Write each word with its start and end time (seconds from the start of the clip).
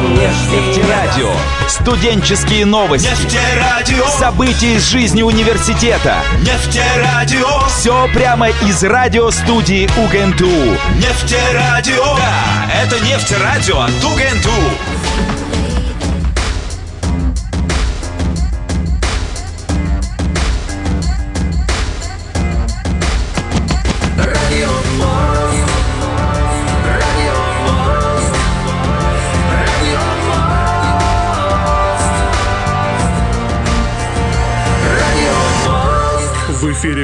мне 0.00 0.28
Нефтерадио. 0.52 1.32
Студенческие 1.66 2.64
новости. 2.64 3.08
Нефтерадио. 3.08 4.06
События 4.06 4.74
из 4.76 4.88
жизни 4.88 5.22
университета. 5.22 6.22
Нефтерадио. 6.38 7.66
Все 7.66 8.08
прямо 8.14 8.48
из 8.48 8.84
радиостудии 8.84 9.88
УГНТУ. 9.98 10.78
Нефтерадио. 10.94 12.16
Да, 12.16 12.70
это 12.80 13.00
нефтерадио 13.04 13.80
от 13.80 14.04
УГНТУ. 14.04 15.35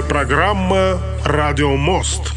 Программа 0.08 0.98
«Радио 1.24 1.76
Мост». 1.76 2.32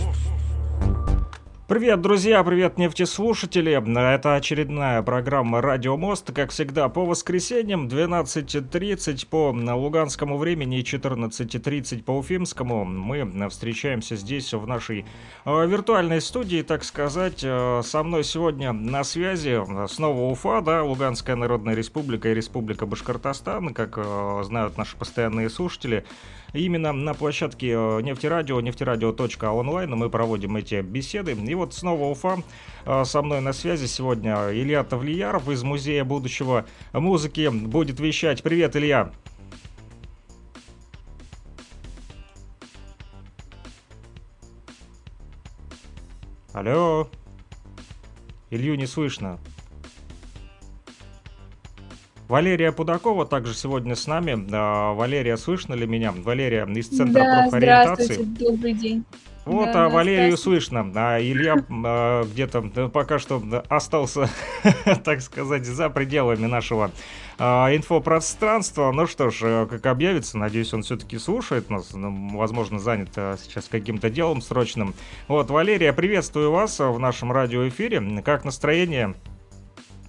Привет, 1.67 1.99
друзья, 1.99 2.43
привет, 2.43 2.77
нефтеслушатели. 2.77 3.73
Это 4.13 4.35
очередная 4.35 5.01
программа 5.01 5.61
«Радио 5.61 5.97
Мост», 5.97 6.31
как 6.31 6.51
всегда, 6.51 6.89
по 6.89 7.05
воскресеньям 7.05 7.87
12.30 7.87 9.27
по 9.27 9.51
луганскому 9.75 10.37
времени 10.37 10.77
и 10.79 10.83
14.30 10.83 12.03
по 12.03 12.11
уфимскому. 12.11 12.85
Мы 12.85 13.49
встречаемся 13.49 14.15
здесь, 14.15 14.53
в 14.53 14.67
нашей 14.67 15.05
э, 15.45 15.67
виртуальной 15.67 16.21
студии, 16.21 16.61
так 16.61 16.83
сказать. 16.83 17.43
Э, 17.43 17.81
Со 17.83 18.03
мной 18.03 18.23
сегодня 18.23 18.71
на 18.71 19.03
связи 19.03 19.59
снова 19.87 20.31
Уфа, 20.31 20.61
да, 20.61 20.83
Луганская 20.83 21.35
Народная 21.35 21.73
Республика 21.73 22.29
и 22.29 22.35
Республика 22.35 22.85
Башкортостан, 22.85 23.73
как 23.73 23.97
э, 23.97 24.43
знают 24.45 24.77
наши 24.77 24.95
постоянные 24.95 25.49
слушатели. 25.49 26.05
Именно 26.53 26.93
на 26.93 27.13
площадке 27.13 27.71
э, 27.71 28.01
нефтерадио, 28.01 28.61
нефтерадио.онлайн 28.61 29.91
мы 29.91 30.09
проводим 30.09 30.55
эти 30.55 30.81
беседы. 30.81 31.33
И 31.33 31.55
вот 31.55 31.73
снова 31.73 32.05
Уфа. 32.05 32.43
Э, 32.85 33.03
Со 33.05 33.21
мной 33.21 33.41
на 33.41 33.53
связи 33.53 33.85
сегодня 33.85 34.51
Илья 34.51 34.83
Тавлияров 34.83 35.49
из 35.49 35.63
Музея 35.63 36.03
будущего 36.03 36.65
музыки 36.93 37.49
будет 37.49 37.99
вещать. 37.99 38.43
Привет, 38.43 38.75
Илья! 38.75 39.11
Алло? 46.53 47.09
Илью 48.49 48.77
не 48.77 48.85
слышно. 48.85 49.39
Валерия 52.27 52.71
Пудакова 52.71 53.25
также 53.25 53.53
сегодня 53.53 53.95
с 53.95 54.07
нами. 54.07 54.47
А, 54.51 54.93
Валерия, 54.93 55.37
слышно 55.37 55.73
ли 55.73 55.85
меня? 55.85 56.11
Валерия 56.11 56.65
из 56.65 56.87
Центра 56.87 57.21
Да, 57.21 57.41
профориентации. 57.43 58.03
здравствуйте, 58.03 58.45
добрый 58.45 58.73
день. 58.73 59.05
Вот, 59.45 59.65
Да, 59.65 59.85
а 59.85 59.89
да, 59.89 59.89
Валерию 59.89 60.37
слышно, 60.37 60.91
а 60.95 61.19
Илья 61.21 61.63
а, 61.69 62.23
где-то 62.23 62.89
пока 62.89 63.19
что 63.19 63.43
остался, 63.69 64.27
так 65.03 65.21
сказать, 65.21 65.65
за 65.65 65.91
пределами 65.91 66.47
нашего 66.47 66.89
а, 67.37 67.69
инфопространства. 67.75 68.91
Ну 68.91 69.05
что 69.05 69.29
ж, 69.29 69.41
э, 69.43 69.67
как 69.69 69.85
объявится, 69.85 70.39
надеюсь, 70.39 70.73
он 70.73 70.81
все-таки 70.81 71.19
слушает 71.19 71.69
нас, 71.69 71.93
ну, 71.93 72.35
возможно, 72.37 72.79
занят 72.79 73.09
а, 73.17 73.37
сейчас 73.37 73.67
каким-то 73.67 74.09
делом 74.09 74.41
срочным. 74.41 74.95
Вот, 75.27 75.51
Валерия, 75.51 75.93
приветствую 75.93 76.49
вас 76.49 76.79
в 76.79 76.97
нашем 76.97 77.31
радиоэфире. 77.31 78.23
Как 78.23 78.45
настроение? 78.45 79.13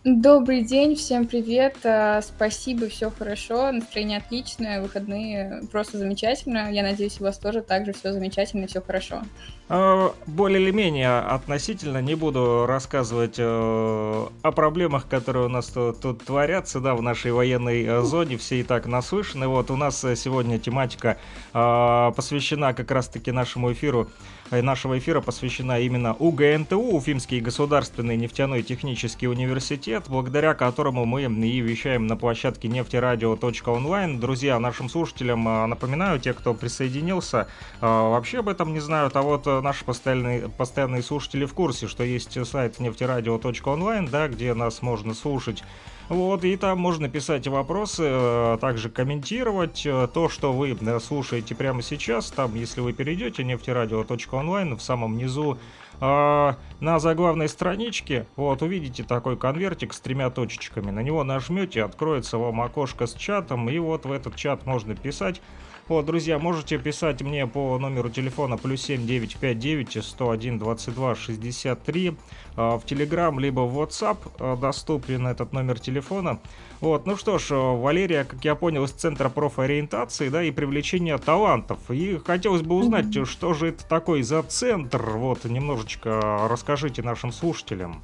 Добрый 0.08 0.62
день, 0.62 0.94
всем 0.94 1.26
привет. 1.26 1.78
а, 1.82 2.22
Спасибо, 2.22 2.88
все 2.88 3.10
хорошо, 3.10 3.72
настроение 3.72 4.18
отличное, 4.18 4.80
выходные 4.80 5.62
просто 5.72 5.98
замечательно. 5.98 6.70
Я 6.70 6.84
надеюсь, 6.84 7.20
у 7.20 7.24
вас 7.24 7.38
тоже 7.38 7.60
также 7.60 7.92
все 7.92 8.12
замечательно, 8.12 8.68
все 8.68 8.80
хорошо. 8.80 9.22
Э, 9.68 10.10
Более 10.28 10.62
или 10.62 10.70
менее 10.70 11.18
относительно 11.18 12.00
не 12.00 12.14
буду 12.14 12.66
рассказывать 12.68 13.34
э, 13.36 13.42
о 13.42 14.52
проблемах, 14.52 15.08
которые 15.08 15.46
у 15.46 15.48
нас 15.48 15.66
тут, 15.66 16.00
тут 16.00 16.24
творятся, 16.24 16.78
да, 16.78 16.94
в 16.94 17.02
нашей 17.02 17.32
военной 17.32 17.84
э, 17.84 18.02
зоне, 18.02 18.36
все 18.36 18.60
и 18.60 18.62
так 18.62 18.86
наслышаны. 18.86 19.48
Вот 19.48 19.72
у 19.72 19.76
нас 19.76 20.04
э, 20.04 20.14
сегодня 20.14 20.60
тематика 20.60 21.18
э, 21.52 22.12
посвящена 22.14 22.74
как 22.74 22.92
раз-таки 22.92 23.32
нашему 23.32 23.72
эфиру, 23.72 24.08
нашего 24.50 24.98
эфира 24.98 25.20
посвящена 25.20 25.80
именно 25.80 26.14
УГНТУ, 26.14 26.78
Уфимский 26.78 27.40
государственный 27.40 28.16
нефтяной 28.16 28.62
технический 28.62 29.28
университет, 29.28 30.04
благодаря 30.08 30.54
которому 30.54 31.04
мы 31.04 31.22
и 31.22 31.60
вещаем 31.60 32.06
на 32.06 32.16
площадке 32.16 32.68
нефтерадио.онлайн. 32.68 34.20
Друзья, 34.20 34.58
нашим 34.58 34.88
слушателям 34.88 35.46
э, 35.48 35.66
напоминаю, 35.66 36.20
те, 36.20 36.32
кто 36.32 36.54
присоединился, 36.54 37.48
э, 37.80 37.86
вообще 37.86 38.38
об 38.38 38.48
этом 38.48 38.72
не 38.72 38.80
знают, 38.80 39.16
а 39.16 39.22
вот 39.22 39.46
э, 39.46 39.60
наши 39.60 39.84
постоянные, 39.84 40.48
постоянные 40.48 41.02
слушатели 41.02 41.44
в 41.44 41.54
курсе, 41.54 41.88
что 41.88 42.04
есть 42.04 42.38
сайт 42.46 42.78
нефтерадио.онлайн, 42.78 44.06
да, 44.06 44.28
где 44.28 44.54
нас 44.54 44.82
можно 44.82 45.14
слушать. 45.14 45.62
Вот, 46.08 46.44
и 46.44 46.56
там 46.56 46.78
можно 46.78 47.08
писать 47.08 47.48
вопросы, 47.48 48.04
э, 48.06 48.58
также 48.60 48.90
комментировать 48.90 49.84
э, 49.84 50.06
то, 50.12 50.28
что 50.28 50.52
вы 50.52 50.76
э, 50.80 51.00
слушаете 51.00 51.56
прямо 51.56 51.82
сейчас. 51.82 52.30
Там, 52.30 52.54
если 52.54 52.80
вы 52.80 52.92
перейдете 52.92 53.42
нефтерадио.онлайн, 53.42 54.76
в 54.76 54.82
самом 54.82 55.16
низу 55.16 55.58
на 55.98 56.58
заглавной 56.98 57.48
страничке, 57.48 58.26
вот, 58.36 58.60
увидите 58.60 59.02
такой 59.02 59.38
конвертик 59.38 59.94
с 59.94 60.00
тремя 60.00 60.28
точечками. 60.28 60.90
На 60.90 61.00
него 61.00 61.24
нажмете, 61.24 61.82
откроется 61.84 62.36
вам 62.36 62.60
окошко 62.60 63.06
с 63.06 63.14
чатом, 63.14 63.70
и 63.70 63.78
вот 63.78 64.04
в 64.04 64.12
этот 64.12 64.36
чат 64.36 64.66
можно 64.66 64.94
писать 64.94 65.40
вот, 65.88 66.04
друзья, 66.04 66.38
можете 66.40 66.78
писать 66.78 67.22
мне 67.22 67.46
по 67.46 67.78
номеру 67.78 68.10
телефона 68.10 68.56
плюс 68.56 68.82
7 68.82 69.06
959 69.06 70.04
101 70.04 70.58
22 70.58 71.14
63 71.14 72.16
а, 72.56 72.78
в 72.78 72.84
Telegram, 72.84 73.38
либо 73.40 73.60
в 73.60 73.80
WhatsApp 73.80 74.18
а, 74.40 74.56
доступен 74.56 75.28
этот 75.28 75.52
номер 75.52 75.78
телефона. 75.78 76.40
Вот, 76.80 77.06
ну 77.06 77.16
что 77.16 77.38
ж, 77.38 77.52
а, 77.52 77.76
Валерия, 77.76 78.24
как 78.24 78.44
я 78.44 78.56
понял, 78.56 78.84
из 78.84 78.90
Центра 78.90 79.28
профориентации, 79.28 80.28
да, 80.28 80.42
и 80.42 80.50
привлечения 80.50 81.16
талантов. 81.18 81.78
И 81.88 82.18
хотелось 82.18 82.62
бы 82.62 82.74
узнать, 82.74 83.26
что 83.28 83.54
же 83.54 83.68
это 83.68 83.86
такой 83.86 84.22
за 84.22 84.42
центр, 84.42 85.02
вот, 85.10 85.44
немножечко 85.44 86.48
расскажите 86.50 87.02
нашим 87.02 87.30
слушателям. 87.30 88.02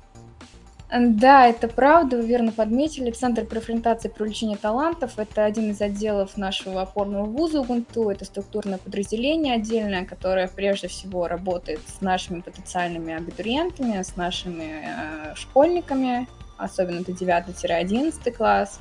Да, 0.95 1.47
это 1.47 1.69
правда, 1.69 2.19
вы 2.19 2.27
верно 2.27 2.53
подметили. 2.53 3.11
Центр 3.11 3.47
профориентации 3.47 4.09
и 4.09 4.13
привлечения 4.13 4.57
талантов– 4.57 5.19
это 5.19 5.47
один 5.47 5.71
из 5.71 5.81
отделов 5.81 6.37
нашего 6.37 6.83
опорного 6.83 7.25
вуза 7.25 7.61
УГНТУ. 7.61 8.11
Это 8.11 8.27
структурное 8.27 8.77
подразделение 8.77 9.55
отдельное, 9.55 10.05
которое 10.05 10.49
прежде 10.49 10.89
всего 10.89 11.29
работает 11.29 11.81
с 11.87 12.03
нашими 12.03 12.41
потенциальными 12.41 13.15
абитуриентами, 13.15 14.03
с 14.03 14.17
нашими 14.17 14.85
э, 14.85 15.35
школьниками, 15.35 16.29
особенно 16.59 17.01
это 17.01 17.13
9-11 17.13 18.31
класс. 18.33 18.79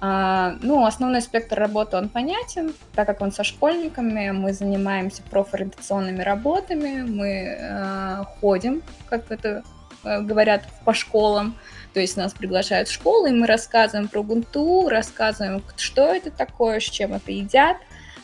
А, 0.00 0.56
ну, 0.62 0.86
основной 0.86 1.20
спектр 1.20 1.58
работы, 1.58 1.98
он 1.98 2.08
понятен, 2.08 2.72
так 2.94 3.06
как 3.06 3.20
он 3.20 3.30
со 3.30 3.44
школьниками, 3.44 4.30
мы 4.30 4.54
занимаемся 4.54 5.22
профориентационными 5.30 6.22
работами, 6.22 7.02
мы 7.02 7.56
э, 7.58 8.24
ходим, 8.40 8.82
как 9.10 9.30
это 9.30 9.62
говорят, 10.02 10.64
по 10.84 10.94
школам, 10.94 11.56
то 11.94 12.00
есть 12.00 12.16
нас 12.16 12.32
приглашают 12.32 12.88
в 12.88 12.92
школы, 12.92 13.30
и 13.30 13.32
мы 13.32 13.46
рассказываем 13.46 14.08
про 14.08 14.22
Гунту, 14.22 14.88
рассказываем, 14.88 15.62
что 15.76 16.14
это 16.14 16.30
такое, 16.30 16.80
с 16.80 16.84
чем 16.84 17.14
это 17.14 17.32
едят, 17.32 17.76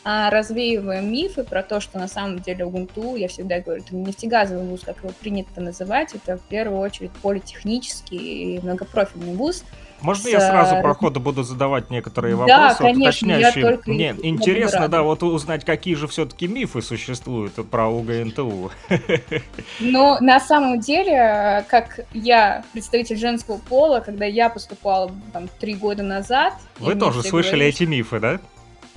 а, 0.05 0.31
развеиваем 0.31 1.13
мифы 1.13 1.45
про 1.45 1.63
то, 1.63 1.81
что 1.81 1.99
на 1.99 2.09
самом 2.09 2.39
деле 2.39 2.65
Убунту, 2.65 3.17
я 3.17 3.29
всегда 3.29 3.61
говорю, 3.61 3.83
это 3.83 3.95
не 3.95 4.05
нефтегазовый 4.05 4.65
вуз, 4.65 4.81
как 4.85 4.99
его 4.99 5.11
принято 5.21 5.61
называть, 5.61 6.15
это 6.15 6.39
в 6.39 6.43
первую 6.43 6.81
очередь 6.81 7.11
политехнический 7.23 8.57
и 8.57 8.61
многопрофильный 8.61 9.35
вуз, 9.35 9.65
Можно 10.01 10.25
с, 10.25 10.33
я 10.33 10.41
сразу 10.41 10.77
э, 10.77 10.83
по 10.83 10.95
ходу 10.95 11.21
буду 11.21 11.43
задавать 11.43 11.91
некоторые 11.91 12.37
Да, 12.37 12.43
вопросы, 12.43 12.83
вот 12.83 12.93
конечно, 12.93 13.27
я 13.27 13.37
уточняющие? 13.37 13.65
только 13.65 13.91
Мне 13.91 14.15
интересно, 14.23 14.81
рада. 14.81 14.93
да, 14.99 15.03
вот 15.03 15.23
узнать, 15.23 15.65
какие 15.65 15.95
же 15.95 16.07
все-таки 16.09 16.47
мифы 16.47 16.83
существуют 16.83 17.55
про 17.71 17.89
УГНТУ. 17.89 18.71
Но 19.81 20.19
на 20.21 20.41
самом 20.41 20.81
деле, 20.81 21.65
как 21.69 22.01
я 22.13 22.65
представитель 22.73 23.17
женского 23.17 23.59
пола, 23.59 24.01
когда 24.01 24.25
я 24.25 24.49
поступала 24.49 25.11
там 25.33 25.49
три 25.59 25.75
года 25.75 26.03
назад... 26.03 26.55
Вы 26.79 26.95
тоже 26.95 27.23
слышали 27.23 27.57
говорили, 27.57 27.69
эти 27.69 27.85
мифы, 27.85 28.21
да? 28.21 28.41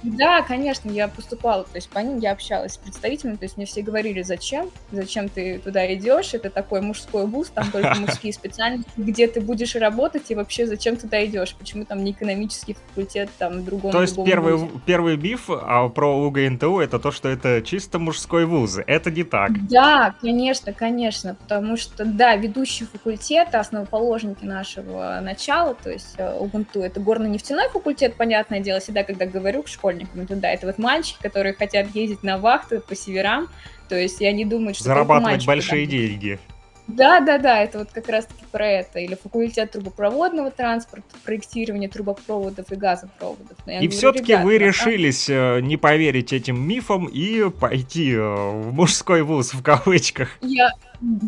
Да, 0.03 0.41
конечно, 0.41 0.89
я 0.89 1.07
поступала, 1.07 1.63
то 1.63 1.75
есть 1.75 1.89
по 1.89 1.99
ним 1.99 2.19
я 2.19 2.31
общалась 2.31 2.73
с 2.73 2.77
представителями, 2.77 3.35
то 3.35 3.45
есть 3.45 3.57
мне 3.57 3.65
все 3.65 3.81
говорили, 3.81 4.21
зачем, 4.21 4.69
зачем 4.91 5.29
ты 5.29 5.59
туда 5.59 5.93
идешь, 5.93 6.33
это 6.33 6.49
такой 6.49 6.81
мужской 6.81 7.25
вуз, 7.25 7.49
там 7.49 7.69
только 7.71 7.95
мужские 7.99 8.33
специальности, 8.33 8.91
где 8.97 9.27
ты 9.27 9.41
будешь 9.41 9.75
работать 9.75 10.29
и 10.31 10.35
вообще 10.35 10.65
зачем 10.65 10.97
туда 10.97 11.23
идешь, 11.25 11.55
почему 11.55 11.85
там 11.85 12.03
не 12.03 12.11
экономический 12.11 12.75
факультет, 12.87 13.29
там 13.37 13.63
другом 13.63 13.91
То 13.91 14.01
есть 14.01 14.15
первый, 14.23 14.55
вузе. 14.55 14.71
первый 14.85 15.17
биф 15.17 15.49
а 15.49 15.87
про 15.89 16.17
УГНТУ 16.25 16.79
это 16.79 16.99
то, 16.99 17.11
что 17.11 17.29
это 17.29 17.61
чисто 17.61 17.99
мужской 17.99 18.45
вуз, 18.45 18.79
это 18.85 19.11
не 19.11 19.23
так. 19.23 19.67
Да, 19.67 20.15
конечно, 20.21 20.73
конечно, 20.73 21.35
потому 21.35 21.77
что, 21.77 22.05
да, 22.05 22.35
ведущий 22.35 22.85
факультет, 22.85 23.53
основоположники 23.53 24.45
нашего 24.45 25.19
начала, 25.21 25.73
то 25.75 25.89
есть 25.89 26.15
э, 26.17 26.37
УГНТУ, 26.39 26.81
это 26.81 26.99
горно-нефтяной 26.99 27.69
факультет, 27.69 28.15
понятное 28.15 28.59
дело, 28.59 28.79
всегда, 28.79 29.03
когда 29.03 29.25
говорю 29.25 29.63
к 29.63 29.67
школе, 29.67 29.90
школьниками 29.91 30.25
туда. 30.25 30.49
Это 30.49 30.67
вот 30.67 30.77
мальчики, 30.77 31.17
которые 31.21 31.53
хотят 31.53 31.93
ездить 31.93 32.23
на 32.23 32.37
вахту 32.37 32.81
по 32.81 32.95
северам, 32.95 33.47
то 33.89 33.95
есть 33.97 34.21
я 34.21 34.31
не 34.31 34.45
думаю, 34.45 34.73
что... 34.73 34.85
Зарабатывать 34.85 35.45
большие 35.45 35.85
туда... 35.85 35.97
деньги. 35.97 36.39
Да, 36.87 37.21
да, 37.21 37.37
да, 37.37 37.59
это 37.63 37.79
вот 37.79 37.89
как 37.91 38.09
раз-таки 38.09 38.43
про 38.51 38.67
это. 38.67 38.99
Или 38.99 39.15
факультет 39.15 39.71
трубопроводного 39.71 40.51
транспорта, 40.51 41.15
проектирование 41.23 41.87
трубопроводов 41.87 42.69
и 42.71 42.75
газопроводов. 42.75 43.57
И 43.65 43.87
все-таки 43.87 44.35
вы 44.35 44.57
решились 44.57 45.27
а... 45.29 45.59
не 45.59 45.77
поверить 45.77 46.33
этим 46.33 46.59
мифам 46.59 47.05
и 47.05 47.49
пойти 47.49 48.13
э, 48.13 48.19
в 48.19 48.73
мужской 48.73 49.21
вуз 49.21 49.53
в 49.53 49.61
кавычках. 49.61 50.29
Я, 50.41 50.71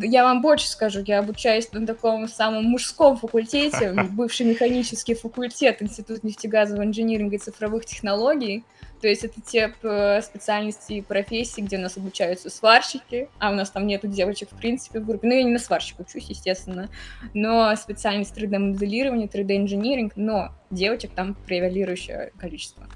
я 0.01 0.23
вам 0.23 0.41
больше 0.41 0.67
скажу, 0.67 1.03
я 1.05 1.19
обучаюсь 1.19 1.71
на 1.71 1.85
таком 1.85 2.27
самом 2.27 2.65
мужском 2.65 3.17
факультете, 3.17 3.93
бывший 4.11 4.45
механический 4.45 5.15
факультет, 5.15 5.81
Институт 5.81 6.23
нефтегазового 6.23 6.83
инжиниринга 6.83 7.35
и 7.35 7.39
цифровых 7.39 7.85
технологий. 7.85 8.63
То 9.01 9.09
есть 9.09 9.25
это 9.25 9.41
те 9.41 9.73
э, 9.83 10.21
специальности 10.21 10.93
и 10.93 11.01
профессии, 11.01 11.59
где 11.59 11.77
у 11.77 11.81
нас 11.81 11.97
обучаются 11.97 12.49
сварщики, 12.49 13.27
а 13.37 13.51
у 13.51 13.53
нас 13.53 13.69
там 13.69 13.85
нету 13.85 14.07
девочек 14.07 14.49
в 14.49 14.55
принципе 14.55 15.01
в 15.01 15.05
группе. 15.05 15.27
Ну, 15.27 15.33
я 15.33 15.43
не 15.43 15.51
на 15.51 15.59
сварщик 15.59 15.99
учусь, 15.99 16.29
естественно, 16.29 16.89
но 17.33 17.75
специальность 17.75 18.37
3D-моделирования, 18.37 19.27
3D-инжиниринг, 19.27 20.13
но 20.15 20.55
девочек 20.71 21.11
там 21.11 21.35
превалирующее 21.45 22.31
количество. 22.37 22.87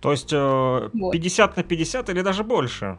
То 0.00 0.12
есть 0.12 0.32
э, 0.32 0.90
вот. 0.92 1.10
50 1.10 1.56
на 1.56 1.64
50 1.64 2.08
или 2.10 2.20
даже 2.20 2.44
больше? 2.44 2.98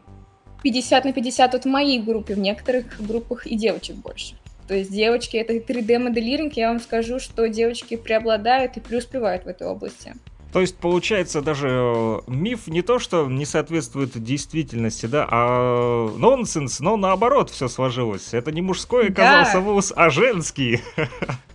50 0.63 1.05
на 1.05 1.13
50 1.13 1.53
вот 1.53 1.63
в 1.63 1.67
моей 1.67 1.99
группе, 1.99 2.35
в 2.35 2.39
некоторых 2.39 3.01
группах 3.05 3.47
и 3.47 3.55
девочек 3.55 3.95
больше. 3.95 4.35
То 4.67 4.75
есть 4.75 4.91
девочки, 4.91 5.35
это 5.37 5.53
3D-моделирование, 5.53 6.53
я 6.55 6.67
вам 6.69 6.79
скажу, 6.79 7.19
что 7.19 7.47
девочки 7.47 7.95
преобладают 7.95 8.77
и 8.77 8.79
преуспевают 8.79 9.45
в 9.45 9.47
этой 9.47 9.67
области. 9.67 10.13
То 10.51 10.61
есть, 10.61 10.77
получается, 10.77 11.41
даже 11.41 11.67
э, 11.69 12.19
миф 12.27 12.67
не 12.67 12.81
то, 12.81 12.97
что 12.97 13.27
не 13.27 13.45
соответствует 13.45 14.21
действительности, 14.21 15.05
да, 15.05 15.27
а 15.29 16.09
нонсенс, 16.17 16.79
но 16.79 16.97
наоборот 16.97 17.51
все 17.51 17.67
сложилось. 17.67 18.33
Это 18.33 18.51
не 18.51 18.61
мужской 18.61 19.09
оказался 19.09 19.53
да. 19.53 19.59
вуз, 19.59 19.93
а 19.95 20.09
женский. 20.09 20.81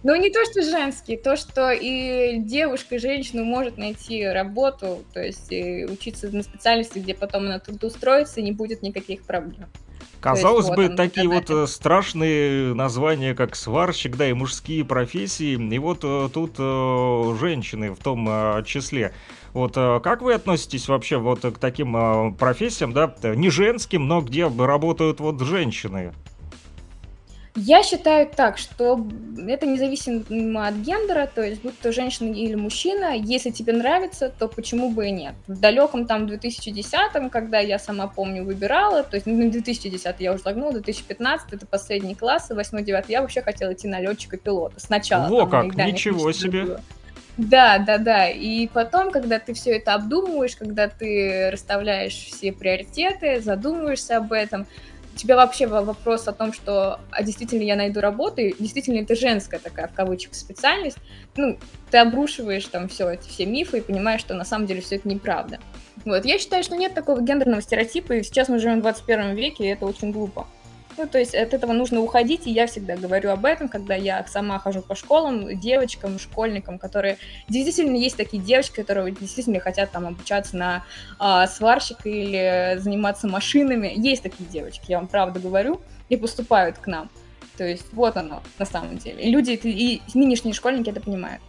Ну, 0.06 0.14
не 0.17 0.31
то, 0.31 0.44
что 0.44 0.61
женский, 0.61 1.17
то, 1.17 1.35
что 1.35 1.73
и 1.73 2.37
девушка, 2.38 2.96
и 2.96 2.99
женщина 2.99 3.43
может 3.43 3.79
найти 3.79 4.23
работу, 4.23 5.02
то 5.14 5.23
есть 5.23 5.50
учиться 5.50 6.29
на 6.29 6.43
специальности, 6.43 6.99
где 6.99 7.14
потом 7.14 7.47
она 7.47 7.58
трудоустроится, 7.58 8.40
и 8.40 8.43
не 8.43 8.52
будет 8.52 8.82
никаких 8.82 9.23
проблем. 9.23 9.67
Казалось 10.25 10.71
бы, 10.71 10.88
вот 10.88 10.97
такие 10.97 11.29
вот 11.29 11.50
э, 11.50 11.67
страшные 11.67 12.73
названия, 12.73 13.35
как 13.35 13.55
сварщик, 13.55 14.17
да, 14.17 14.26
и 14.31 14.32
мужские 14.32 14.82
профессии, 14.82 15.53
и 15.53 15.79
вот 15.79 15.99
э, 16.03 16.31
тут 16.32 16.55
э, 16.59 17.37
женщины 17.38 17.93
в 17.93 17.99
том 17.99 18.65
числе. 18.65 19.12
Вот 19.53 19.75
как 19.75 20.23
вы 20.23 20.32
относитесь 20.32 20.88
вообще 20.88 21.19
вот 21.19 21.43
к 21.43 21.59
таким 21.59 22.35
профессиям, 22.37 22.94
да, 22.94 23.15
не 23.23 23.50
женским, 23.50 24.09
но 24.09 24.23
где 24.23 24.49
работают 24.49 25.21
вот 25.21 25.41
женщины? 25.43 26.15
Я 27.56 27.84
считаю 27.84 28.26
так, 28.26 28.58
что 28.58 29.06
это 29.46 29.64
независимо 29.64 30.66
от 30.66 30.74
гендера, 30.74 31.30
то 31.32 31.40
есть 31.40 31.62
будь 31.62 31.78
то 31.78 31.92
женщина 31.92 32.34
или 32.34 32.56
мужчина, 32.56 33.14
если 33.16 33.50
тебе 33.50 33.72
нравится, 33.72 34.32
то 34.36 34.48
почему 34.48 34.90
бы 34.90 35.06
и 35.06 35.10
нет. 35.12 35.34
В 35.46 35.60
далеком 35.60 36.06
там 36.06 36.26
2010-м, 36.26 37.30
когда 37.30 37.60
я 37.60 37.78
сама 37.78 38.08
помню 38.08 38.44
выбирала, 38.44 39.04
то 39.04 39.14
есть 39.14 39.26
ну, 39.26 39.48
2010 39.48 40.16
я 40.18 40.32
уже 40.32 40.42
загнула, 40.42 40.72
2015 40.72 41.52
это 41.52 41.64
последний 41.64 42.16
класс, 42.16 42.50
8-9 42.50 43.04
я 43.08 43.22
вообще 43.22 43.40
хотела 43.40 43.72
идти 43.72 43.86
на 43.86 44.00
летчика-пилота 44.00 44.80
сначала. 44.80 45.28
Во 45.28 45.46
там, 45.46 45.70
как, 45.70 45.86
ничего 45.86 46.32
себе! 46.32 46.64
Было. 46.64 46.80
Да, 47.36 47.78
да, 47.78 47.98
да. 47.98 48.28
И 48.28 48.68
потом, 48.68 49.10
когда 49.10 49.38
ты 49.38 49.54
все 49.54 49.72
это 49.76 49.94
обдумываешь, 49.94 50.54
когда 50.54 50.88
ты 50.88 51.50
расставляешь 51.50 52.14
все 52.14 52.52
приоритеты, 52.52 53.40
задумываешься 53.40 54.18
об 54.18 54.32
этом, 54.32 54.66
тебя 55.14 55.37
вообще 55.37 55.66
вопрос 55.66 56.28
о 56.28 56.32
том, 56.32 56.52
что 56.52 57.00
а 57.11 57.22
действительно 57.22 57.62
я 57.62 57.76
найду 57.76 58.00
работу, 58.00 58.40
и 58.40 58.55
действительно 58.58 59.00
это 59.00 59.14
женская 59.14 59.58
такая, 59.58 59.88
в 59.88 59.94
кавычках, 59.94 60.34
специальность, 60.34 60.99
ну, 61.37 61.58
ты 61.90 61.99
обрушиваешь 61.99 62.66
там 62.66 62.88
все 62.88 63.11
эти 63.11 63.28
все 63.28 63.46
мифы 63.46 63.78
и 63.78 63.81
понимаешь, 63.81 64.20
что 64.20 64.34
на 64.34 64.44
самом 64.44 64.66
деле 64.66 64.81
все 64.81 64.96
это 64.96 65.08
неправда. 65.08 65.58
Вот, 66.05 66.25
я 66.25 66.38
считаю, 66.38 66.62
что 66.62 66.76
нет 66.76 66.94
такого 66.94 67.20
гендерного 67.20 67.62
стереотипа, 67.62 68.14
и 68.14 68.22
сейчас 68.22 68.49
мы 68.49 68.58
живем 68.58 68.81
в 68.81 68.82
21 68.82 69.34
веке, 69.34 69.64
и 69.64 69.69
это 69.69 69.87
очень 69.87 70.12
глупо. 70.12 70.46
Ну, 70.96 71.08
то 71.08 71.19
есть 71.19 71.35
от 71.35 71.52
этого 71.52 71.73
нужно 71.73 72.00
уходить, 72.00 72.46
и 72.46 72.50
я 72.50 72.67
всегда 72.67 72.96
говорю 72.96 73.31
об 73.31 73.44
этом, 73.44 73.69
когда 73.69 73.94
я 73.94 74.25
сама 74.29 74.58
хожу 74.58 74.81
по 74.81 74.94
школам, 74.94 75.58
девочкам, 75.58 76.19
школьникам, 76.19 76.79
которые... 76.79 77.19
Действительно, 77.49 77.96
есть 77.96 78.17
такие 78.17 78.43
девочки, 78.43 78.76
которые 78.76 79.11
действительно 79.12 79.58
хотят 79.58 79.91
там 79.91 80.06
обучаться 80.06 80.56
на 80.56 80.85
а, 81.19 81.46
сварщика 81.49 82.08
или 82.08 82.79
заниматься 82.79 83.26
машинами. 83.26 83.93
Есть 83.96 84.23
такие 84.23 84.49
девочки, 84.49 84.85
я 84.91 84.99
вам 84.99 85.08
правда 85.08 85.41
говорю, 85.41 85.81
и 86.08 86.17
поступают 86.17 86.79
к 86.79 86.87
нам. 86.87 87.11
То 87.56 87.64
есть 87.64 87.93
вот 87.93 88.17
оно 88.17 88.43
на 88.58 88.64
самом 88.64 88.99
деле. 88.99 89.23
И 89.23 89.31
люди, 89.31 89.52
и 89.62 90.02
нынешние 90.14 90.55
школьники 90.55 90.90
это 90.90 91.00
понимают. 91.00 91.43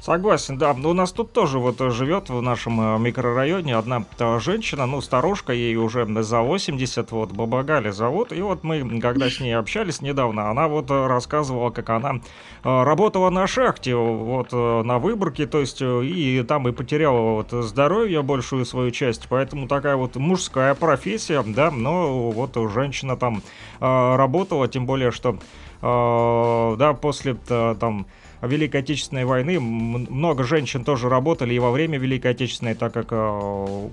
Согласен, 0.00 0.56
да. 0.56 0.72
Но 0.72 0.90
у 0.90 0.92
нас 0.94 1.12
тут 1.12 1.32
тоже 1.32 1.58
вот 1.58 1.78
живет 1.92 2.30
в 2.30 2.40
нашем 2.40 2.80
э, 2.80 2.98
микрорайоне 2.98 3.76
одна 3.76 4.04
э, 4.18 4.38
женщина, 4.40 4.86
ну, 4.86 5.02
старушка, 5.02 5.52
ей 5.52 5.76
уже 5.76 6.06
за 6.22 6.40
80, 6.40 7.10
вот, 7.12 7.32
Бабагали 7.32 7.90
зовут. 7.90 8.32
И 8.32 8.40
вот 8.40 8.64
мы, 8.64 8.98
когда 9.00 9.28
с 9.28 9.40
ней 9.40 9.52
общались 9.52 10.00
недавно, 10.00 10.48
она 10.50 10.68
вот 10.68 10.90
э, 10.90 11.06
рассказывала, 11.06 11.70
как 11.70 11.90
она 11.90 12.20
работала 12.62 13.30
на 13.30 13.46
шахте, 13.46 13.94
вот, 13.94 14.52
на 14.52 14.98
Выборке, 14.98 15.46
то 15.46 15.60
есть, 15.60 15.80
и 15.80 16.44
там 16.46 16.68
и 16.68 16.72
потеряла 16.72 17.42
вот 17.42 17.64
здоровье, 17.64 18.22
большую 18.22 18.66
свою 18.66 18.90
часть, 18.90 19.28
поэтому 19.30 19.66
такая 19.66 19.96
вот 19.96 20.16
мужская 20.16 20.74
профессия, 20.74 21.42
да, 21.42 21.70
но 21.70 22.30
вот 22.30 22.56
женщина 22.70 23.16
там 23.16 23.42
работала, 23.80 24.68
тем 24.68 24.84
более, 24.84 25.10
что, 25.10 25.38
да, 25.80 26.92
после 27.00 27.34
там 27.34 28.06
Великой 28.42 28.80
Отечественной 28.80 29.24
войны 29.24 29.60
много 29.60 30.44
женщин 30.44 30.84
тоже 30.84 31.08
работали 31.08 31.54
и 31.54 31.58
во 31.58 31.70
время 31.70 31.98
Великой 31.98 32.32
Отечественной, 32.32 32.74
так 32.74 32.92
как 32.92 33.08
э, 33.10 33.16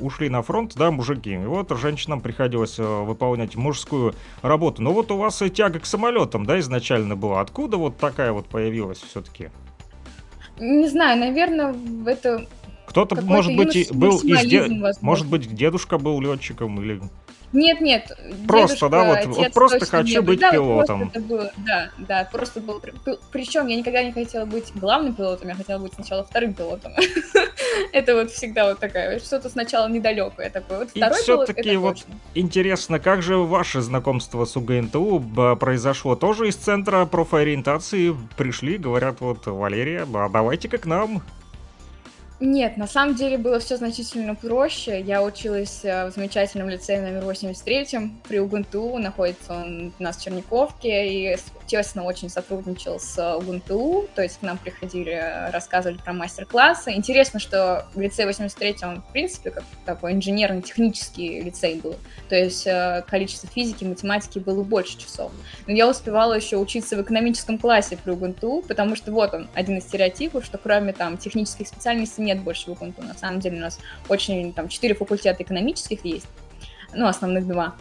ушли 0.02 0.30
на 0.30 0.42
фронт, 0.42 0.74
да, 0.76 0.90
мужики. 0.92 1.34
И 1.34 1.38
вот 1.38 1.72
женщинам 1.78 2.22
приходилось 2.22 2.80
э, 2.80 2.84
выполнять 2.84 3.56
мужскую 3.56 4.16
работу. 4.42 4.82
Но 4.82 4.94
вот 4.94 5.12
у 5.12 5.18
вас 5.18 5.42
и 5.42 5.50
тяга 5.50 5.80
к 5.80 5.86
самолетам, 5.86 6.46
да, 6.46 6.60
изначально 6.60 7.16
была. 7.16 7.42
Откуда 7.42 7.78
вот 7.78 7.98
такая 7.98 8.32
вот 8.32 8.48
появилась 8.48 9.00
все-таки? 9.00 9.50
Не 10.60 10.88
знаю, 10.88 11.20
наверное, 11.20 11.76
это 12.06 12.48
кто-то, 12.88 13.22
может 13.22 13.56
быть, 13.56 13.92
был 13.94 14.18
из 14.20 14.46
де... 14.46 14.66
может 15.02 15.28
быть, 15.28 15.54
дедушка 15.54 15.98
был 15.98 16.20
летчиком 16.22 16.82
или 16.82 17.02
нет, 17.54 17.80
нет. 17.82 18.12
Просто, 18.48 18.76
дедушка, 18.76 18.90
да, 18.90 19.04
вот, 19.04 19.26
вот 19.38 19.54
просто 19.54 19.86
хочу 19.86 20.22
быть 20.22 20.40
да, 20.40 20.52
пилотом. 20.52 21.10
это 21.14 21.20
было, 21.22 21.52
да, 21.58 21.90
да, 21.98 22.28
просто 22.32 22.60
был. 22.60 22.82
Причем 23.32 23.68
я 23.68 23.78
никогда 23.78 24.04
не 24.04 24.12
хотела 24.12 24.46
быть 24.46 24.72
главным 24.76 25.14
пилотом, 25.14 25.48
я 25.48 25.56
хотела 25.56 25.80
быть 25.80 25.94
сначала 25.94 26.26
вторым 26.26 26.54
пилотом. 26.54 26.92
это 27.94 28.16
вот 28.16 28.32
всегда 28.32 28.70
вот 28.70 28.80
такая, 28.80 29.20
что-то 29.20 29.50
сначала 29.50 29.88
недалекое 29.88 30.50
такое. 30.50 30.80
Вот 30.80 30.90
второй 30.90 31.20
И 31.20 31.24
все-таки 31.24 31.78
вот 31.78 32.06
интересно, 32.36 33.00
как 33.00 33.22
же 33.22 33.38
ваше 33.38 33.82
знакомство 33.82 34.44
с 34.46 34.58
УГНТУ 34.58 35.56
произошло? 35.60 36.16
Тоже 36.16 36.50
из 36.50 36.56
центра 36.56 37.06
профориентации 37.06 38.16
пришли, 38.36 38.78
говорят, 38.78 39.22
вот, 39.22 39.46
Валерия, 39.46 40.06
а 40.14 40.30
давайте-ка 40.30 40.78
к 40.78 40.86
нам. 40.86 41.24
Нет, 42.40 42.78
на 42.78 42.86
самом 42.86 43.16
деле 43.16 43.38
было 43.40 43.60
все 43.60 43.78
значительно 43.78 44.36
проще. 44.36 45.02
Я 45.02 45.24
училась 45.24 45.84
э, 45.84 46.06
в 46.08 46.12
замечательном 46.14 46.70
лицее 46.70 47.02
номер 47.02 47.26
83 47.26 47.88
при 48.28 48.40
УГНТУ, 48.40 49.00
находится 49.00 49.54
он 49.54 49.92
у 49.98 50.04
нас 50.04 50.18
в 50.18 50.24
Черниковке, 50.24 51.08
и 51.08 51.38
тесно 51.66 52.04
очень 52.04 52.30
сотрудничал 52.30 53.00
с 53.00 53.38
УГНТУ, 53.38 54.10
то 54.16 54.22
есть 54.22 54.40
к 54.40 54.42
нам 54.44 54.58
приходили, 54.58 55.50
рассказывали 55.52 55.98
про 55.98 56.14
мастер-классы. 56.14 56.92
Интересно, 56.94 57.40
что 57.40 57.88
в 57.94 58.00
лицее 58.00 58.28
83 58.28 58.76
он, 58.84 59.02
в 59.02 59.12
принципе, 59.12 59.50
как 59.52 59.64
такой 59.86 60.14
инженерно-технический 60.14 61.42
лицей 61.42 61.76
был, 61.82 61.96
то 62.30 62.36
есть 62.36 62.68
э, 62.68 63.04
количество 63.08 63.50
физики, 63.50 63.84
математики 63.84 64.38
было 64.40 64.64
больше 64.64 64.98
часов. 64.98 65.32
Но 65.66 65.74
я 65.74 65.88
успевала 65.88 66.34
еще 66.34 66.58
учиться 66.58 66.96
в 66.96 67.02
экономическом 67.02 67.58
классе 67.58 67.98
при 68.02 68.12
УГНТУ, 68.12 68.66
потому 68.68 68.96
что 68.96 69.12
вот 69.12 69.34
он, 69.34 69.48
один 69.54 69.78
из 69.78 69.84
стереотипов, 69.84 70.46
что 70.46 70.58
кроме 70.58 70.94
там 70.94 71.18
технических 71.18 71.68
специальностей 71.68 72.24
нет 72.28 72.44
больше 72.44 72.70
в 72.70 72.74
УГНТУ. 72.74 73.04
На 73.04 73.16
самом 73.16 73.40
деле 73.40 73.58
у 73.58 73.62
нас 73.62 73.80
очень, 74.10 74.54
там, 74.54 74.68
четыре 74.68 74.94
факультета 74.94 75.42
экономических 75.42 76.06
есть, 76.06 76.28
ну, 76.94 77.08
основных 77.08 77.48
два. 77.48 77.76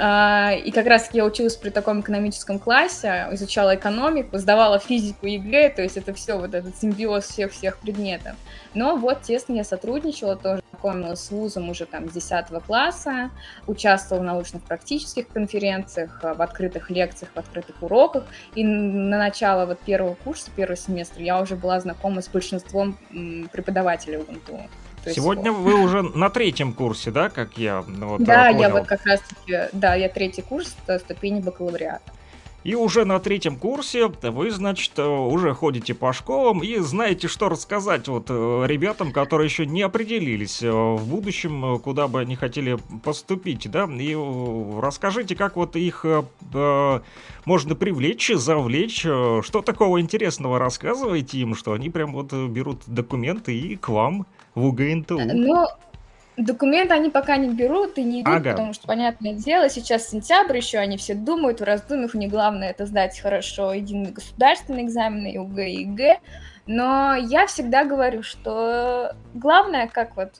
А, 0.00 0.52
и 0.52 0.70
как 0.70 0.86
раз 0.86 1.10
я 1.12 1.24
училась 1.24 1.56
при 1.56 1.70
таком 1.70 2.02
экономическом 2.02 2.60
классе, 2.60 3.26
изучала 3.32 3.74
экономику, 3.74 4.38
сдавала 4.38 4.78
физику 4.78 5.26
ЕГЭ, 5.26 5.70
то 5.70 5.82
есть 5.82 5.96
это 5.96 6.14
все, 6.14 6.38
вот 6.38 6.54
этот 6.54 6.76
симбиоз 6.76 7.24
всех-всех 7.24 7.78
предметов. 7.78 8.36
Но 8.74 8.96
вот 8.96 9.22
тесно 9.22 9.54
я 9.54 9.64
сотрудничала, 9.64 10.36
тоже 10.36 10.62
знакомилась 10.70 11.20
с 11.20 11.30
вузом 11.32 11.68
уже 11.68 11.84
там 11.84 12.08
с 12.08 12.12
10 12.12 12.46
класса, 12.64 13.30
участвовала 13.66 14.22
в 14.22 14.26
научных 14.26 14.62
практических 14.62 15.26
конференциях, 15.26 16.20
в 16.22 16.40
открытых 16.40 16.90
лекциях, 16.90 17.32
в 17.34 17.38
открытых 17.38 17.82
уроках. 17.82 18.24
И 18.54 18.62
на 18.62 19.18
начало 19.18 19.66
вот 19.66 19.80
первого 19.80 20.14
курса, 20.14 20.52
первого 20.54 20.76
семестра 20.76 21.22
я 21.22 21.40
уже 21.40 21.56
была 21.56 21.80
знакома 21.80 22.22
с 22.22 22.28
большинством 22.28 22.96
преподавателей 23.50 24.18
УГНТУ. 24.18 24.60
То 25.04 25.12
Сегодня 25.12 25.50
есть... 25.50 25.62
вы 25.62 25.74
уже 25.74 26.02
на 26.02 26.30
третьем 26.30 26.72
курсе, 26.72 27.10
да, 27.10 27.28
как 27.28 27.56
я 27.58 27.82
вот, 27.82 28.22
Да, 28.22 28.46
понял. 28.46 28.60
я 28.60 28.70
вот 28.70 28.86
как 28.86 29.04
раз-таки, 29.06 29.68
да, 29.72 29.94
я 29.94 30.08
третий 30.08 30.42
курс 30.42 30.76
ступени 30.98 31.40
бакалавриата. 31.40 32.12
И 32.64 32.74
уже 32.74 33.04
на 33.04 33.20
третьем 33.20 33.56
курсе 33.56 34.08
вы, 34.08 34.50
значит, 34.50 34.98
уже 34.98 35.54
ходите 35.54 35.94
по 35.94 36.12
школам 36.12 36.62
и 36.62 36.76
знаете, 36.80 37.28
что 37.28 37.48
рассказать 37.48 38.08
вот 38.08 38.26
э, 38.28 38.64
ребятам, 38.66 39.12
которые 39.12 39.46
еще 39.46 39.64
не 39.64 39.80
определились 39.82 40.62
э, 40.62 40.70
в 40.70 41.06
будущем, 41.06 41.76
э, 41.76 41.78
куда 41.78 42.08
бы 42.08 42.20
они 42.20 42.34
хотели 42.34 42.76
поступить, 43.04 43.70
да? 43.70 43.84
И 43.84 44.14
расскажите, 44.80 45.36
как 45.36 45.54
вот 45.54 45.76
их 45.76 46.04
э, 46.04 47.00
можно 47.44 47.74
привлечь, 47.76 48.32
завлечь, 48.34 49.00
что 49.00 49.62
такого 49.64 50.00
интересного 50.00 50.58
рассказываете 50.58 51.38
им, 51.38 51.54
что 51.54 51.72
они 51.72 51.90
прям 51.90 52.12
вот 52.12 52.32
берут 52.32 52.82
документы 52.86 53.56
и 53.56 53.76
к 53.76 53.88
вам 53.88 54.26
в 54.54 54.64
УГНТУ? 54.64 55.18
Ну, 55.18 55.66
Документы 56.38 56.94
они 56.94 57.10
пока 57.10 57.36
не 57.36 57.52
берут 57.52 57.98
и 57.98 58.04
не 58.04 58.22
идут, 58.22 58.34
ага. 58.34 58.52
потому 58.52 58.72
что, 58.72 58.86
понятное 58.86 59.32
дело, 59.32 59.68
сейчас 59.68 60.08
сентябрь 60.08 60.56
еще, 60.56 60.78
они 60.78 60.96
все 60.96 61.14
думают, 61.14 61.60
в 61.60 61.64
раздумьях 61.64 62.14
у 62.14 62.18
них 62.18 62.30
главное 62.30 62.70
это 62.70 62.86
сдать 62.86 63.18
хорошо 63.18 63.72
единый 63.72 64.12
государственный 64.12 64.84
экзамен, 64.84 65.26
и 65.26 65.36
УГ, 65.36 65.58
и 65.58 65.80
ЕГЭ. 65.80 66.18
Но 66.68 67.16
я 67.16 67.48
всегда 67.48 67.84
говорю, 67.84 68.22
что 68.22 69.16
главное, 69.34 69.88
как 69.88 70.14
вот, 70.14 70.34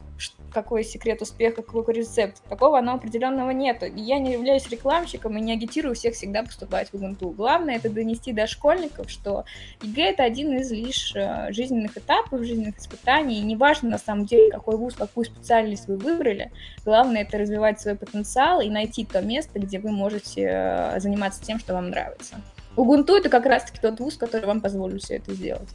какой 0.52 0.85
секрет 0.85 1.23
успеха, 1.23 1.62
какой 1.62 1.95
рецепт, 1.95 2.43
такого 2.49 2.78
оно 2.78 2.95
определенного 2.95 3.50
нету. 3.50 3.87
Я 3.87 4.19
не 4.19 4.33
являюсь 4.33 4.69
рекламщиком 4.69 5.37
и 5.37 5.40
не 5.40 5.52
агитирую 5.52 5.95
всех 5.95 6.14
всегда 6.14 6.43
поступать 6.43 6.90
в 6.90 6.95
УГНТУ. 6.95 7.31
Главное 7.31 7.76
это 7.76 7.90
донести 7.90 8.33
до 8.33 8.47
школьников, 8.47 9.11
что 9.11 9.45
ЕГЭ 9.83 10.11
это 10.11 10.25
один 10.25 10.57
из 10.59 10.71
лишь 10.71 11.14
э, 11.14 11.52
жизненных 11.52 11.97
этапов, 11.97 12.43
жизненных 12.43 12.78
испытаний. 12.78 13.38
И 13.38 13.45
неважно 13.45 13.90
на 13.90 13.99
самом 13.99 14.26
деле, 14.26 14.50
какой 14.50 14.76
вуз, 14.76 14.95
какую 14.95 15.25
специальность 15.25 15.88
вы 15.88 15.97
выбрали, 15.97 16.50
главное 16.85 17.23
это 17.23 17.38
развивать 17.38 17.81
свой 17.81 17.97
потенциал 17.97 18.61
и 18.61 18.71
найти 18.71 19.05
то 19.05 19.21
место, 19.21 19.59
где 19.59 19.78
вы 19.78 19.90
можете 19.90 20.49
э, 20.50 21.00
заниматься 21.00 21.43
тем, 21.43 21.59
что 21.59 21.75
вам 21.75 21.90
нравится. 21.90 22.37
УГНТУ 22.76 23.17
это 23.17 23.28
как 23.28 23.47
раз-таки 23.47 23.81
тот 23.81 23.99
вуз, 23.99 24.17
который 24.17 24.47
вам 24.47 24.61
позволит 24.61 25.02
все 25.02 25.17
это 25.17 25.35
сделать. 25.35 25.69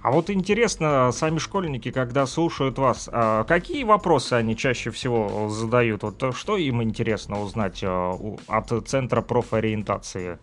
А 0.00 0.12
вот 0.12 0.30
интересно, 0.30 1.10
сами 1.12 1.38
школьники, 1.38 1.90
когда 1.90 2.24
слушают 2.26 2.78
вас, 2.78 3.08
а 3.12 3.44
какие 3.44 3.82
вопросы 3.82 4.34
они 4.34 4.56
чаще 4.56 4.90
всего 4.90 5.48
задают? 5.48 6.02
Вот 6.04 6.36
что 6.36 6.56
им 6.56 6.82
интересно 6.82 7.42
узнать 7.42 7.80
а, 7.82 8.16
от 8.46 8.88
Центра 8.88 9.22
профориентации? 9.22 10.38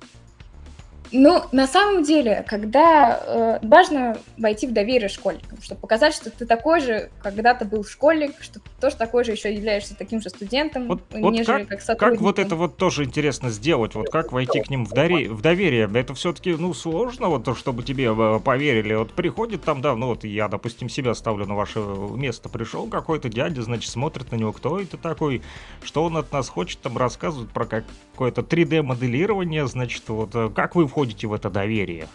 Ну, 1.18 1.44
на 1.54 1.66
самом 1.66 2.04
деле, 2.04 2.44
когда 2.46 3.22
э, 3.26 3.66
важно 3.66 4.18
войти 4.38 4.68
в 4.68 4.74
доверие 4.74 5.08
школьникам, 5.08 5.62
чтобы 5.62 5.80
показать, 5.80 6.14
что 6.14 6.30
ты 6.30 6.46
такой 6.46 6.82
же, 6.82 7.10
когда-то 7.22 7.64
был 7.64 7.86
школьник, 7.86 8.34
что 8.42 8.60
ты 8.60 8.70
тоже 8.82 8.98
такой 8.98 9.24
же 9.24 9.32
еще 9.32 9.54
являешься 9.54 9.96
таким 9.96 10.22
же 10.22 10.30
студентом, 10.30 10.88
вот, 10.88 11.02
нежели 11.14 11.60
вот 11.60 11.62
как, 11.62 11.68
как 11.70 11.82
сотрудником. 11.82 12.18
Как 12.18 12.22
вот 12.22 12.40
это 12.40 12.56
вот 12.58 12.76
тоже 12.76 13.06
интересно 13.06 13.50
сделать, 13.50 13.96
вот 13.96 14.10
как 14.10 14.34
войти 14.34 14.60
к 14.60 14.70
ним 14.70 14.86
в, 14.86 14.92
доверие, 14.92 15.30
в 15.30 15.42
доверие? 15.42 15.90
Это 15.94 16.14
все-таки, 16.16 16.54
ну, 16.54 16.74
сложно, 16.74 17.30
вот, 17.30 17.58
чтобы 17.58 17.84
тебе 17.84 18.14
э, 18.14 18.40
поверили. 18.44 18.96
Вот 18.96 19.14
приходит 19.14 19.64
там, 19.64 19.82
да, 19.82 19.96
ну, 19.96 20.08
вот 20.08 20.26
я, 20.26 20.50
допустим, 20.50 20.90
себя 20.90 21.14
ставлю 21.14 21.46
на 21.46 21.56
ваше 21.56 21.80
место, 21.80 22.50
пришел 22.50 22.88
какой-то 22.88 23.30
дядя, 23.30 23.62
значит, 23.62 23.90
смотрит 23.90 24.34
на 24.34 24.36
него, 24.36 24.52
кто 24.52 24.82
это 24.82 24.98
такой, 24.98 25.42
что 25.82 26.04
он 26.04 26.18
от 26.18 26.34
нас 26.34 26.50
хочет, 26.50 26.82
там 26.82 26.98
рассказывает 26.98 27.52
про 27.52 27.66
какое-то 27.66 28.42
3D-моделирование, 28.42 29.66
значит, 29.66 30.04
вот, 30.10 30.32
э, 30.36 30.50
как 30.54 30.76
вы 30.76 30.88
входите 30.88 31.05
в 31.14 31.34
это 31.34 31.50
доверие? 31.50 32.08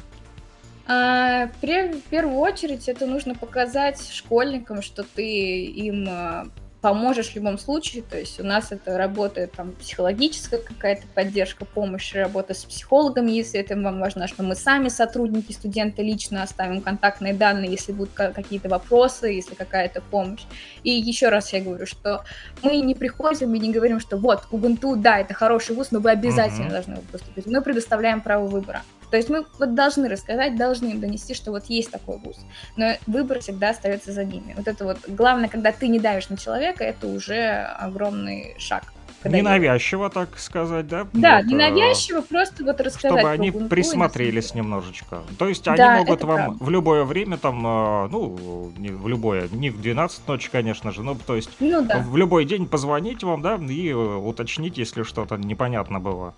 А, 0.87 1.47
в 1.47 2.11
первую 2.11 2.39
очередь 2.39 2.89
это 2.89 3.07
нужно 3.07 3.35
показать 3.35 4.11
школьникам, 4.11 4.83
что 4.83 5.05
ты 5.05 5.65
им 5.67 6.07
а, 6.09 6.49
поможешь 6.81 7.31
в 7.31 7.37
любом 7.37 7.59
случае. 7.59 8.03
То 8.03 8.19
есть 8.19 8.41
у 8.41 8.45
нас 8.45 8.73
это 8.73 8.97
работает 8.97 9.53
там 9.53 9.73
психологическая 9.73 10.61
какая-то 10.61 11.07
поддержка, 11.15 11.65
помощь, 11.65 12.15
работа 12.15 12.55
с 12.55 12.65
психологом, 12.65 13.27
если 13.27 13.61
это 13.61 13.77
вам 13.77 14.01
важно, 14.01 14.27
что 14.27 14.43
мы 14.43 14.55
сами 14.55 14.89
сотрудники, 14.89 15.53
студенты 15.53 16.03
лично 16.03 16.43
оставим 16.43 16.81
контактные 16.81 17.35
данные, 17.35 17.71
если 17.71 17.93
будут 17.93 18.13
какие-то 18.15 18.69
вопросы, 18.69 19.29
если 19.29 19.55
какая-то 19.55 20.01
помощь. 20.01 20.45
И 20.83 20.91
еще 20.91 21.29
раз 21.29 21.53
я 21.53 21.61
говорю, 21.61 21.87
что 21.87 22.25
мы 22.63 22.77
не 22.81 22.95
приходим 22.95 23.55
и 23.55 23.59
не 23.59 23.73
говорим, 23.73 24.01
что 24.01 24.17
вот, 24.17 24.45
Ubuntu, 24.51 24.97
да, 24.97 25.19
это 25.19 25.35
хороший 25.35 25.77
вуз, 25.77 25.91
но 25.91 26.01
вы 26.01 26.11
обязательно 26.11 26.67
uh-huh. 26.67 26.71
должны 26.71 26.97
поступить. 27.13 27.47
Мы 27.47 27.63
предоставляем 27.63 28.21
право 28.21 28.47
выбора. 28.47 28.83
То 29.11 29.17
есть 29.17 29.29
мы 29.29 29.45
вот 29.59 29.75
должны 29.75 30.09
рассказать, 30.09 30.57
должны 30.57 30.89
им 30.89 31.01
донести, 31.01 31.35
что 31.35 31.51
вот 31.51 31.65
есть 31.67 31.91
такой 31.91 32.19
вуз. 32.19 32.37
Но 32.77 32.93
выбор 33.07 33.41
всегда 33.41 33.71
остается 33.71 34.13
за 34.13 34.25
ними. 34.25 34.55
Вот 34.57 34.69
это 34.69 34.85
вот 34.85 34.99
главное, 35.09 35.49
когда 35.49 35.73
ты 35.73 35.89
не 35.89 35.99
давишь 35.99 36.29
на 36.29 36.37
человека, 36.37 36.85
это 36.85 37.09
уже 37.09 37.63
огромный 37.79 38.55
шаг. 38.59 38.85
Ненавязчиво, 39.25 40.05
я... 40.05 40.09
так 40.11 40.39
сказать, 40.39 40.89
да? 40.89 41.07
Да, 41.13 41.39
вот, 41.39 41.47
ненавязчиво, 41.47 42.23
просто 42.23 42.65
вот 42.65 42.81
рассказать. 42.81 43.19
Чтобы 43.19 43.31
они 43.31 43.51
присмотрелись 43.51 44.55
немножечко. 44.55 45.23
То 45.39 45.49
есть 45.49 45.67
они 45.69 45.77
да, 45.77 45.99
могут 45.99 46.23
вам 46.23 46.37
правда. 46.37 46.65
в 46.65 46.71
любое 46.71 47.05
время, 47.05 47.37
там, 47.37 47.63
а, 47.67 48.09
ну, 48.09 48.73
не 48.79 48.89
в 48.89 49.07
любое, 49.09 49.49
не 49.53 49.69
в 49.71 49.81
12 49.81 50.27
ночи, 50.27 50.49
конечно 50.51 50.91
же, 50.93 51.03
но 51.03 51.15
то 51.15 51.37
есть 51.37 51.51
ну, 51.61 51.83
да. 51.83 51.99
в 51.99 52.17
любой 52.17 52.47
день 52.47 52.67
позвонить 52.67 53.23
вам, 53.23 53.43
да, 53.43 53.57
и 53.57 53.91
э, 53.91 53.95
уточнить, 53.95 54.79
если 54.79 55.03
что-то 55.03 55.37
непонятно 55.37 56.01
было. 56.01 56.35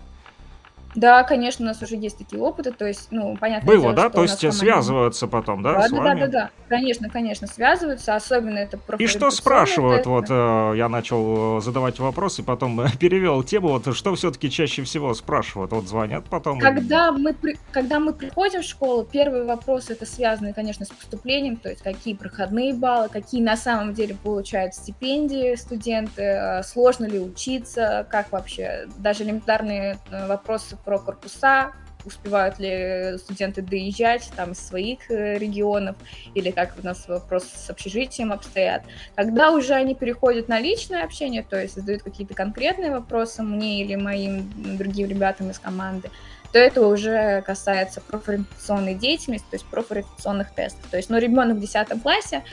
Да, 0.95 1.23
конечно, 1.23 1.65
у 1.65 1.67
нас 1.67 1.81
уже 1.81 1.95
есть 1.95 2.17
такие 2.17 2.41
опыты, 2.41 2.71
то 2.71 2.85
есть, 2.85 3.07
ну, 3.11 3.35
понятно. 3.39 3.67
Было, 3.67 3.81
дело, 3.81 3.93
да? 3.93 4.09
То 4.09 4.21
есть 4.21 4.39
команде... 4.39 4.57
связываются 4.57 5.27
потом, 5.27 5.63
да, 5.63 5.73
да 5.73 5.87
с 5.87 5.91
да, 5.91 5.97
вами? 5.97 6.19
Да, 6.21 6.27
да, 6.27 6.31
да, 6.31 6.49
конечно, 6.69 7.09
конечно, 7.09 7.47
связываются, 7.47 8.15
особенно 8.15 8.59
это 8.59 8.79
И 8.99 9.07
что 9.07 9.31
спрашивают, 9.31 10.05
вот, 10.05 10.25
э, 10.29 10.73
я 10.77 10.89
начал 10.89 11.57
э, 11.57 11.61
задавать 11.61 11.99
вопросы, 11.99 12.43
потом 12.43 12.81
перевел 12.99 13.43
тему, 13.43 13.69
вот, 13.69 13.95
что 13.95 14.15
все-таки 14.15 14.49
чаще 14.49 14.83
всего 14.83 15.13
спрашивают, 15.13 15.71
вот, 15.71 15.87
звонят 15.87 16.25
потом? 16.25 16.59
Когда 16.59 17.11
мы, 17.11 17.33
при... 17.33 17.57
когда 17.71 17.99
мы 17.99 18.13
приходим 18.13 18.61
в 18.61 18.65
школу, 18.65 19.03
первый 19.03 19.45
вопрос 19.45 19.89
это 19.89 20.05
связаны, 20.05 20.53
конечно, 20.53 20.85
с 20.85 20.89
поступлением, 20.89 21.57
то 21.57 21.69
есть, 21.69 21.81
какие 21.81 22.13
проходные 22.13 22.73
баллы, 22.73 23.09
какие 23.09 23.41
на 23.41 23.57
самом 23.57 23.93
деле 23.93 24.15
получают 24.15 24.75
стипендии 24.75 25.55
студенты, 25.55 26.21
э, 26.21 26.63
сложно 26.63 27.05
ли 27.05 27.19
учиться, 27.19 28.07
как 28.09 28.31
вообще, 28.31 28.87
даже 28.97 29.23
элементарные 29.23 29.97
вопросы 30.27 30.77
про 30.83 30.99
корпуса, 30.99 31.73
успевают 32.05 32.59
ли 32.59 33.17
студенты 33.17 33.61
доезжать 33.61 34.29
там 34.35 34.51
из 34.51 34.59
своих 34.59 35.09
э, 35.09 35.37
регионов, 35.37 35.95
или 36.33 36.51
как 36.51 36.75
у 36.81 36.85
нас 36.85 37.07
вопрос 37.07 37.45
с 37.45 37.69
общежитием 37.69 38.31
обстоят. 38.31 38.83
Когда 39.15 39.51
уже 39.51 39.73
они 39.73 39.95
переходят 39.95 40.47
на 40.47 40.59
личное 40.59 41.03
общение, 41.03 41.43
то 41.43 41.61
есть 41.61 41.75
задают 41.75 42.03
какие-то 42.03 42.33
конкретные 42.33 42.91
вопросы 42.91 43.43
мне 43.43 43.81
или 43.81 43.95
моим 43.95 44.77
другим 44.77 45.07
ребятам 45.07 45.49
из 45.49 45.59
команды, 45.59 46.09
то 46.51 46.59
это 46.59 46.85
уже 46.85 47.41
касается 47.41 47.99
профориентационной 48.01 48.93
деятельности, 48.93 49.47
то 49.49 49.55
есть 49.55 49.65
профориентационных 49.65 50.51
тестов. 50.51 50.85
То 50.91 50.97
есть, 50.97 51.09
ну, 51.09 51.17
ребенок 51.17 51.57
в 51.57 51.59
10 51.59 52.01
классе 52.03 52.43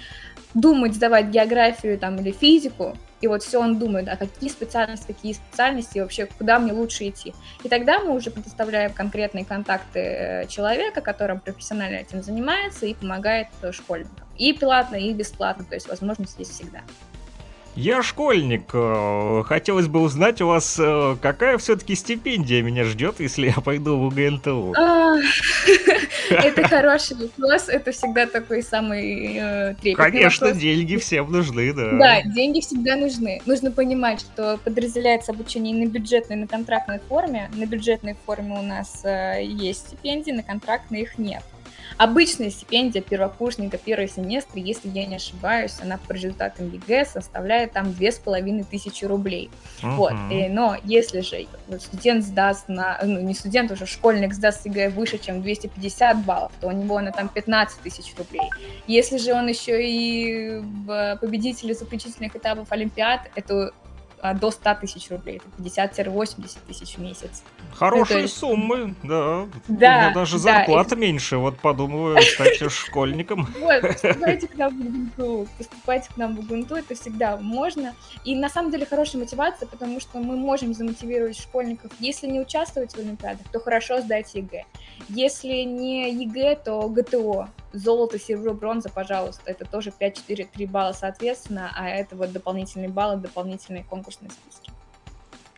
думать 0.54 0.94
сдавать 0.94 1.26
географию 1.26 1.98
там, 1.98 2.16
или 2.16 2.32
физику, 2.32 2.96
и 3.20 3.26
вот 3.26 3.42
все 3.42 3.58
он 3.60 3.78
думает, 3.78 4.08
а 4.08 4.16
какие 4.16 4.48
специальности, 4.48 5.08
какие 5.08 5.34
специальности, 5.34 5.98
и 5.98 6.00
вообще 6.00 6.26
куда 6.26 6.58
мне 6.58 6.72
лучше 6.72 7.08
идти. 7.08 7.34
И 7.62 7.68
тогда 7.68 8.00
мы 8.00 8.14
уже 8.14 8.30
предоставляем 8.30 8.92
конкретные 8.92 9.44
контакты 9.44 10.00
э, 10.00 10.46
человека, 10.46 11.00
которым 11.00 11.40
профессионально 11.40 11.96
этим 11.96 12.22
занимается 12.22 12.86
и 12.86 12.94
помогает 12.94 13.48
э, 13.62 13.72
школьникам. 13.72 14.26
И 14.38 14.52
платно, 14.52 14.96
и 14.96 15.12
бесплатно, 15.12 15.64
то 15.64 15.74
есть 15.74 15.88
возможность 15.88 16.38
есть 16.38 16.52
всегда. 16.52 16.80
Я 17.76 18.02
школьник. 18.02 18.70
Э, 18.72 19.42
хотелось 19.46 19.86
бы 19.86 20.00
узнать 20.00 20.40
у 20.40 20.48
вас, 20.48 20.76
э, 20.78 21.16
какая 21.22 21.56
все-таки 21.58 21.94
стипендия 21.94 22.62
меня 22.62 22.84
ждет, 22.84 23.20
если 23.20 23.46
я 23.46 23.54
пойду 23.54 23.96
в 23.96 24.06
УГНТУ? 24.06 24.74
А, 24.76 25.16
это 26.30 26.68
хороший 26.68 27.16
вопрос. 27.16 27.68
Это 27.68 27.92
всегда 27.92 28.26
такой 28.26 28.62
самый 28.62 29.36
э, 29.36 29.74
трепетный 29.80 29.94
Конечно, 29.94 30.52
деньги 30.52 30.96
всем 30.96 31.30
нужны, 31.30 31.72
да. 31.72 31.90
Да, 31.92 32.22
деньги 32.22 32.60
всегда 32.60 32.96
нужны. 32.96 33.40
Нужно 33.46 33.70
понимать, 33.70 34.20
что 34.20 34.58
подразделяется 34.64 35.32
обучение 35.32 35.74
на 35.76 35.88
бюджетной, 35.88 36.36
на 36.36 36.48
контрактной 36.48 36.98
форме. 37.08 37.50
На 37.54 37.66
бюджетной 37.66 38.16
форме 38.26 38.58
у 38.58 38.62
нас 38.62 39.04
есть 39.04 39.86
стипендии, 39.86 40.32
на 40.32 40.42
контрактной 40.42 41.02
их 41.02 41.18
нет. 41.18 41.44
Обычная 41.96 42.50
стипендия 42.50 43.02
первокурсника 43.02 43.78
первый 43.78 44.08
семестр, 44.08 44.58
если 44.58 44.88
я 44.88 45.06
не 45.06 45.16
ошибаюсь, 45.16 45.76
она 45.82 45.98
по 45.98 46.12
результатам 46.12 46.70
ЕГЭ 46.70 47.04
составляет 47.04 47.72
там 47.72 47.92
две 47.92 48.12
с 48.12 48.18
половиной 48.18 48.64
тысячи 48.64 49.04
рублей. 49.04 49.50
Uh-huh. 49.82 49.96
Вот. 49.96 50.12
И, 50.30 50.48
но 50.48 50.76
если 50.84 51.20
же 51.20 51.46
студент 51.78 52.24
сдаст 52.24 52.68
на, 52.68 52.98
ну 53.02 53.20
не 53.20 53.34
студент, 53.34 53.70
уже 53.70 53.86
школьник 53.86 54.34
сдаст 54.34 54.66
ЕГЭ 54.66 54.90
выше, 54.90 55.18
чем 55.18 55.42
250 55.42 56.24
баллов, 56.24 56.52
то 56.60 56.68
у 56.68 56.72
него 56.72 56.96
она 56.96 57.12
там 57.12 57.28
15 57.28 57.80
тысяч 57.80 58.14
рублей. 58.16 58.48
Если 58.86 59.18
же 59.18 59.32
он 59.32 59.48
еще 59.48 59.80
и 59.82 60.62
победитель 61.20 61.74
заключительных 61.74 62.34
этапов 62.36 62.70
Олимпиад, 62.70 63.30
это 63.34 63.72
до 64.34 64.50
100 64.50 64.74
тысяч 64.80 65.10
рублей, 65.10 65.40
это 65.58 65.62
50-80 65.62 66.58
тысяч 66.66 66.96
в 66.96 66.98
месяц. 66.98 67.42
Хорошие 67.74 68.16
ну, 68.16 68.22
есть... 68.22 68.36
суммы, 68.36 68.94
да. 69.02 69.46
Да. 69.68 69.96
У 69.96 70.00
меня 70.00 70.14
даже 70.14 70.38
зарплата 70.38 70.90
да, 70.90 70.96
меньше, 70.96 71.36
вот 71.36 71.58
подумаю 71.58 72.20
стать 72.22 72.70
школьником. 72.70 73.48
Вот, 73.60 73.82
поступайте 73.82 74.48
к 74.48 74.56
нам 74.56 74.76
в 74.76 74.80
Убунту, 74.80 75.48
поступайте 75.58 76.08
к 76.12 76.16
нам 76.16 76.36
в 76.36 76.40
Убунту, 76.40 76.76
это 76.76 76.94
всегда 76.94 77.36
можно. 77.36 77.94
И 78.24 78.34
на 78.34 78.48
самом 78.48 78.70
деле 78.70 78.86
хорошая 78.86 79.22
мотивация, 79.22 79.66
потому 79.68 80.00
что 80.00 80.18
мы 80.18 80.36
можем 80.36 80.74
замотивировать 80.74 81.38
школьников, 81.38 81.92
если 82.00 82.26
не 82.26 82.40
участвовать 82.40 82.92
в 82.92 82.98
Олимпиадах, 82.98 83.46
то 83.52 83.60
хорошо 83.60 84.00
сдать 84.00 84.34
ЕГЭ. 84.34 84.64
Если 85.08 85.62
не 85.62 86.12
ЕГЭ, 86.12 86.56
то 86.64 86.88
ГТО, 86.88 87.48
золото, 87.72 88.18
серебро, 88.18 88.52
бронза, 88.54 88.90
пожалуйста, 88.90 89.42
это 89.46 89.64
тоже 89.64 89.90
5, 89.90 90.16
4, 90.16 90.44
3 90.46 90.66
балла 90.66 90.92
соответственно, 90.92 91.72
а 91.74 91.88
это 91.88 92.16
вот 92.16 92.32
дополнительные 92.32 92.88
баллы, 92.88 93.16
дополнительные 93.16 93.84
конкурсные 93.84 94.30
списки. 94.30 94.70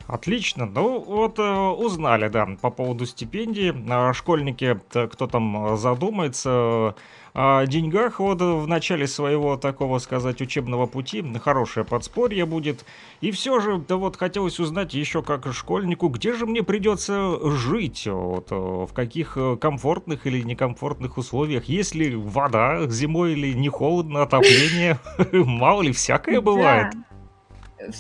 Отлично. 0.06 0.66
Ну, 0.66 1.00
вот 1.00 1.38
э, 1.38 1.42
узнали, 1.42 2.28
да, 2.28 2.46
по 2.60 2.70
поводу 2.70 3.06
стипендий. 3.06 3.72
А 3.88 4.12
школьники, 4.12 4.78
кто 4.90 5.26
там 5.26 5.76
задумается 5.76 6.94
о 7.34 7.64
деньгах, 7.66 8.20
вот 8.20 8.40
в 8.40 8.66
начале 8.66 9.06
своего, 9.06 9.56
такого 9.56 9.98
сказать, 9.98 10.40
учебного 10.40 10.86
пути, 10.86 11.24
хорошее 11.38 11.86
подспорье 11.86 12.44
будет. 12.44 12.84
И 13.20 13.30
все 13.30 13.60
же, 13.60 13.78
да 13.78 13.96
вот 13.96 14.16
хотелось 14.16 14.60
узнать 14.60 14.94
еще 14.94 15.22
как 15.22 15.52
школьнику, 15.52 16.08
где 16.08 16.34
же 16.34 16.46
мне 16.46 16.62
придется 16.62 17.38
жить, 17.56 18.06
вот, 18.06 18.50
в 18.50 18.92
каких 18.92 19.36
э, 19.36 19.56
комфортных 19.56 20.26
или 20.26 20.42
некомфортных 20.42 21.16
условиях, 21.16 21.64
есть 21.64 21.94
ли 21.94 22.14
вода 22.14 22.86
зимой 22.88 23.32
или 23.32 23.52
не 23.54 23.68
холодно, 23.68 24.22
отопление, 24.22 24.98
мало 25.32 25.82
ли, 25.82 25.92
всякое 25.92 26.40
бывает 26.40 26.92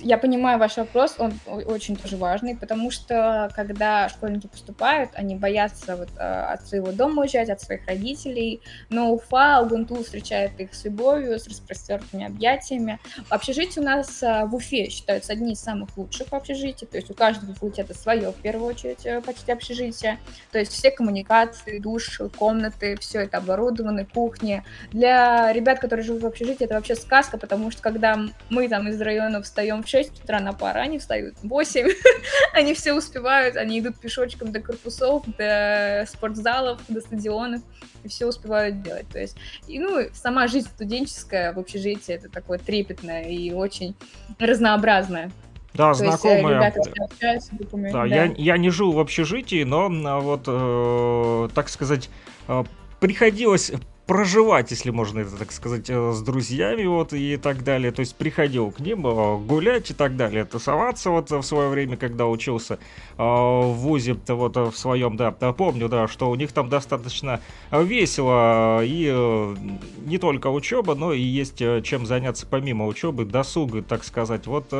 я 0.00 0.18
понимаю 0.18 0.58
ваш 0.58 0.76
вопрос, 0.76 1.16
он 1.18 1.32
очень 1.46 1.96
тоже 1.96 2.16
важный, 2.16 2.56
потому 2.56 2.90
что 2.90 3.50
когда 3.54 4.08
школьники 4.08 4.46
поступают, 4.46 5.10
они 5.14 5.36
боятся 5.36 5.96
вот, 5.96 6.08
а, 6.18 6.52
от 6.52 6.66
своего 6.66 6.92
дома 6.92 7.22
уезжать, 7.22 7.50
от 7.50 7.60
своих 7.60 7.86
родителей, 7.86 8.60
но 8.90 9.12
Уфа, 9.12 9.60
Угунту 9.60 10.02
встречает 10.02 10.58
их 10.60 10.74
с 10.74 10.84
любовью, 10.84 11.38
с 11.38 11.46
распростертыми 11.46 12.26
объятиями. 12.26 12.98
Общежитие 13.28 13.82
у 13.82 13.86
нас 13.86 14.22
а, 14.22 14.46
в 14.46 14.54
Уфе 14.54 14.88
считаются 14.88 15.32
одни 15.32 15.52
из 15.52 15.60
самых 15.60 15.96
лучших 15.96 16.32
общежитий, 16.32 16.86
то 16.86 16.96
есть 16.96 17.10
у 17.10 17.14
каждого 17.14 17.54
факультета 17.54 17.94
свое, 17.94 18.30
в 18.30 18.36
первую 18.36 18.68
очередь, 18.68 19.04
э, 19.04 19.20
почти 19.20 19.52
общежитие, 19.52 20.18
то 20.50 20.58
есть 20.58 20.72
все 20.72 20.90
коммуникации, 20.90 21.78
душ, 21.78 22.20
комнаты, 22.38 22.96
все 23.00 23.20
это 23.20 23.38
оборудованы, 23.38 24.04
кухни. 24.04 24.62
Для 24.90 25.52
ребят, 25.52 25.78
которые 25.80 26.04
живут 26.04 26.22
в 26.22 26.26
общежитии, 26.26 26.64
это 26.64 26.74
вообще 26.74 26.94
сказка, 26.94 27.38
потому 27.38 27.70
что 27.70 27.82
когда 27.82 28.18
мы 28.50 28.68
там 28.68 28.88
из 28.88 29.00
района 29.00 29.42
встаем 29.42 29.71
встаем 29.72 29.82
в 29.82 29.88
6 29.88 30.24
утра 30.24 30.40
на 30.40 30.52
пар, 30.52 30.76
они 30.78 30.98
встают 30.98 31.36
в 31.42 31.48
8, 31.48 31.88
они 32.52 32.74
все 32.74 32.92
успевают, 32.92 33.56
они 33.56 33.80
идут 33.80 33.98
пешочком 33.98 34.52
до 34.52 34.60
корпусов, 34.60 35.24
до 35.38 36.06
спортзалов, 36.08 36.80
до 36.88 37.00
стадионов, 37.00 37.62
и 38.04 38.08
все 38.08 38.26
успевают 38.26 38.82
делать. 38.82 39.08
То 39.08 39.20
есть, 39.20 39.36
и, 39.68 39.78
ну, 39.78 40.06
сама 40.12 40.48
жизнь 40.48 40.68
студенческая 40.68 41.52
в 41.52 41.58
общежитии, 41.58 42.14
это 42.14 42.28
такое 42.28 42.58
трепетное 42.58 43.24
и 43.24 43.52
очень 43.52 43.94
разнообразное. 44.38 45.30
Да, 45.74 45.92
То 45.92 46.00
знакомые. 46.00 46.42
Есть, 46.42 46.76
ребята 46.76 46.80
общаются, 47.04 47.56
группами, 47.56 47.90
да, 47.90 48.00
да. 48.00 48.06
Я, 48.06 48.34
я 48.36 48.58
не 48.58 48.68
жил 48.68 48.92
в 48.92 49.00
общежитии, 49.00 49.64
но 49.64 49.88
вот, 50.20 50.42
э, 50.46 51.48
так 51.54 51.70
сказать, 51.70 52.10
э, 52.48 52.64
приходилось 53.00 53.72
проживать, 54.12 54.70
если 54.70 54.90
можно 54.90 55.20
это 55.20 55.34
так 55.38 55.52
сказать, 55.52 55.88
э, 55.88 56.12
с 56.12 56.20
друзьями 56.20 56.84
вот 56.84 57.14
и 57.14 57.38
так 57.38 57.64
далее. 57.64 57.92
То 57.92 58.00
есть 58.00 58.14
приходил 58.14 58.70
к 58.70 58.78
ним 58.78 59.06
э, 59.06 59.38
гулять 59.38 59.90
и 59.90 59.94
так 59.94 60.16
далее, 60.16 60.44
тусоваться 60.44 61.08
вот 61.08 61.30
в 61.30 61.42
свое 61.42 61.70
время, 61.70 61.96
когда 61.96 62.26
учился 62.26 62.74
э, 62.74 63.22
в 63.22 63.72
ВУЗе, 63.72 64.18
вот 64.28 64.54
в 64.54 64.76
своем, 64.76 65.16
да, 65.16 65.30
помню, 65.30 65.88
да, 65.88 66.08
что 66.08 66.28
у 66.28 66.34
них 66.34 66.52
там 66.52 66.68
достаточно 66.68 67.40
весело 67.70 68.82
и 68.84 69.56
не 70.04 70.18
только 70.18 70.48
учеба, 70.48 70.94
но 70.94 71.14
и 71.14 71.22
есть 71.22 71.62
чем 71.82 72.04
заняться 72.04 72.46
помимо 72.46 72.86
учебы, 72.86 73.24
досуга, 73.24 73.80
так 73.80 74.04
сказать. 74.04 74.46
Вот 74.46 74.74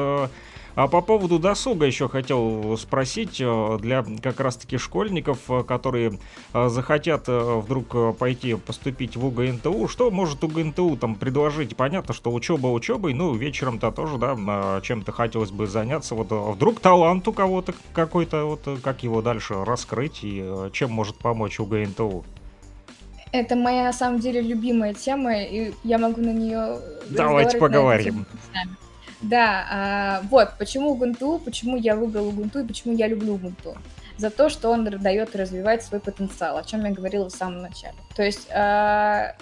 а 0.75 0.89
по 0.89 1.01
поводу 1.01 1.39
досуга 1.39 1.87
еще 1.87 2.09
хотел 2.09 2.77
спросить 2.79 3.41
э, 3.41 3.79
для 3.81 4.05
как 4.23 4.41
раз-таки 4.41 4.79
школьников, 4.79 5.39
э, 5.51 5.63
которые 5.65 6.19
э, 6.55 6.69
захотят 6.69 7.29
вдруг 7.29 8.17
пойти 8.17 8.55
поступить 8.55 9.17
в 9.17 9.27
УГНТУ, 9.27 9.89
что 9.89 10.11
может 10.11 10.43
УГНТУ 10.45 10.97
там 10.97 11.15
предложить? 11.15 11.77
Понятно, 11.77 12.15
что 12.15 12.33
учеба 12.33 12.69
учебой, 12.69 13.15
ну 13.15 13.35
вечером-то 13.35 13.91
тоже, 13.91 14.19
да, 14.19 14.81
чем-то 14.83 15.13
хотелось 15.13 15.51
бы 15.51 15.67
заняться. 15.67 16.15
Вот 16.15 16.31
вдруг 16.31 16.81
талант 16.81 17.29
у 17.29 17.33
кого-то 17.33 17.75
какой-то, 17.93 18.45
вот 18.45 18.81
как 18.83 19.03
его 19.03 19.23
дальше 19.23 19.65
раскрыть 19.65 20.21
и 20.23 20.45
чем 20.73 20.91
может 20.91 21.17
помочь 21.17 21.61
УГНТУ? 21.61 22.25
Это 23.33 23.57
моя 23.57 23.85
на 23.85 23.93
самом 23.93 24.21
деле 24.21 24.43
любимая 24.43 24.93
тема, 24.93 25.35
и 25.43 25.73
я 25.85 25.99
могу 25.99 26.21
на 26.21 26.33
нее. 26.33 26.79
Давайте 27.09 27.59
поговорим. 27.59 28.27
На 28.53 28.82
да, 29.23 29.67
а, 29.71 30.23
вот 30.31 30.55
почему 30.59 30.95
Ubuntu, 30.95 31.39
почему 31.39 31.77
я 31.77 31.97
выбрал 31.97 32.29
Ubuntu 32.29 32.65
и 32.65 32.67
почему 32.67 32.95
я 32.95 33.07
люблю 33.07 33.37
Ubuntu. 33.37 33.77
За 34.19 34.31
то, 34.31 34.49
что 34.49 34.71
он 34.71 34.85
дает 34.85 35.35
развивать 35.35 35.83
свой 35.83 36.01
потенциал, 36.01 36.59
о 36.59 36.65
чем 36.65 36.85
я 36.85 36.91
говорила 36.91 37.29
в 37.31 37.33
самом 37.33 37.63
начале. 37.63 37.95
То 38.15 38.23
есть 38.23 38.49
а, 38.51 39.35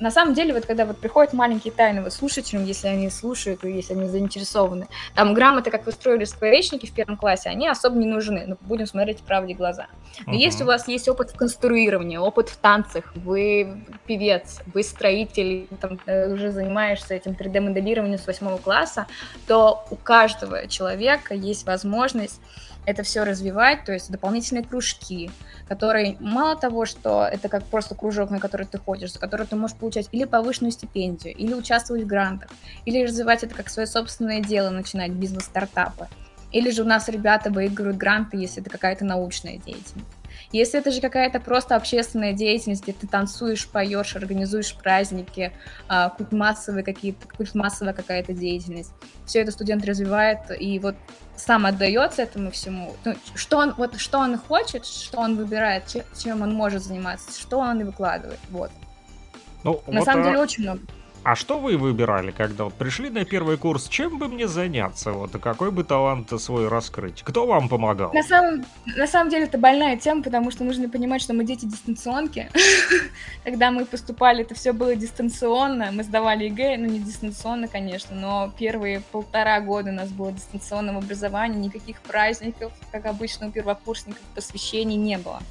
на 0.00 0.10
самом 0.10 0.34
деле, 0.34 0.54
вот 0.54 0.66
когда 0.66 0.86
вот 0.86 0.98
приходят 0.98 1.32
маленькие 1.32 1.72
тайновые 1.72 2.10
слушатели, 2.10 2.60
если 2.64 2.88
они 2.88 3.10
слушают, 3.10 3.64
если 3.64 3.92
они 3.92 4.08
заинтересованы, 4.08 4.88
там 5.14 5.34
грамоты, 5.34 5.70
как 5.70 5.86
вы 5.86 5.92
строили 5.92 6.24
скворечники 6.24 6.86
в 6.86 6.92
первом 6.92 7.16
классе, 7.16 7.50
они 7.50 7.68
особо 7.68 7.96
не 7.98 8.06
нужны, 8.06 8.44
но 8.46 8.56
будем 8.62 8.86
смотреть 8.86 9.18
правде 9.18 9.54
глаза. 9.54 9.86
Но 10.26 10.32
uh-huh. 10.32 10.36
если 10.36 10.64
у 10.64 10.66
вас 10.66 10.88
есть 10.88 11.08
опыт 11.08 11.30
в 11.30 11.36
конструировании, 11.36 12.16
опыт 12.16 12.48
в 12.48 12.56
танцах, 12.56 13.12
вы 13.14 13.84
певец, 14.06 14.60
вы 14.72 14.82
строитель, 14.82 15.68
там, 15.80 16.00
э, 16.06 16.32
уже 16.32 16.50
занимаешься 16.50 17.14
этим 17.14 17.32
3D-моделированием 17.32 18.18
с 18.18 18.26
восьмого 18.26 18.58
класса, 18.58 19.06
то 19.46 19.84
у 19.90 19.96
каждого 19.96 20.66
человека 20.66 21.34
есть 21.34 21.66
возможность 21.66 22.40
это 22.86 23.02
все 23.02 23.24
развивать, 23.24 23.84
то 23.84 23.92
есть 23.92 24.10
дополнительные 24.10 24.64
кружки, 24.64 25.30
которые 25.68 26.16
мало 26.20 26.56
того, 26.56 26.86
что 26.86 27.24
это 27.24 27.48
как 27.48 27.64
просто 27.64 27.94
кружок, 27.94 28.30
на 28.30 28.40
который 28.40 28.66
ты 28.66 28.78
ходишь, 28.78 29.12
за 29.12 29.18
который 29.18 29.46
ты 29.46 29.56
можешь 29.56 29.76
получать 29.76 30.08
или 30.12 30.24
повышенную 30.24 30.72
стипендию, 30.72 31.34
или 31.34 31.54
участвовать 31.54 32.04
в 32.04 32.06
грантах, 32.06 32.50
или 32.84 33.04
развивать 33.04 33.44
это 33.44 33.54
как 33.54 33.68
свое 33.68 33.86
собственное 33.86 34.40
дело, 34.40 34.70
начинать 34.70 35.12
бизнес-стартапы. 35.12 36.08
Или 36.52 36.70
же 36.70 36.82
у 36.82 36.86
нас 36.86 37.08
ребята 37.08 37.50
выигрывают 37.50 37.96
гранты, 37.96 38.36
если 38.36 38.60
это 38.60 38.70
какая-то 38.70 39.04
научная 39.04 39.58
деятельность. 39.58 40.19
Если 40.52 40.80
это 40.80 40.90
же 40.90 41.00
какая-то 41.00 41.38
просто 41.38 41.76
общественная 41.76 42.32
деятельность, 42.32 42.82
где 42.82 42.92
ты 42.92 43.06
танцуешь, 43.06 43.68
поешь, 43.68 44.16
организуешь 44.16 44.74
праздники, 44.74 45.52
а, 45.88 46.10
культ 46.10 46.32
массовые 46.32 46.82
какие-то, 46.82 47.28
культ 47.28 47.54
массовая 47.54 47.92
какая-то 47.92 48.32
деятельность, 48.32 48.92
все 49.26 49.40
это 49.40 49.52
студент 49.52 49.84
развивает 49.84 50.38
и 50.58 50.78
вот 50.80 50.96
сам 51.36 51.66
отдается 51.66 52.22
этому 52.22 52.50
всему. 52.50 52.94
Ну, 53.04 53.14
что 53.34 53.58
он 53.58 53.74
вот 53.76 53.98
что 53.98 54.18
он 54.18 54.36
хочет, 54.38 54.84
что 54.84 55.18
он 55.18 55.36
выбирает, 55.36 55.84
чем 56.18 56.42
он 56.42 56.52
может 56.52 56.82
заниматься, 56.82 57.40
что 57.40 57.58
он 57.58 57.80
и 57.80 57.84
выкладывает. 57.84 58.40
Вот. 58.50 58.70
Ну, 59.62 59.82
На 59.86 60.00
вот, 60.00 60.04
самом 60.04 60.22
а... 60.22 60.24
деле 60.26 60.38
очень 60.40 60.64
много. 60.64 60.80
А 61.22 61.36
что 61.36 61.58
вы 61.58 61.76
выбирали, 61.76 62.30
когда 62.30 62.64
вот 62.64 62.74
пришли 62.74 63.10
на 63.10 63.26
первый 63.26 63.58
курс? 63.58 63.88
Чем 63.88 64.18
бы 64.18 64.28
мне 64.28 64.48
заняться? 64.48 65.12
Вот, 65.12 65.32
какой 65.32 65.70
бы 65.70 65.84
талант 65.84 66.32
свой 66.40 66.68
раскрыть? 66.68 67.22
Кто 67.22 67.46
вам 67.46 67.68
помогал? 67.68 68.10
На 68.14 68.22
самом, 68.22 68.64
на 68.86 69.06
самом 69.06 69.30
деле 69.30 69.44
это 69.44 69.58
больная 69.58 69.98
тема, 69.98 70.22
потому 70.22 70.50
что 70.50 70.64
нужно 70.64 70.88
понимать, 70.88 71.20
что 71.20 71.34
мы 71.34 71.44
дети 71.44 71.66
дистанционки. 71.66 72.50
Когда 73.44 73.70
мы 73.70 73.84
поступали, 73.84 74.42
это 74.42 74.54
все 74.54 74.72
было 74.72 74.96
дистанционно. 74.96 75.90
Мы 75.92 76.04
сдавали 76.04 76.44
ЕГЭ, 76.44 76.78
ну 76.78 76.86
не 76.86 77.00
дистанционно, 77.00 77.68
конечно, 77.68 78.16
но 78.16 78.50
первые 78.58 79.00
полтора 79.12 79.60
года 79.60 79.90
у 79.90 79.94
нас 79.94 80.08
было 80.08 80.32
дистанционное 80.32 80.96
образование, 80.96 81.60
никаких 81.60 82.00
праздников, 82.00 82.72
как 82.92 83.04
обычно 83.04 83.48
у 83.48 83.50
первокурсников, 83.50 84.22
посвящений 84.34 84.96
не 84.96 85.18
было. 85.18 85.42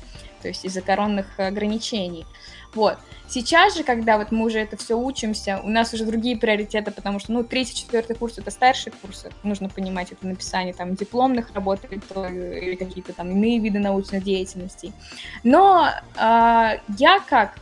То 0.42 0.48
есть 0.48 0.66
из-за 0.66 0.82
коронных 0.82 1.40
ограничений. 1.40 2.26
Вот. 2.74 2.98
Сейчас 3.28 3.76
же, 3.76 3.84
когда 3.84 4.18
вот 4.18 4.32
мы 4.32 4.46
уже 4.46 4.60
это 4.60 4.76
все 4.78 4.96
учимся, 4.96 5.60
у 5.64 5.70
нас 5.70 5.94
уже 5.94 6.06
другие 6.06 6.38
приоритеты, 6.38 6.92
потому 6.92 7.20
что, 7.20 7.32
ну, 7.32 7.44
третий, 7.44 7.76
четвертый 7.76 8.16
курс— 8.16 8.38
это 8.38 8.50
старшие 8.50 8.92
курсы, 9.02 9.32
нужно 9.44 9.70
понимать 9.70 10.12
это 10.12 10.26
написание 10.26 10.74
там 10.74 10.96
дипломных 10.96 11.54
работ 11.54 11.80
или 11.90 12.76
какие-то 12.76 13.14
там 13.14 13.32
иные 13.32 13.60
виды 13.60 13.80
научной 13.80 14.22
деятельности. 14.22 14.94
Но 15.44 15.90
э, 16.16 16.80
я 16.98 17.20
как 17.28 17.56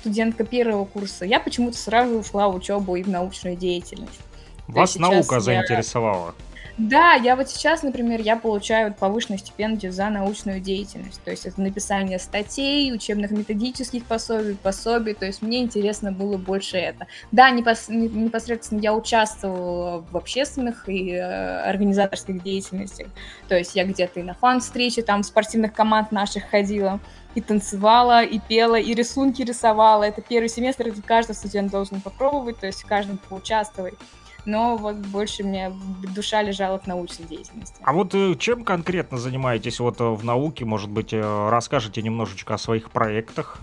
студентка 0.00 0.44
первого 0.44 0.84
курса, 0.84 1.24
я 1.24 1.40
почему-то 1.40 1.76
сразу 1.76 2.18
ушла 2.18 2.48
в 2.48 2.56
учебу 2.56 2.96
и 2.96 3.02
в 3.02 3.08
научную 3.08 3.56
деятельность. 3.56 4.20
Вас 4.68 4.96
наука 4.96 5.36
я... 5.36 5.40
заинтересовала? 5.40 6.34
Да, 6.82 7.12
я 7.12 7.36
вот 7.36 7.48
сейчас, 7.48 7.84
например, 7.84 8.20
я 8.20 8.34
получаю 8.34 8.92
повышенную 8.92 9.38
стипендию 9.38 9.92
за 9.92 10.10
научную 10.10 10.58
деятельность. 10.58 11.22
То 11.22 11.30
есть 11.30 11.46
это 11.46 11.60
написание 11.60 12.18
статей, 12.18 12.92
учебных 12.92 13.30
методических 13.30 14.04
пособий, 14.04 14.56
пособий. 14.56 15.14
То 15.14 15.24
есть 15.24 15.42
мне 15.42 15.62
интересно 15.62 16.10
было 16.10 16.36
больше 16.36 16.78
это. 16.78 17.06
Да, 17.30 17.50
непос 17.50 17.88
непосредственно 17.88 18.80
я 18.80 18.94
участвовала 18.94 20.04
в 20.10 20.16
общественных 20.16 20.88
и 20.88 21.12
э, 21.12 21.20
организаторских 21.22 22.42
деятельностях. 22.42 23.06
То 23.46 23.56
есть 23.56 23.76
я 23.76 23.84
где-то 23.84 24.18
и 24.18 24.24
на 24.24 24.34
фан-встречи 24.34 25.02
там 25.02 25.22
спортивных 25.22 25.72
команд 25.72 26.10
наших 26.10 26.50
ходила 26.50 26.98
и 27.36 27.40
танцевала, 27.40 28.24
и 28.24 28.40
пела, 28.40 28.74
и 28.74 28.92
рисунки 28.92 29.42
рисовала. 29.42 30.02
Это 30.02 30.20
первый 30.20 30.48
семестр, 30.48 30.88
это 30.88 31.00
каждый 31.00 31.36
студент 31.36 31.70
должен 31.70 32.00
попробовать, 32.00 32.58
то 32.58 32.66
есть 32.66 32.82
в 32.82 32.86
каждом 32.86 33.18
поучаствовать 33.18 33.94
но 34.44 34.76
вот 34.76 34.96
больше 34.96 35.44
мне 35.44 35.72
душа 36.14 36.42
лежала 36.42 36.78
в 36.78 36.86
научной 36.86 37.26
деятельности. 37.26 37.76
А 37.82 37.92
вот 37.92 38.14
э, 38.14 38.34
чем 38.38 38.64
конкретно 38.64 39.18
занимаетесь 39.18 39.80
вот 39.80 40.00
э, 40.00 40.04
в 40.04 40.24
науке? 40.24 40.64
Может 40.64 40.90
быть, 40.90 41.12
э, 41.12 41.48
расскажете 41.50 42.02
немножечко 42.02 42.54
о 42.54 42.58
своих 42.58 42.90
проектах? 42.90 43.58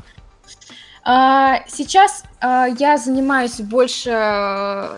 А, 1.04 1.64
сейчас 1.68 2.24
я 2.42 2.98
занимаюсь 2.98 3.60
больше 3.60 4.12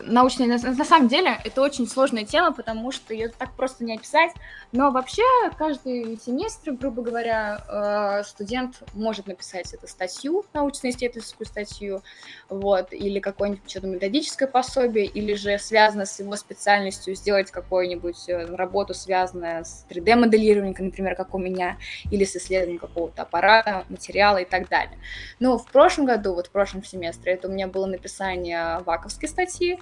научной... 0.06 0.48
На 0.48 0.86
самом 0.86 1.08
деле, 1.08 1.38
это 1.44 1.62
очень 1.62 1.88
сложная 1.88 2.24
тема, 2.24 2.54
потому 2.54 2.92
что 2.92 3.14
ее 3.14 3.30
так 3.30 3.52
просто 3.54 3.84
не 3.84 3.96
описать. 3.96 4.32
Но 4.72 4.92
вообще 4.92 5.24
каждый 5.58 6.18
семестр, 6.18 6.72
грубо 6.72 7.02
говоря, 7.02 7.62
э, 7.68 8.24
студент 8.24 8.84
может 8.94 9.28
написать 9.28 9.74
эту 9.74 9.88
статью, 9.88 10.46
научно-исследовательскую 10.54 11.46
статью, 11.46 12.02
вот, 12.48 12.94
или 12.94 13.20
какое-нибудь 13.20 13.70
что-то 13.70 13.88
методическое 13.88 14.48
пособие, 14.48 15.08
или 15.08 15.34
же 15.34 15.58
связано 15.60 16.06
с 16.06 16.20
его 16.20 16.38
специальностью 16.38 17.16
сделать 17.16 17.52
какую-нибудь 17.52 18.30
э, 18.30 18.46
работу, 18.56 18.94
связанную 18.94 19.66
с 19.66 19.86
3D-моделированием, 19.90 20.76
например, 20.80 21.16
как 21.16 21.36
у 21.36 21.38
меня, 21.38 21.78
или 22.10 22.24
с 22.24 22.38
исследованием 22.38 22.80
какого-то 22.80 23.24
аппарата, 23.24 23.84
материала 23.90 24.38
и 24.38 24.46
так 24.46 24.70
далее. 24.70 24.98
Но 25.40 25.58
в 25.58 25.66
прошлом 25.66 26.06
году, 26.06 26.34
вот 26.34 26.48
в 26.48 26.52
прошлом 26.52 26.84
семестре, 26.84 27.31
это 27.32 27.48
у 27.48 27.52
меня 27.52 27.68
было 27.68 27.86
написание 27.86 28.80
ваковской 28.86 29.28
статьи, 29.28 29.80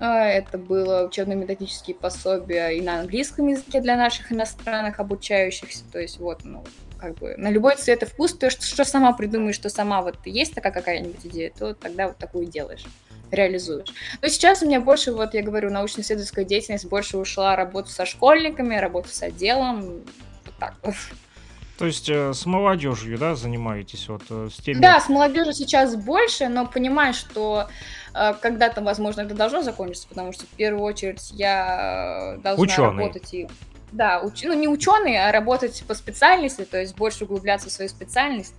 а, 0.00 0.26
это 0.26 0.58
было 0.58 1.06
учебно-методические 1.06 1.94
пособия 1.94 2.70
и 2.70 2.80
на 2.80 3.00
английском 3.00 3.46
языке 3.48 3.80
для 3.80 3.96
наших 3.96 4.32
иностранных 4.32 4.98
обучающихся. 4.98 5.84
То 5.92 6.00
есть 6.00 6.18
вот, 6.18 6.44
ну, 6.44 6.64
как 6.98 7.14
бы 7.16 7.36
на 7.36 7.50
любой 7.50 7.76
цвет 7.76 8.02
и 8.02 8.06
вкус, 8.06 8.32
то, 8.32 8.50
что, 8.50 8.64
что 8.64 8.84
сама 8.84 9.12
придумаешь, 9.12 9.54
что 9.54 9.68
сама 9.68 10.02
вот 10.02 10.16
есть 10.24 10.54
такая 10.54 10.72
какая-нибудь 10.72 11.24
идея, 11.26 11.52
то 11.56 11.74
тогда 11.74 12.08
вот 12.08 12.18
такую 12.18 12.46
делаешь 12.46 12.84
реализуешь. 13.30 13.88
Но 14.22 14.28
сейчас 14.28 14.62
у 14.62 14.66
меня 14.66 14.80
больше, 14.80 15.12
вот 15.12 15.34
я 15.34 15.42
говорю, 15.42 15.70
научно-исследовательская 15.70 16.44
деятельность 16.44 16.86
больше 16.86 17.18
ушла 17.18 17.56
работу 17.56 17.90
со 17.90 18.06
школьниками, 18.06 18.76
работу 18.76 19.08
с 19.08 19.22
отделом, 19.22 20.04
вот 20.44 20.54
так 20.58 20.74
вот. 20.82 20.94
То 21.78 21.86
есть 21.86 22.08
э, 22.08 22.32
с 22.32 22.46
молодежью, 22.46 23.18
да, 23.18 23.34
занимаетесь 23.34 24.08
вот 24.08 24.22
э, 24.30 24.48
с 24.52 24.62
теми? 24.62 24.80
Да, 24.80 25.00
с 25.00 25.08
молодежью 25.08 25.52
сейчас 25.52 25.96
больше, 25.96 26.48
но 26.48 26.66
понимаю, 26.66 27.14
что 27.14 27.68
э, 28.14 28.34
когда-то, 28.40 28.80
возможно, 28.80 29.22
это 29.22 29.34
должно 29.34 29.62
закончиться, 29.62 30.06
потому 30.08 30.32
что 30.32 30.44
в 30.44 30.50
первую 30.50 30.84
очередь 30.84 31.32
я 31.32 32.38
должна 32.44 32.62
Ученый. 32.62 33.04
работать 33.04 33.34
и 33.34 33.48
да, 33.90 34.20
уч... 34.20 34.42
ну 34.42 34.52
не 34.54 34.68
ученый, 34.68 35.16
а 35.16 35.30
работать 35.32 35.84
по 35.86 35.94
специальности, 35.94 36.64
то 36.64 36.80
есть 36.80 36.96
больше 36.96 37.24
углубляться 37.24 37.68
в 37.68 37.72
свою 37.72 37.88
специальность 37.88 38.54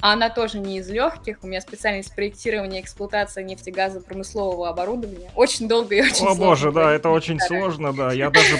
а 0.00 0.12
она 0.12 0.30
тоже 0.30 0.58
не 0.58 0.78
из 0.78 0.88
легких. 0.88 1.38
У 1.42 1.46
меня 1.46 1.60
специальность 1.60 2.14
проектирования 2.14 2.80
и 2.80 2.82
эксплуатация 2.82 3.44
нефтегазопромыслового 3.44 4.68
оборудования. 4.68 5.30
Очень 5.34 5.68
долго 5.68 5.94
и 5.94 6.00
очень 6.00 6.26
О, 6.26 6.34
сложно. 6.34 6.44
О 6.44 6.48
боже, 6.48 6.72
да, 6.72 6.92
это 6.92 7.10
очень 7.10 7.38
сложно, 7.40 7.92
да. 7.92 8.12
Я 8.12 8.30
даже 8.30 8.56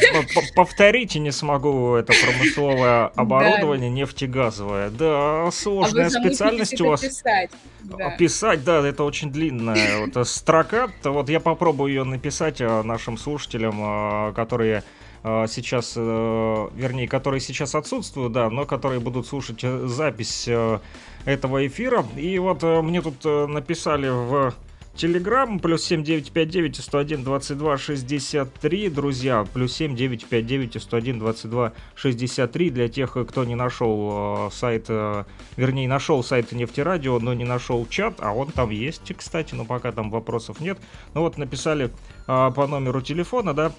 повторить 0.54 1.16
и 1.16 1.18
не 1.18 1.30
смогу 1.30 1.94
это 1.94 2.12
промысловое 2.12 3.06
оборудование 3.16 3.90
нефтегазовое. 3.90 4.90
Да, 4.90 5.46
а 5.46 5.50
сложная 5.52 6.10
специальность 6.10 6.80
у 6.80 6.88
вас. 6.88 7.00
Писать. 7.00 7.50
Да. 7.80 8.10
Писать, 8.10 8.64
да, 8.64 8.86
это 8.86 9.04
очень 9.04 9.32
длинная 9.32 10.06
вот 10.06 10.28
строка. 10.28 10.90
Вот 11.02 11.28
я 11.28 11.40
попробую 11.40 11.92
ее 11.92 12.04
написать 12.04 12.60
а, 12.60 12.82
нашим 12.82 13.16
слушателям, 13.16 13.78
а, 13.80 14.32
которые 14.32 14.84
а, 15.22 15.46
сейчас, 15.46 15.94
э, 15.96 16.68
вернее, 16.74 17.06
которые 17.06 17.40
сейчас 17.40 17.74
отсутствуют, 17.74 18.32
да, 18.32 18.48
но 18.48 18.64
которые 18.64 19.00
будут 19.00 19.26
слушать 19.26 19.60
э, 19.62 19.86
запись 19.86 20.46
э, 20.48 20.78
этого 21.24 21.66
эфира. 21.66 22.04
И 22.16 22.38
вот 22.38 22.62
мне 22.62 23.02
тут 23.02 23.24
написали 23.24 24.08
в 24.08 24.54
Телеграм, 25.00 25.60
плюс 25.60 25.84
7959 25.84 26.76
101 26.76 27.24
22 27.24 27.78
63, 27.78 28.88
друзья, 28.90 29.46
плюс 29.50 29.72
7959 29.74 30.82
101 30.82 31.18
22 31.18 31.72
63 31.94 32.70
для 32.70 32.88
тех, 32.88 33.16
кто 33.28 33.44
не 33.44 33.54
нашел 33.54 34.48
э, 34.48 34.50
сайт, 34.52 34.86
э, 34.88 35.24
вернее, 35.56 35.88
нашел 35.88 36.22
сайт 36.22 36.52
Нефтерадио, 36.52 37.18
но 37.18 37.32
не 37.32 37.44
нашел 37.44 37.86
чат, 37.88 38.16
а 38.18 38.32
он 38.34 38.48
там 38.48 38.70
есть, 38.70 39.10
кстати, 39.16 39.54
но 39.54 39.64
пока 39.64 39.92
там 39.92 40.10
вопросов 40.10 40.60
нет. 40.60 40.76
Ну 41.14 41.22
вот 41.22 41.38
написали 41.38 41.90
э, 42.26 42.50
по 42.54 42.66
номеру 42.66 43.00
телефона, 43.00 43.54
да, 43.54 43.72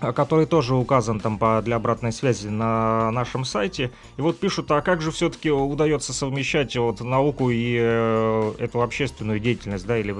который 0.00 0.46
тоже 0.46 0.74
указан 0.74 1.20
там 1.20 1.38
по, 1.38 1.60
для 1.62 1.76
обратной 1.76 2.12
связи 2.12 2.48
на 2.48 3.10
нашем 3.10 3.44
сайте. 3.44 3.90
И 4.16 4.20
вот 4.20 4.38
пишут, 4.38 4.70
а 4.70 4.80
как 4.80 5.02
же 5.02 5.10
все-таки 5.10 5.50
удается 5.50 6.12
совмещать 6.12 6.76
вот 6.76 7.00
науку 7.00 7.50
и 7.50 7.76
э, 7.80 8.52
эту 8.58 8.82
общественную 8.82 9.40
деятельность, 9.40 9.86
да, 9.86 9.98
или 9.98 10.14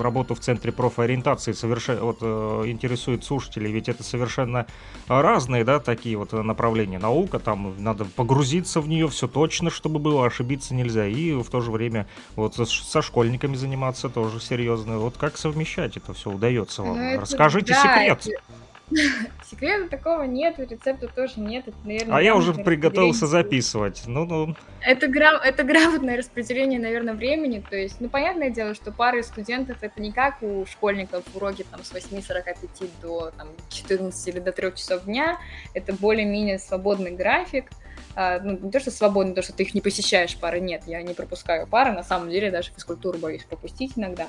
работу 0.00 0.34
в 0.34 0.40
центре 0.40 0.72
профориентации 0.72 1.52
совершенно, 1.52 2.02
вот 2.02 2.18
э, 2.20 2.62
интересует 2.66 3.24
слушателей, 3.24 3.70
ведь 3.72 3.88
это 3.88 4.02
совершенно 4.02 4.66
разные, 5.08 5.64
да, 5.64 5.78
такие 5.78 6.16
вот 6.16 6.32
направления. 6.32 6.98
Наука, 6.98 7.38
там 7.38 7.74
надо 7.78 8.04
погрузиться 8.04 8.80
в 8.80 8.88
нее 8.88 9.08
все 9.08 9.28
точно, 9.28 9.70
чтобы 9.70 9.98
было, 9.98 10.26
ошибиться 10.26 10.74
нельзя. 10.74 11.06
И 11.06 11.32
в 11.32 11.48
то 11.50 11.60
же 11.60 11.70
время 11.70 12.06
вот 12.36 12.54
со 12.54 13.02
школьниками 13.02 13.56
заниматься 13.56 14.08
тоже 14.08 14.40
серьезно. 14.40 14.98
Вот 14.98 15.16
как 15.16 15.36
совмещать 15.36 15.96
это 15.96 16.14
все 16.14 16.30
удается 16.30 16.82
вам? 16.82 16.98
Ну, 16.98 17.20
Расскажите 17.20 17.74
да, 17.74 17.82
секрет. 17.82 18.26
Это 18.26 18.57
Секрета 19.50 19.88
такого 19.88 20.22
нет, 20.22 20.58
рецепта 20.58 21.08
тоже 21.08 21.40
нет. 21.40 21.68
Это, 21.68 21.76
наверное, 21.84 22.16
а 22.16 22.22
я 22.22 22.34
уже 22.34 22.54
приготовился 22.54 23.26
записывать. 23.26 24.02
Ну-ну. 24.06 24.54
Это, 24.80 25.08
грам... 25.08 25.36
это 25.42 25.64
грамотное 25.64 26.16
распределение, 26.16 26.80
наверное, 26.80 27.14
времени. 27.14 27.62
То 27.68 27.76
есть, 27.76 28.00
ну, 28.00 28.08
понятное 28.08 28.50
дело, 28.50 28.74
что 28.74 28.92
пары 28.92 29.22
студентов 29.22 29.78
это 29.82 30.00
не 30.00 30.12
как 30.12 30.42
у 30.42 30.64
школьников 30.66 31.24
уроки 31.34 31.64
там 31.70 31.84
с 31.84 31.92
8.45 31.92 32.90
до 33.02 33.30
там, 33.36 33.48
14 33.68 34.28
или 34.28 34.40
до 34.40 34.52
3 34.52 34.74
часов 34.74 35.04
дня. 35.04 35.38
Это 35.74 35.92
более-менее 35.92 36.58
свободный 36.58 37.10
график. 37.10 37.70
А, 38.14 38.40
ну, 38.40 38.58
не 38.58 38.70
то, 38.70 38.80
что 38.80 38.90
свободно, 38.90 39.34
то, 39.34 39.42
что 39.42 39.52
ты 39.52 39.62
их 39.62 39.74
не 39.74 39.80
посещаешь 39.80 40.36
пары, 40.36 40.60
нет, 40.60 40.82
я 40.86 41.02
не 41.02 41.14
пропускаю 41.14 41.66
пары, 41.66 41.92
на 41.92 42.02
самом 42.02 42.30
деле 42.30 42.50
даже 42.50 42.72
физкультуру 42.72 43.18
боюсь 43.18 43.44
пропустить 43.44 43.92
иногда. 43.96 44.26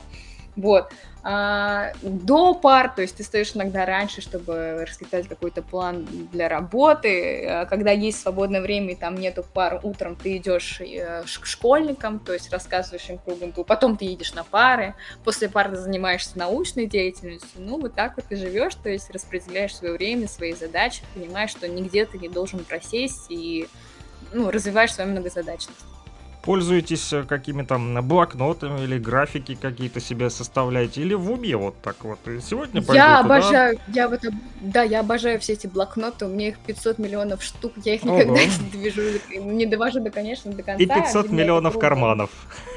Вот. 0.60 0.92
А, 1.22 1.92
до 2.02 2.54
пар, 2.54 2.94
то 2.96 3.02
есть 3.02 3.18
ты 3.18 3.24
стоишь 3.24 3.56
иногда 3.56 3.86
раньше, 3.86 4.22
чтобы 4.22 4.86
расписать 4.88 5.28
какой-то 5.28 5.62
план 5.62 6.08
для 6.32 6.48
работы. 6.48 7.46
А 7.46 7.66
когда 7.66 7.92
есть 7.92 8.22
свободное 8.22 8.62
время 8.62 8.94
и 8.94 8.96
там 8.96 9.16
нету 9.16 9.44
пар, 9.54 9.82
утром 9.84 10.16
ты 10.16 10.38
идешь 10.38 10.80
э, 10.80 11.24
к 11.24 11.46
школьникам, 11.46 12.20
то 12.20 12.34
есть 12.34 12.52
рассказываешь 12.52 13.10
им 13.10 13.20
Ubuntu, 13.26 13.66
потом 13.66 13.98
ты 13.98 14.06
едешь 14.06 14.34
на 14.34 14.44
пары, 14.46 14.96
после 15.26 15.50
пар 15.50 15.70
ты 15.70 15.76
занимаешься 15.76 16.38
научной 16.38 16.88
деятельностью. 16.88 17.50
Ну, 17.58 17.80
вот 17.80 17.96
так 17.96 18.16
вот 18.16 18.26
ты 18.26 18.38
живешь, 18.38 18.76
то 18.76 18.90
есть 18.90 19.10
распределяешь 19.12 19.76
свое 19.76 19.94
время, 19.94 20.28
свои 20.28 20.54
задачи, 20.54 21.04
понимаешь, 21.14 21.52
что 21.52 21.68
нигде 21.68 22.06
ты 22.06 22.18
не 22.18 22.30
должен 22.30 22.64
просесть 22.64 23.26
и 23.30 23.68
ну, 24.32 24.52
развиваешь 24.52 24.94
свою 24.94 25.12
многозадачность. 25.12 25.86
Пользуетесь 26.42 27.12
э, 27.12 27.24
какими-то 27.24 27.78
блокнотами 28.02 28.84
или 28.84 28.98
графики 28.98 29.56
какие-то 29.56 30.00
себе 30.00 30.30
составляете? 30.30 31.02
Или 31.02 31.14
в 31.14 31.32
уме 31.32 31.56
вот 31.58 31.76
так 31.82 31.98
вот? 32.04 32.20
И 32.28 32.40
сегодня 32.40 32.82
пойду 32.82 32.94
Я 32.94 33.22
туда... 33.22 33.36
обожаю, 33.36 33.80
я 33.88 34.08
вот, 34.08 34.22
да, 34.62 34.84
я 34.84 35.02
обожаю 35.02 35.40
все 35.40 35.54
эти 35.54 35.68
блокноты, 35.68 36.26
у 36.26 36.30
меня 36.30 36.50
их 36.50 36.60
500 36.60 36.98
миллионов 36.98 37.44
штук, 37.44 37.74
я 37.84 37.96
их 37.96 38.04
никогда 38.04 38.32
Ого. 38.32 38.40
не 38.40 38.90
довожу, 38.90 39.02
не 39.54 39.66
довожу 39.66 40.00
до, 40.00 40.12
конечно, 40.12 40.52
до 40.52 40.64
конца. 40.64 40.82
И 40.82 40.88
500 40.88 41.30
миллионов 41.30 41.78
карманов. 41.78 42.30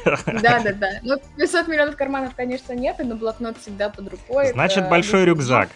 Да, 0.04 0.60
да, 0.60 0.72
да. 0.72 0.88
Ну, 1.02 1.16
500 1.36 1.68
миллионов 1.68 1.96
карманов, 1.96 2.34
конечно, 2.34 2.72
нет, 2.72 2.96
но 2.98 3.14
блокнот 3.14 3.56
всегда 3.58 3.88
под 3.88 4.08
рукой. 4.08 4.50
Значит, 4.52 4.88
большой 4.88 5.24
рюкзак. 5.24 5.68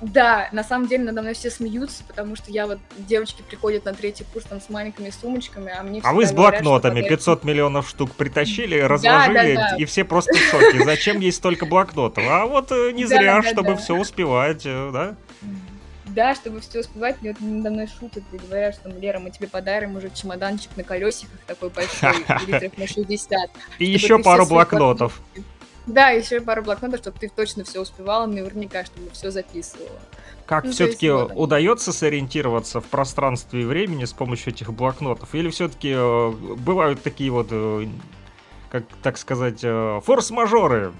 Да, 0.00 0.48
на 0.52 0.62
самом 0.62 0.86
деле 0.86 1.04
надо 1.04 1.22
мной 1.22 1.34
все 1.34 1.50
смеются, 1.50 2.04
потому 2.04 2.36
что 2.36 2.50
я 2.52 2.66
вот, 2.66 2.78
девочки 2.98 3.42
приходят 3.42 3.84
на 3.84 3.94
третий 3.94 4.24
курс 4.32 4.44
там 4.44 4.60
с 4.60 4.68
маленькими 4.68 5.10
сумочками, 5.10 5.72
а 5.76 5.82
мне 5.82 6.00
А 6.04 6.12
вы 6.12 6.24
с 6.24 6.32
блокнотами 6.32 7.00
говорят, 7.00 7.18
500 7.18 7.44
миллионов 7.44 7.88
штук 7.88 8.12
притащили, 8.12 8.78
разложили, 8.78 9.54
да, 9.54 9.60
да, 9.62 9.70
да. 9.70 9.76
и 9.76 9.84
все 9.86 10.04
просто 10.04 10.34
в 10.34 10.38
шоке. 10.38 10.84
Зачем 10.84 11.18
есть 11.18 11.38
столько 11.38 11.66
блокнотов? 11.66 12.24
А 12.28 12.46
вот 12.46 12.70
э, 12.70 12.92
не 12.92 13.06
зря, 13.06 13.42
чтобы 13.42 13.76
все 13.76 13.96
успевать, 13.96 14.62
э, 14.64 14.90
да? 14.92 15.16
Да, 16.06 16.34
чтобы 16.34 16.60
все 16.60 16.80
успевать, 16.80 17.20
мне 17.20 17.32
вот 17.32 17.40
надо 17.40 17.70
мной 17.70 17.86
шутят 17.86 18.22
и 18.32 18.38
говорят, 18.38 18.74
что, 18.74 18.88
Лера, 18.88 19.18
мы 19.18 19.30
тебе 19.30 19.46
подарим 19.46 19.96
уже 19.96 20.10
чемоданчик 20.10 20.70
на 20.76 20.84
колесиках 20.84 21.38
такой 21.46 21.70
большой, 21.70 22.14
литров 22.46 22.78
на 22.78 22.86
60. 22.86 23.50
И 23.78 23.84
еще 23.84 24.18
пару 24.18 24.46
блокнотов. 24.46 25.20
Да, 25.88 26.10
еще 26.10 26.40
пару 26.40 26.62
блокнотов, 26.62 27.00
чтобы 27.00 27.18
ты 27.18 27.28
точно 27.28 27.64
все 27.64 27.80
успевала, 27.80 28.26
наверняка, 28.26 28.84
чтобы 28.84 29.10
все 29.10 29.30
записывала. 29.30 29.98
Как 30.46 30.64
ну, 30.64 30.70
все-таки 30.70 31.10
вот 31.10 31.32
удается 31.34 31.92
сориентироваться 31.92 32.80
в 32.80 32.84
пространстве 32.84 33.62
и 33.62 33.64
времени 33.64 34.04
с 34.04 34.12
помощью 34.12 34.52
этих 34.52 34.72
блокнотов? 34.72 35.34
Или 35.34 35.50
все-таки 35.50 35.92
э, 35.94 36.30
бывают 36.30 37.02
такие 37.02 37.30
вот, 37.30 37.48
э, 37.50 37.86
как 38.70 38.84
так 39.02 39.18
сказать, 39.18 39.60
э, 39.62 40.00
форс-мажоры? 40.04 40.92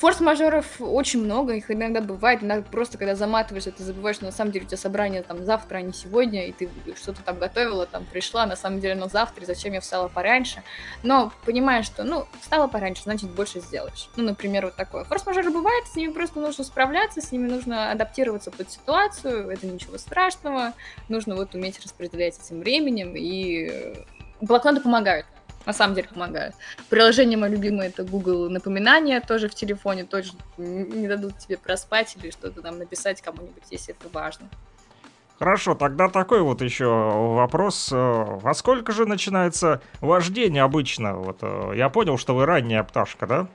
Форс-мажоров 0.00 0.64
очень 0.80 1.22
много, 1.22 1.52
их 1.52 1.70
иногда 1.70 2.00
бывает, 2.00 2.42
иногда 2.42 2.66
просто 2.70 2.96
когда 2.96 3.14
заматываешься, 3.14 3.70
ты 3.70 3.84
забываешь, 3.84 4.16
что 4.16 4.24
на 4.24 4.32
самом 4.32 4.50
деле 4.50 4.64
у 4.64 4.68
тебя 4.68 4.78
собрание 4.78 5.22
там 5.22 5.44
завтра, 5.44 5.76
а 5.76 5.82
не 5.82 5.92
сегодня, 5.92 6.46
и 6.46 6.52
ты 6.52 6.70
что-то 6.96 7.22
там 7.22 7.38
готовила, 7.38 7.84
там 7.84 8.06
пришла, 8.06 8.46
на 8.46 8.56
самом 8.56 8.80
деле, 8.80 8.94
но 8.94 9.08
завтра, 9.08 9.42
и 9.42 9.46
зачем 9.46 9.74
я 9.74 9.82
встала 9.82 10.08
пораньше. 10.08 10.62
Но 11.02 11.34
понимаешь, 11.44 11.84
что, 11.84 12.02
ну, 12.02 12.24
встала 12.40 12.66
пораньше, 12.66 13.02
значит, 13.02 13.28
больше 13.28 13.60
сделаешь. 13.60 14.08
Ну, 14.16 14.24
например, 14.24 14.64
вот 14.64 14.74
такое. 14.74 15.04
Форс-мажоры 15.04 15.50
бывает, 15.50 15.86
с 15.86 15.94
ними 15.96 16.12
просто 16.12 16.40
нужно 16.40 16.64
справляться, 16.64 17.20
с 17.20 17.30
ними 17.30 17.50
нужно 17.50 17.90
адаптироваться 17.90 18.50
под 18.50 18.70
ситуацию, 18.70 19.50
это 19.50 19.66
ничего 19.66 19.98
страшного, 19.98 20.72
нужно 21.10 21.36
вот 21.36 21.54
уметь 21.54 21.78
распределять 21.84 22.38
этим 22.42 22.60
временем, 22.60 23.12
и 23.14 23.96
блокноты 24.40 24.80
помогают 24.80 25.26
на 25.70 25.74
самом 25.74 25.94
деле 25.94 26.08
помогают. 26.08 26.56
Приложение 26.88 27.38
мое 27.38 27.50
любимое 27.50 27.88
это 27.88 28.02
Google 28.02 28.50
напоминания, 28.50 29.20
тоже 29.20 29.48
в 29.48 29.54
телефоне, 29.54 30.04
тоже 30.04 30.32
не 30.58 31.06
дадут 31.06 31.38
тебе 31.38 31.56
проспать 31.56 32.16
или 32.16 32.30
что-то 32.30 32.60
там 32.60 32.78
написать 32.78 33.22
кому-нибудь, 33.22 33.62
если 33.70 33.94
это 33.94 34.08
важно. 34.12 34.48
Хорошо, 35.38 35.74
тогда 35.74 36.08
такой 36.08 36.42
вот 36.42 36.60
еще 36.60 36.86
вопрос. 36.86 37.88
Э, 37.92 37.96
во 37.96 38.52
сколько 38.52 38.92
же 38.92 39.06
начинается 39.06 39.80
вождение 40.00 40.64
обычно? 40.64 41.14
Вот 41.14 41.38
э, 41.40 41.72
я 41.76 41.88
понял, 41.88 42.18
что 42.18 42.34
вы 42.34 42.44
ранняя 42.46 42.82
пташка, 42.82 43.26
да? 43.26 43.46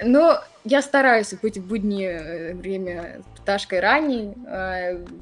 Ну, 0.00 0.36
я 0.64 0.80
стараюсь 0.80 1.34
быть 1.34 1.58
в 1.58 1.66
буднее 1.66 2.12
э, 2.12 2.54
время 2.54 3.20
пташкой 3.36 3.80
ранней. 3.80 4.32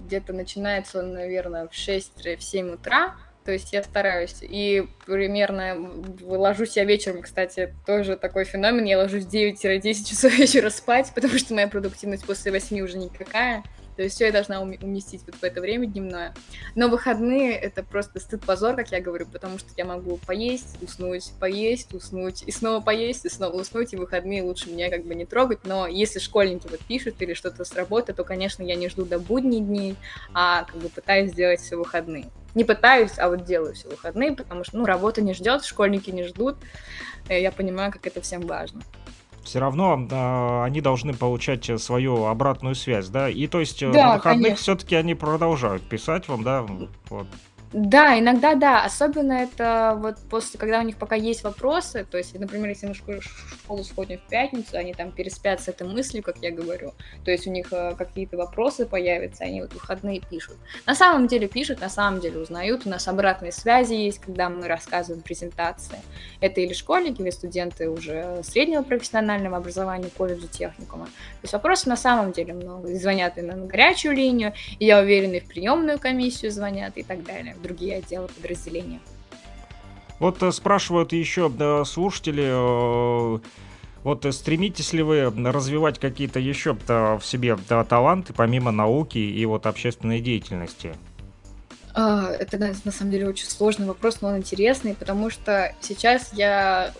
Где-то 0.06 0.32
начинается 0.32 1.00
он, 1.00 1.14
наверное, 1.14 1.66
в 1.66 1.72
6-7 1.72 2.74
утра. 2.74 3.14
То 3.44 3.52
есть 3.52 3.72
я 3.72 3.82
стараюсь. 3.82 4.36
И 4.40 4.86
примерно 5.06 5.76
ложусь 6.22 6.76
я 6.76 6.84
вечером, 6.84 7.22
кстати, 7.22 7.74
тоже 7.86 8.16
такой 8.16 8.44
феномен. 8.44 8.84
Я 8.84 8.98
ложусь 8.98 9.24
9-10 9.24 9.82
часов 10.08 10.32
вечера 10.38 10.70
спать, 10.70 11.12
потому 11.14 11.38
что 11.38 11.54
моя 11.54 11.68
продуктивность 11.68 12.24
после 12.24 12.52
8 12.52 12.80
уже 12.80 12.98
никакая. 12.98 13.62
То 13.96 14.02
есть 14.02 14.16
все 14.16 14.26
я 14.26 14.32
должна 14.32 14.60
уместить 14.60 15.22
вот 15.26 15.36
в 15.36 15.44
это 15.44 15.60
время 15.60 15.86
дневное. 15.86 16.34
Но 16.74 16.88
выходные 16.88 17.52
это 17.52 17.82
просто 17.82 18.18
стыд-позор, 18.18 18.74
как 18.74 18.90
я 18.90 19.00
говорю, 19.00 19.26
потому 19.26 19.58
что 19.58 19.68
я 19.76 19.84
могу 19.84 20.16
поесть, 20.26 20.82
уснуть, 20.82 21.30
поесть, 21.38 21.94
уснуть, 21.94 22.42
и 22.44 22.50
снова 22.50 22.80
поесть, 22.80 23.24
и 23.24 23.28
снова 23.28 23.60
уснуть, 23.60 23.92
и 23.92 23.96
выходные 23.96 24.42
лучше 24.42 24.70
меня 24.70 24.90
как 24.90 25.04
бы 25.04 25.14
не 25.14 25.26
трогать. 25.26 25.60
Но 25.64 25.86
если 25.86 26.18
школьники 26.18 26.66
вот 26.66 26.80
пишут 26.80 27.22
или 27.22 27.34
что-то 27.34 27.64
с 27.64 27.72
работы, 27.74 28.12
то, 28.12 28.24
конечно, 28.24 28.64
я 28.64 28.74
не 28.74 28.88
жду 28.88 29.04
до 29.04 29.20
будней 29.20 29.60
дней, 29.60 29.96
а 30.32 30.64
как 30.64 30.76
бы 30.76 30.88
пытаюсь 30.88 31.30
сделать 31.30 31.60
все 31.60 31.76
выходные 31.76 32.30
не 32.54 32.64
пытаюсь, 32.64 33.18
а 33.18 33.28
вот 33.28 33.44
делаю 33.44 33.74
все 33.74 33.88
выходные, 33.88 34.32
потому 34.32 34.64
что, 34.64 34.76
ну, 34.78 34.84
работа 34.84 35.22
не 35.22 35.34
ждет, 35.34 35.64
школьники 35.64 36.10
не 36.10 36.24
ждут. 36.24 36.56
И 37.28 37.34
я 37.34 37.52
понимаю, 37.52 37.92
как 37.92 38.06
это 38.06 38.20
всем 38.20 38.42
важно. 38.42 38.82
Все 39.44 39.58
равно 39.58 40.08
э, 40.10 40.64
они 40.64 40.80
должны 40.80 41.12
получать 41.12 41.70
свою 41.80 42.24
обратную 42.24 42.74
связь, 42.74 43.08
да? 43.08 43.28
И 43.28 43.46
то 43.46 43.60
есть 43.60 43.82
э, 43.82 43.92
да, 43.92 44.08
на 44.08 44.14
выходных 44.14 44.58
все-таки 44.58 44.94
они 44.96 45.14
продолжают 45.14 45.82
писать 45.82 46.28
вам, 46.28 46.42
да? 46.42 46.66
Вот. 47.10 47.26
Да, 47.74 48.16
иногда 48.16 48.54
да. 48.54 48.84
Особенно 48.84 49.32
это 49.32 49.98
вот 50.00 50.14
после, 50.30 50.60
когда 50.60 50.78
у 50.78 50.82
них 50.82 50.96
пока 50.96 51.16
есть 51.16 51.42
вопросы, 51.42 52.06
то 52.08 52.16
есть, 52.16 52.38
например, 52.38 52.68
если 52.68 52.86
мы 52.86 52.94
в 52.94 52.96
школу, 52.96 53.82
сходим 53.82 54.18
в 54.18 54.30
пятницу, 54.30 54.76
они 54.76 54.94
там 54.94 55.10
переспят 55.10 55.60
с 55.60 55.66
этой 55.66 55.84
мыслью, 55.84 56.22
как 56.22 56.36
я 56.38 56.52
говорю, 56.52 56.92
то 57.24 57.32
есть 57.32 57.48
у 57.48 57.50
них 57.50 57.72
э, 57.72 57.96
какие-то 57.98 58.36
вопросы 58.36 58.86
появятся, 58.86 59.42
они 59.42 59.60
вот 59.60 59.74
выходные 59.74 60.20
пишут. 60.20 60.56
На 60.86 60.94
самом 60.94 61.26
деле 61.26 61.48
пишут, 61.48 61.80
на 61.80 61.88
самом 61.88 62.20
деле 62.20 62.38
узнают, 62.38 62.86
у 62.86 62.90
нас 62.90 63.08
обратные 63.08 63.50
связи 63.50 63.94
есть, 63.94 64.20
когда 64.20 64.48
мы 64.48 64.68
рассказываем 64.68 65.24
презентации. 65.24 65.98
Это 66.40 66.60
или 66.60 66.74
школьники, 66.74 67.22
или 67.22 67.30
студенты 67.30 67.90
уже 67.90 68.40
среднего 68.44 68.82
профессионального 68.82 69.56
образования, 69.56 70.10
колледжа, 70.16 70.46
техникума. 70.46 71.06
То 71.06 71.10
есть 71.42 71.52
вопросов 71.52 71.88
на 71.88 71.96
самом 71.96 72.30
деле 72.30 72.52
много. 72.52 72.94
Звонят 72.94 73.36
и 73.36 73.42
на 73.42 73.56
горячую 73.56 74.14
линию, 74.14 74.52
и 74.78 74.86
я 74.86 75.00
уверена, 75.00 75.34
и 75.34 75.40
в 75.40 75.46
приемную 75.46 75.98
комиссию 75.98 76.52
звонят 76.52 76.96
и 76.96 77.02
так 77.02 77.24
далее 77.24 77.56
другие 77.64 77.96
отделы 77.96 78.28
подразделения. 78.28 79.00
Вот 80.20 80.42
э, 80.42 80.52
спрашивают 80.52 81.12
еще 81.12 81.48
да, 81.48 81.84
слушатели, 81.84 82.44
э, 82.46 83.38
вот 84.04 84.24
э, 84.24 84.32
стремитесь 84.32 84.92
ли 84.92 85.02
вы 85.02 85.24
развивать 85.24 85.98
какие-то 85.98 86.38
еще 86.38 86.76
в 86.86 87.20
себе 87.22 87.56
да, 87.68 87.84
таланты, 87.84 88.32
помимо 88.32 88.70
науки 88.70 89.18
и 89.18 89.44
вот 89.46 89.66
общественной 89.66 90.20
деятельности? 90.20 90.94
А, 91.94 92.28
это 92.30 92.58
на 92.58 92.92
самом 92.92 93.10
деле 93.12 93.28
очень 93.28 93.46
сложный 93.46 93.86
вопрос, 93.86 94.20
но 94.20 94.28
он 94.28 94.38
интересный, 94.38 94.94
потому 94.94 95.30
что 95.30 95.74
сейчас 95.80 96.32
я 96.32 96.92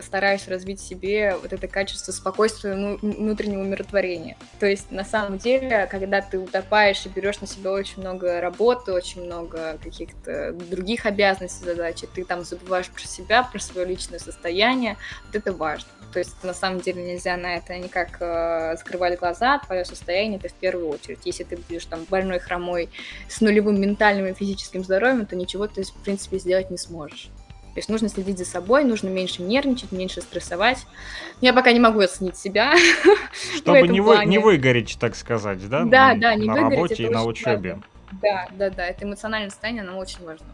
стараюсь 0.00 0.48
развить 0.48 0.80
себе 0.80 1.36
вот 1.40 1.52
это 1.52 1.68
качество 1.68 2.12
спокойствия, 2.12 2.74
ну, 2.74 2.98
внутреннего 3.00 3.60
умиротворения. 3.60 4.36
То 4.60 4.66
есть, 4.66 4.90
на 4.90 5.04
самом 5.04 5.38
деле, 5.38 5.86
когда 5.90 6.20
ты 6.20 6.38
утопаешь 6.38 7.04
и 7.06 7.08
берешь 7.08 7.40
на 7.40 7.46
себя 7.46 7.72
очень 7.72 8.00
много 8.00 8.40
работы, 8.40 8.92
очень 8.92 9.24
много 9.24 9.78
каких-то 9.82 10.52
других 10.52 11.06
обязанностей, 11.06 11.64
задач, 11.64 12.02
ты 12.14 12.24
там 12.24 12.44
забываешь 12.44 12.88
про 12.88 13.02
себя, 13.02 13.42
про 13.42 13.58
свое 13.58 13.86
личное 13.86 14.18
состояние, 14.18 14.96
вот 15.26 15.36
это 15.36 15.52
важно. 15.52 15.88
То 16.12 16.18
есть, 16.18 16.42
на 16.44 16.52
самом 16.52 16.80
деле, 16.80 17.02
нельзя 17.02 17.36
на 17.36 17.56
это 17.56 17.76
никак 17.78 18.18
э, 18.20 18.76
скрывать 18.78 19.18
глаза, 19.18 19.58
твое 19.60 19.84
состояние 19.84 20.38
это 20.38 20.48
в 20.48 20.54
первую 20.54 20.88
очередь. 20.88 21.20
Если 21.24 21.44
ты 21.44 21.56
будешь 21.56 21.86
там 21.86 22.04
больной, 22.10 22.38
хромой, 22.38 22.90
с 23.28 23.40
нулевым 23.40 23.80
ментальным 23.80 24.26
и 24.26 24.34
физическим 24.34 24.84
здоровьем, 24.84 25.24
то 25.24 25.36
ничего 25.36 25.66
ты, 25.66 25.82
в 25.84 26.02
принципе, 26.02 26.38
сделать 26.38 26.70
не 26.70 26.76
сможешь. 26.76 27.30
То 27.74 27.78
есть 27.78 27.88
нужно 27.88 28.10
следить 28.10 28.36
за 28.36 28.44
собой, 28.44 28.84
нужно 28.84 29.08
меньше 29.08 29.40
нервничать, 29.40 29.92
меньше 29.92 30.20
стрессовать. 30.20 30.86
Я 31.40 31.54
пока 31.54 31.72
не 31.72 31.80
могу 31.80 32.00
оценить 32.00 32.36
себя. 32.36 32.74
Чтобы 33.56 33.88
не, 33.88 34.00
вы, 34.00 34.26
не 34.26 34.38
выгореть, 34.38 34.98
так 35.00 35.16
сказать, 35.16 35.66
да? 35.70 35.84
Да, 35.84 36.14
да, 36.14 36.34
не 36.34 36.46
на 36.46 36.54
выгореть. 36.54 36.70
работе 36.70 37.02
и 37.04 37.08
на 37.08 37.24
учебе. 37.24 37.78
Да, 38.20 38.46
да, 38.52 38.68
да, 38.68 38.86
это 38.86 39.06
эмоциональное 39.06 39.48
состояние, 39.48 39.84
оно 39.84 39.98
очень 39.98 40.22
важно. 40.22 40.46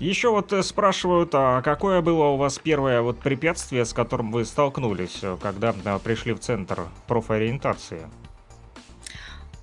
Еще 0.00 0.30
вот 0.30 0.52
э, 0.52 0.62
спрашивают, 0.64 1.30
а 1.34 1.62
какое 1.62 2.02
было 2.02 2.24
у 2.24 2.36
вас 2.36 2.58
первое 2.58 3.00
вот 3.00 3.20
препятствие, 3.20 3.84
с 3.84 3.92
которым 3.92 4.32
вы 4.32 4.44
столкнулись, 4.44 5.20
э, 5.22 5.36
когда 5.40 5.72
да, 5.72 6.00
пришли 6.00 6.32
в 6.32 6.40
центр 6.40 6.88
профориентации? 7.06 8.02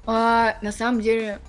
А, 0.05 0.55
на 0.61 0.71
самом 0.71 1.01
деле, 1.01 1.39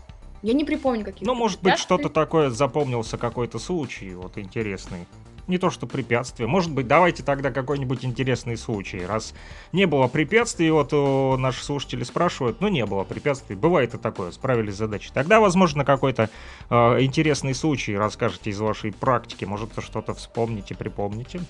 я 0.42 0.52
не 0.52 0.64
припомню 0.64 1.04
какие-то. 1.04 1.26
Ну, 1.26 1.34
может 1.34 1.62
быть, 1.62 1.78
что-то 1.78 2.08
такое 2.08 2.50
запомнился, 2.50 3.16
какой-то 3.16 3.60
случай 3.60 4.14
вот 4.14 4.36
интересный 4.36 5.06
не 5.46 5.58
то 5.58 5.70
что 5.70 5.86
препятствие. 5.86 6.48
Может 6.48 6.72
быть, 6.72 6.86
давайте 6.86 7.22
тогда 7.22 7.50
какой-нибудь 7.50 8.04
интересный 8.04 8.56
случай. 8.56 9.04
Раз 9.04 9.34
не 9.72 9.86
было 9.86 10.08
препятствий, 10.08 10.70
вот 10.70 10.92
о, 10.92 11.36
наши 11.36 11.64
слушатели 11.64 12.04
спрашивают, 12.04 12.60
ну 12.60 12.68
не 12.68 12.84
было 12.86 13.04
препятствий, 13.04 13.56
бывает 13.56 13.94
и 13.94 13.98
такое, 13.98 14.30
справились 14.30 14.74
с 14.74 14.78
задачей. 14.78 15.10
Тогда, 15.12 15.40
возможно, 15.40 15.84
какой-то 15.84 16.30
э, 16.70 16.74
интересный 17.02 17.54
случай 17.54 17.96
расскажете 17.96 18.50
из 18.50 18.60
вашей 18.60 18.92
практики, 18.92 19.44
может, 19.44 19.70
что-то 19.78 20.14
вспомните, 20.14 20.74
припомните. 20.74 21.40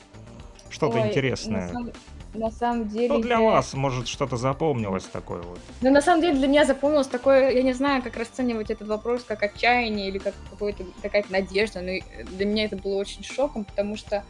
Что-то 0.71 1.07
интересное. 1.07 1.69
На 1.69 1.73
самом, 1.73 1.93
на 2.35 2.51
самом 2.51 2.89
деле... 2.89 3.09
Ну, 3.09 3.21
для 3.21 3.41
вас, 3.41 3.75
может, 3.75 4.09
что-то 4.09 4.37
запомнилось 4.37 5.05
такое 5.05 5.43
вот. 5.43 5.59
Ну, 5.81 5.91
на 5.91 6.01
самом 6.01 6.21
деле, 6.21 6.35
для 6.35 6.49
меня 6.49 6.65
запомнилось 6.65 7.07
такое, 7.07 7.51
я 7.51 7.63
не 7.63 7.73
знаю, 7.73 8.03
как 8.03 8.17
расценивать 8.17 8.71
этот 8.71 8.89
вопрос, 8.89 9.25
как 9.25 9.43
отчаяние 9.43 10.09
или 10.09 10.19
как 10.19 10.35
какой-то, 10.51 10.85
какая-то 11.03 11.33
надежда, 11.33 11.81
но 11.81 11.93
для 12.37 12.47
меня 12.47 12.65
это 12.65 12.77
было 12.77 12.97
очень 12.97 13.25
шоком, 13.25 13.65
потому 13.65 13.97
что 13.97 14.25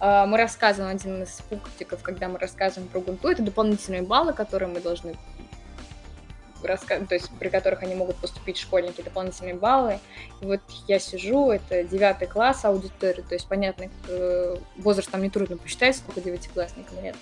э, 0.00 0.24
мы 0.26 0.38
рассказываем 0.38 0.94
один 0.96 1.22
из 1.22 1.40
пунктиков, 1.48 2.02
когда 2.02 2.28
мы 2.28 2.38
рассказываем 2.38 2.88
про 2.88 3.00
Гунту, 3.00 3.28
это 3.28 3.42
дополнительные 3.42 4.02
баллы, 4.02 4.32
которые 4.32 4.68
мы 4.68 4.80
должны 4.80 5.14
раска... 6.64 7.00
то 7.00 7.14
есть 7.14 7.30
при 7.38 7.48
которых 7.48 7.82
они 7.82 7.94
могут 7.94 8.16
поступить 8.16 8.58
школьники, 8.58 9.02
дополнительные 9.02 9.54
баллы. 9.54 9.98
И 10.40 10.46
вот 10.46 10.60
я 10.88 10.98
сижу, 10.98 11.50
это 11.50 11.84
девятый 11.84 12.28
класс 12.28 12.64
аудитория, 12.64 13.22
то 13.22 13.34
есть, 13.34 13.48
понятно, 13.48 13.86
э, 14.08 14.56
возраст 14.76 15.10
там 15.10 15.22
нетрудно 15.22 15.56
посчитать, 15.56 15.96
сколько 15.96 16.20
девятиклассникам 16.20 17.02
лет. 17.02 17.16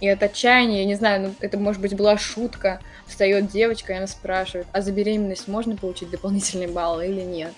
И 0.00 0.08
от 0.08 0.22
отчаяния, 0.22 0.80
я 0.80 0.84
не 0.84 0.94
знаю, 0.94 1.22
ну, 1.22 1.34
это, 1.40 1.58
может 1.58 1.80
быть, 1.80 1.94
была 1.96 2.18
шутка. 2.18 2.80
Встает 3.06 3.48
девочка, 3.48 3.92
и 3.92 3.96
она 3.96 4.06
спрашивает, 4.06 4.66
а 4.72 4.82
за 4.82 4.92
беременность 4.92 5.48
можно 5.48 5.76
получить 5.76 6.10
дополнительные 6.10 6.68
баллы 6.68 7.06
или 7.06 7.22
нет? 7.22 7.52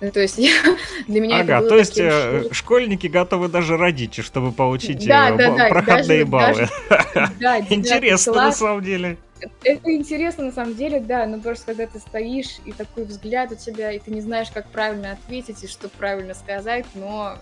Ну, 0.00 0.10
то 0.10 0.20
есть 0.20 0.38
я, 0.38 0.52
для 1.06 1.20
меня 1.20 1.40
ага, 1.40 1.54
это 1.54 1.60
было 1.60 1.68
то 1.70 1.76
есть 1.76 1.98
э, 1.98 2.44
школьники 2.52 3.06
готовы 3.06 3.48
даже 3.48 3.76
родить, 3.76 4.22
чтобы 4.24 4.52
получить 4.52 5.06
да, 5.06 5.30
э, 5.30 5.36
да, 5.36 5.56
да, 5.56 5.68
проходные 5.68 6.24
даже, 6.24 6.26
баллы. 6.26 6.68
Даже, 6.88 7.32
да, 7.38 7.58
Интересно, 7.70 8.32
класс, 8.32 8.60
на 8.60 8.66
самом 8.66 8.82
деле. 8.82 9.16
Это 9.62 9.90
интересно 9.90 10.44
на 10.44 10.52
самом 10.52 10.74
деле, 10.74 11.00
да, 11.00 11.26
но 11.26 11.38
просто 11.38 11.66
когда 11.66 11.86
ты 11.86 11.98
стоишь, 11.98 12.58
и 12.64 12.72
такой 12.72 13.04
взгляд 13.04 13.52
у 13.52 13.54
тебя, 13.54 13.92
и 13.92 13.98
ты 13.98 14.10
не 14.10 14.20
знаешь, 14.20 14.48
как 14.52 14.66
правильно 14.70 15.12
ответить 15.12 15.64
и 15.64 15.66
что 15.66 15.88
правильно 15.88 16.34
сказать, 16.34 16.84
но 16.94 17.38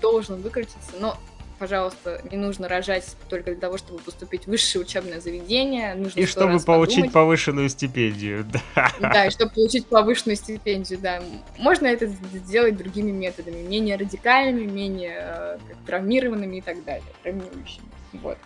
должен 0.00 0.40
выкрутиться. 0.40 0.90
Но 0.98 1.16
пожалуйста, 1.58 2.22
не 2.30 2.36
нужно 2.36 2.68
рожать 2.68 3.16
только 3.28 3.50
для 3.52 3.60
того, 3.60 3.78
чтобы 3.78 4.00
поступить 4.00 4.44
в 4.44 4.48
высшее 4.48 4.84
учебное 4.84 5.20
заведение. 5.20 5.94
Нужно 5.94 6.20
и 6.20 6.26
чтобы 6.26 6.60
получить 6.60 6.96
подумать. 6.96 7.12
повышенную 7.12 7.68
стипендию. 7.68 8.46
Да. 8.74 8.92
да, 9.00 9.26
и 9.26 9.30
чтобы 9.30 9.52
получить 9.52 9.86
повышенную 9.86 10.36
стипендию, 10.36 10.98
да. 11.00 11.22
Можно 11.58 11.86
это 11.86 12.06
сделать 12.06 12.76
другими 12.76 13.10
методами, 13.10 13.60
менее 13.60 13.96
радикальными, 13.96 14.70
менее 14.70 15.16
э, 15.20 15.58
травмированными 15.86 16.56
и 16.56 16.60
так 16.60 16.84
далее, 16.84 17.06
травмирующими. 17.22 17.86
Вот. 18.12 18.38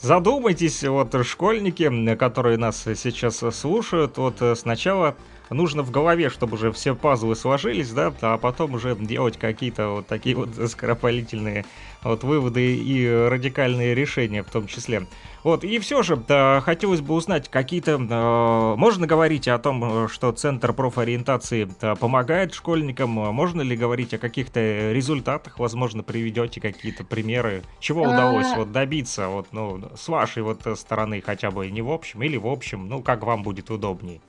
Задумайтесь, 0.00 0.82
вот 0.84 1.14
школьники, 1.26 2.14
которые 2.16 2.56
нас 2.56 2.84
сейчас 2.96 3.42
слушают, 3.54 4.16
вот 4.16 4.40
э, 4.40 4.54
сначала 4.56 5.16
нужно 5.50 5.82
в 5.82 5.90
голове, 5.90 6.30
чтобы 6.30 6.54
уже 6.54 6.72
все 6.72 6.94
пазлы 6.94 7.36
сложились, 7.36 7.90
да, 7.90 8.12
а 8.22 8.38
потом 8.38 8.74
уже 8.74 8.96
делать 8.96 9.36
какие-то 9.36 9.88
вот 9.88 10.06
такие 10.06 10.36
вот 10.36 10.50
скоропалительные 10.70 11.66
вот 12.02 12.24
выводы 12.24 12.76
и 12.76 13.08
радикальные 13.08 13.94
решения 13.94 14.42
в 14.42 14.50
том 14.50 14.66
числе. 14.66 15.06
Вот, 15.42 15.64
и 15.64 15.78
все 15.78 16.02
же, 16.02 16.16
да, 16.16 16.60
хотелось 16.60 17.00
бы 17.00 17.14
узнать, 17.14 17.48
какие-то... 17.48 17.92
Э, 17.92 18.76
можно 18.76 19.06
говорить 19.06 19.48
о 19.48 19.58
том, 19.58 20.08
что 20.08 20.32
Центр 20.32 20.74
профориентации 20.74 21.68
да, 21.80 21.94
помогает 21.94 22.52
школьникам? 22.52 23.10
Можно 23.10 23.62
ли 23.62 23.74
говорить 23.74 24.12
о 24.12 24.18
каких-то 24.18 24.92
результатах? 24.92 25.58
Возможно, 25.58 26.02
приведете 26.02 26.60
какие-то 26.60 27.04
примеры? 27.04 27.62
Чего 27.78 28.02
удалось 28.02 28.52
а. 28.52 28.56
вот 28.56 28.72
добиться, 28.72 29.28
вот, 29.28 29.46
ну, 29.52 29.80
с 29.96 30.08
вашей 30.08 30.42
вот 30.42 30.60
стороны 30.78 31.22
хотя 31.24 31.50
бы 31.50 31.70
не 31.70 31.80
в 31.80 31.90
общем 31.90 32.22
или 32.22 32.36
в 32.36 32.46
общем, 32.46 32.88
ну, 32.88 33.02
как 33.02 33.22
вам 33.22 33.42
будет 33.42 33.70
удобнее? 33.70 34.20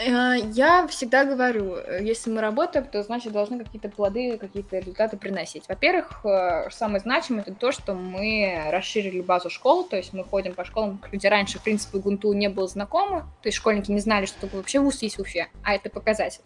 Э, 0.00 0.36
я 0.54 0.86
всегда 0.86 1.24
говорю, 1.24 1.76
э, 1.76 2.02
если 2.02 2.30
мы 2.30 2.40
работаем, 2.40 2.86
то 2.86 3.02
значит 3.02 3.32
должны 3.32 3.62
какие-то 3.62 3.90
плоды, 3.90 4.38
какие-то 4.38 4.78
результаты 4.78 5.18
приносить. 5.18 5.68
Во-первых, 5.68 6.24
э, 6.24 6.70
самое 6.70 7.00
значимое 7.00 7.42
это 7.42 7.54
то, 7.54 7.70
что 7.70 7.92
мы 7.94 8.68
расширили 8.70 9.20
базу 9.20 9.50
школ, 9.50 9.84
то 9.84 9.96
есть 9.96 10.14
мы 10.14 10.24
ходим 10.24 10.54
по 10.54 10.64
школам, 10.64 11.00
где 11.12 11.28
раньше, 11.28 11.58
в 11.58 11.62
принципе, 11.62 11.98
Гунту 11.98 12.32
не 12.32 12.48
было 12.48 12.66
знакомо, 12.66 13.20
то 13.42 13.48
есть 13.48 13.58
школьники 13.58 13.90
не 13.90 14.00
знали, 14.00 14.24
что 14.24 14.46
вообще 14.46 14.80
вуз 14.80 15.02
есть 15.02 15.18
в 15.18 15.20
Уфе, 15.20 15.48
а 15.62 15.74
это 15.74 15.90
показатель. 15.90 16.42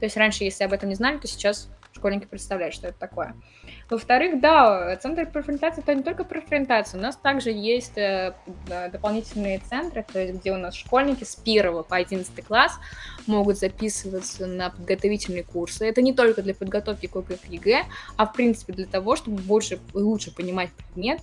То 0.00 0.04
есть 0.04 0.16
раньше, 0.16 0.44
если 0.44 0.64
об 0.64 0.72
этом 0.72 0.88
не 0.88 0.94
знали, 0.94 1.18
то 1.18 1.28
сейчас 1.28 1.68
школьники 1.96 2.26
представляют, 2.26 2.74
что 2.74 2.88
это 2.88 2.98
такое. 2.98 3.34
Во-вторых, 3.90 4.40
да, 4.40 4.96
центр 4.96 5.26
профориентации 5.26 5.82
это 5.82 5.94
не 5.94 6.02
только 6.02 6.24
профориентация, 6.24 6.98
у 6.98 7.02
нас 7.02 7.16
также 7.16 7.50
есть 7.50 7.96
э, 7.96 8.34
дополнительные 8.92 9.58
центры, 9.58 10.04
то 10.10 10.20
есть 10.20 10.40
где 10.40 10.52
у 10.52 10.56
нас 10.56 10.74
школьники 10.74 11.24
с 11.24 11.38
1 11.40 11.84
по 11.84 11.96
11 11.96 12.44
класс 12.44 12.78
могут 13.26 13.58
записываться 13.58 14.46
на 14.46 14.70
подготовительные 14.70 15.42
курсы. 15.42 15.86
Это 15.86 16.02
не 16.02 16.12
только 16.12 16.42
для 16.42 16.54
подготовки 16.54 17.06
к 17.06 17.16
ОГЭ, 17.16 17.84
а 18.16 18.26
в 18.26 18.32
принципе 18.32 18.72
для 18.72 18.86
того, 18.86 19.16
чтобы 19.16 19.42
больше 19.42 19.78
и 19.94 19.98
лучше 19.98 20.34
понимать 20.34 20.70
предмет, 20.72 21.20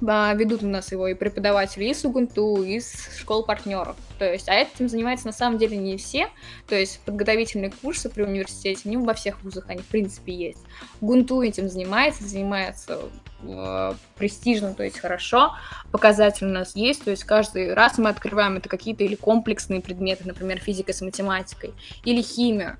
ведут 0.00 0.62
у 0.62 0.66
нас 0.66 0.92
его 0.92 1.08
и 1.08 1.14
преподаватели 1.14 1.84
из 1.84 2.04
Угунту, 2.04 2.62
из 2.62 3.08
школ 3.18 3.44
партнеров. 3.44 3.96
То 4.18 4.30
есть, 4.30 4.48
а 4.48 4.54
этим 4.54 4.88
занимаются 4.88 5.26
на 5.26 5.32
самом 5.32 5.58
деле 5.58 5.76
не 5.76 5.96
все. 5.96 6.28
То 6.66 6.74
есть 6.74 7.00
подготовительные 7.00 7.70
курсы 7.70 8.08
при 8.08 8.22
университете, 8.22 8.82
они 8.84 8.96
во 8.96 9.14
всех 9.14 9.42
вузах, 9.42 9.64
они 9.68 9.80
в 9.82 9.86
принципе 9.86 10.32
есть. 10.32 10.58
Гунту 11.00 11.42
этим 11.42 11.68
занимается, 11.68 12.24
занимается 12.24 13.00
э, 13.42 13.92
престижно, 14.16 14.74
то 14.74 14.82
есть 14.82 14.98
хорошо. 14.98 15.54
Показатель 15.92 16.46
у 16.46 16.50
нас 16.50 16.74
есть, 16.76 17.04
то 17.04 17.10
есть 17.10 17.24
каждый 17.24 17.74
раз 17.74 17.98
мы 17.98 18.10
открываем 18.10 18.56
это 18.56 18.68
какие-то 18.68 19.04
или 19.04 19.14
комплексные 19.14 19.80
предметы, 19.80 20.26
например, 20.26 20.58
физика 20.58 20.92
с 20.92 21.00
математикой, 21.00 21.72
или 22.04 22.22
химия 22.22 22.78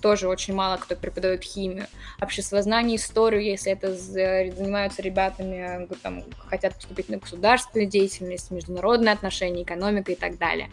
тоже 0.00 0.28
очень 0.28 0.54
мало 0.54 0.76
кто 0.76 0.96
преподает 0.96 1.42
химию. 1.42 1.86
Обществознание, 2.20 2.96
историю, 2.96 3.42
если 3.42 3.72
это 3.72 3.94
занимаются 3.94 5.02
ребятами, 5.02 5.88
там, 6.02 6.24
хотят 6.46 6.74
поступить 6.74 7.08
на 7.08 7.18
государственную 7.18 7.88
деятельность, 7.88 8.50
международные 8.50 9.12
отношения, 9.12 9.62
экономика 9.62 10.12
и 10.12 10.16
так 10.16 10.38
далее. 10.38 10.70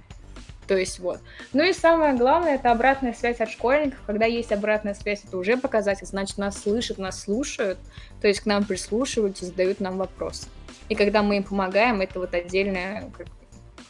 То 0.70 0.78
есть 0.78 1.00
вот. 1.00 1.20
Ну 1.52 1.64
и 1.64 1.74
самое 1.74 2.16
главное, 2.16 2.54
это 2.54 2.72
обратная 2.72 3.14
связь 3.14 3.40
от 3.40 3.50
школьников. 3.50 4.00
Когда 4.06 4.28
есть 4.28 4.52
обратная 4.52 4.94
связь, 4.94 5.24
это 5.26 5.36
уже 5.36 5.58
показатель, 5.58 6.06
значит, 6.06 6.38
нас 6.38 6.62
слышат, 6.62 7.00
нас 7.00 7.24
слушают, 7.24 7.80
то 8.22 8.28
есть 8.28 8.42
к 8.42 8.46
нам 8.46 8.64
прислушиваются, 8.64 9.46
задают 9.46 9.80
нам 9.80 9.98
вопросы. 9.98 10.48
И 10.88 10.94
когда 10.94 11.24
мы 11.24 11.38
им 11.38 11.44
помогаем, 11.44 12.02
это 12.02 12.20
вот 12.20 12.36
отдельное 12.36 13.10
как, 13.18 13.26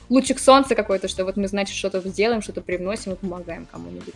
лучик 0.07 0.39
солнца 0.39 0.73
какой-то, 0.73 1.09
что 1.09 1.25
вот 1.25 1.35
мы, 1.35 1.49
значит, 1.49 1.75
что-то 1.75 1.99
сделаем, 1.99 2.41
что-то 2.41 2.61
привносим 2.61 3.11
и 3.11 3.15
помогаем 3.15 3.65
кому-нибудь. 3.65 4.15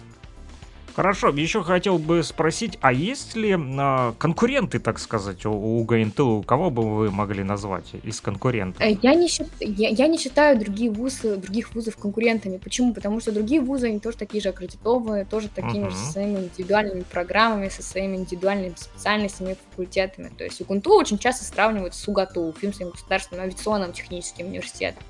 Хорошо, 0.95 1.29
еще 1.29 1.63
хотел 1.63 1.97
бы 1.97 2.21
спросить, 2.23 2.77
а 2.82 2.93
есть 2.93 3.36
ли 3.36 3.58
а, 3.58 4.13
конкуренты, 4.19 4.79
так 4.79 4.99
сказать, 4.99 5.45
у, 5.45 5.51
у 5.51 5.84
ГНТУ? 5.84 6.43
Кого 6.45 6.69
бы 6.69 6.84
вы 6.95 7.12
могли 7.12 7.43
назвать 7.43 7.86
из 8.03 8.21
конкурентов? 8.21 8.82
Э, 8.82 8.95
я 9.01 9.15
не, 9.15 9.27
я, 9.60 9.89
я 9.89 10.08
не 10.08 10.19
считаю 10.19 10.60
другие 10.60 10.91
вузы, 10.91 11.38
других 11.38 11.73
вузов 11.73 11.97
конкурентами. 11.97 12.58
Почему? 12.58 12.93
Потому 12.93 13.19
что 13.19 13.32
другие 13.32 13.60
вузы, 13.62 13.88
они 13.88 13.99
тоже 13.99 14.17
такие 14.17 14.41
же 14.41 14.49
аккредитованные, 14.49 15.25
тоже 15.25 15.49
такими 15.49 15.86
uh-huh. 15.86 15.89
же 15.89 15.95
со 15.95 16.12
своими 16.12 16.39
индивидуальными 16.41 17.01
программами, 17.01 17.69
со 17.69 17.82
своими 17.82 18.17
индивидуальными 18.17 18.75
специальностями, 18.75 19.58
факультетами. 19.71 20.32
То 20.38 20.43
есть 20.43 20.62
УГНТУ 20.62 20.91
очень 20.91 21.17
часто 21.17 21.43
сравнивают 21.43 21.95
с 21.95 22.08
УГАТУ, 22.08 22.41
Уфимским 22.41 22.89
государственным 22.89 23.45
авиационным 23.45 23.93
техническим 23.93 24.47
университетом. 24.47 25.03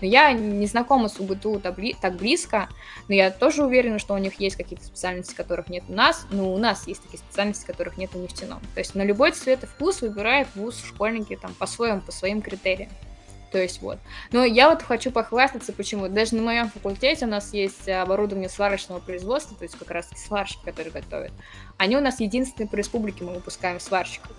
Но 0.00 0.06
я 0.06 0.32
не 0.32 0.66
знакома 0.66 1.08
с 1.08 1.18
УГТУ 1.18 1.60
так 1.60 2.16
близко, 2.16 2.68
но 3.08 3.14
я 3.14 3.30
тоже 3.30 3.64
уверена, 3.64 3.98
что 3.98 4.14
у 4.14 4.18
них 4.18 4.40
есть 4.40 4.56
какие-то 4.56 4.84
специальности, 4.84 5.34
которых 5.34 5.68
нет 5.68 5.84
у 5.88 5.92
нас, 5.92 6.26
но 6.30 6.52
у 6.52 6.58
нас 6.58 6.86
есть 6.86 7.02
такие 7.02 7.18
специальности, 7.18 7.66
которых 7.66 7.96
нет 7.96 8.10
у 8.14 8.18
нефтяном. 8.18 8.60
То 8.74 8.80
есть 8.80 8.94
на 8.94 9.02
любой 9.02 9.32
цвет 9.32 9.62
и 9.64 9.66
вкус 9.66 10.00
выбирает 10.00 10.48
вуз 10.54 10.82
школьники 10.82 11.36
там 11.36 11.54
по-своему, 11.54 12.00
по 12.00 12.12
своим 12.12 12.42
критериям. 12.42 12.90
То 13.52 13.58
есть 13.58 13.82
вот. 13.82 13.98
Но 14.30 14.44
я 14.44 14.70
вот 14.70 14.82
хочу 14.82 15.10
похвастаться, 15.10 15.72
почему. 15.72 16.08
Даже 16.08 16.36
на 16.36 16.42
моем 16.42 16.70
факультете 16.70 17.26
у 17.26 17.28
нас 17.28 17.52
есть 17.52 17.88
оборудование 17.88 18.48
сварочного 18.48 19.00
производства, 19.00 19.56
то 19.56 19.64
есть 19.64 19.76
как 19.76 19.90
раз 19.90 20.08
сварщик, 20.16 20.62
который 20.62 20.92
готовит. 20.92 21.32
Они 21.76 21.96
у 21.96 22.00
нас 22.00 22.20
единственные 22.20 22.68
по 22.68 22.76
республике 22.76 23.24
мы 23.24 23.34
выпускаем 23.34 23.80
сварщиков. 23.80 24.30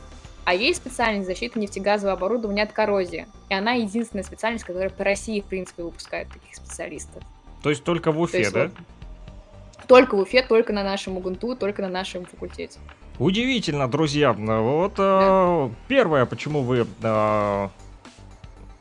А 0.43 0.53
есть 0.53 0.79
специальность 0.79 1.27
защиты 1.27 1.59
нефтегазового 1.59 2.13
оборудования 2.13 2.63
от 2.63 2.71
коррозии. 2.71 3.27
И 3.49 3.53
она 3.53 3.73
единственная 3.73 4.23
специальность, 4.23 4.65
которая 4.65 4.89
по 4.89 5.03
России, 5.03 5.39
в 5.39 5.45
принципе, 5.45 5.83
выпускает 5.83 6.29
таких 6.29 6.55
специалистов. 6.55 7.23
То 7.61 7.69
есть 7.69 7.83
только 7.83 8.11
в 8.11 8.19
Уфе, 8.19 8.39
есть, 8.39 8.53
да? 8.53 8.63
Вот, 8.63 8.71
только 9.87 10.15
в 10.15 10.19
Уфе, 10.19 10.41
только 10.41 10.73
на 10.73 10.83
нашем 10.83 11.17
УГНТУ, 11.17 11.55
только 11.55 11.83
на 11.83 11.89
нашем 11.89 12.25
факультете. 12.25 12.79
Удивительно, 13.19 13.87
друзья. 13.87 14.33
Вот 14.33 14.95
да. 14.95 15.67
э, 15.67 15.69
первое, 15.87 16.25
почему 16.25 16.63
вы 16.63 16.87
э, 17.03 17.67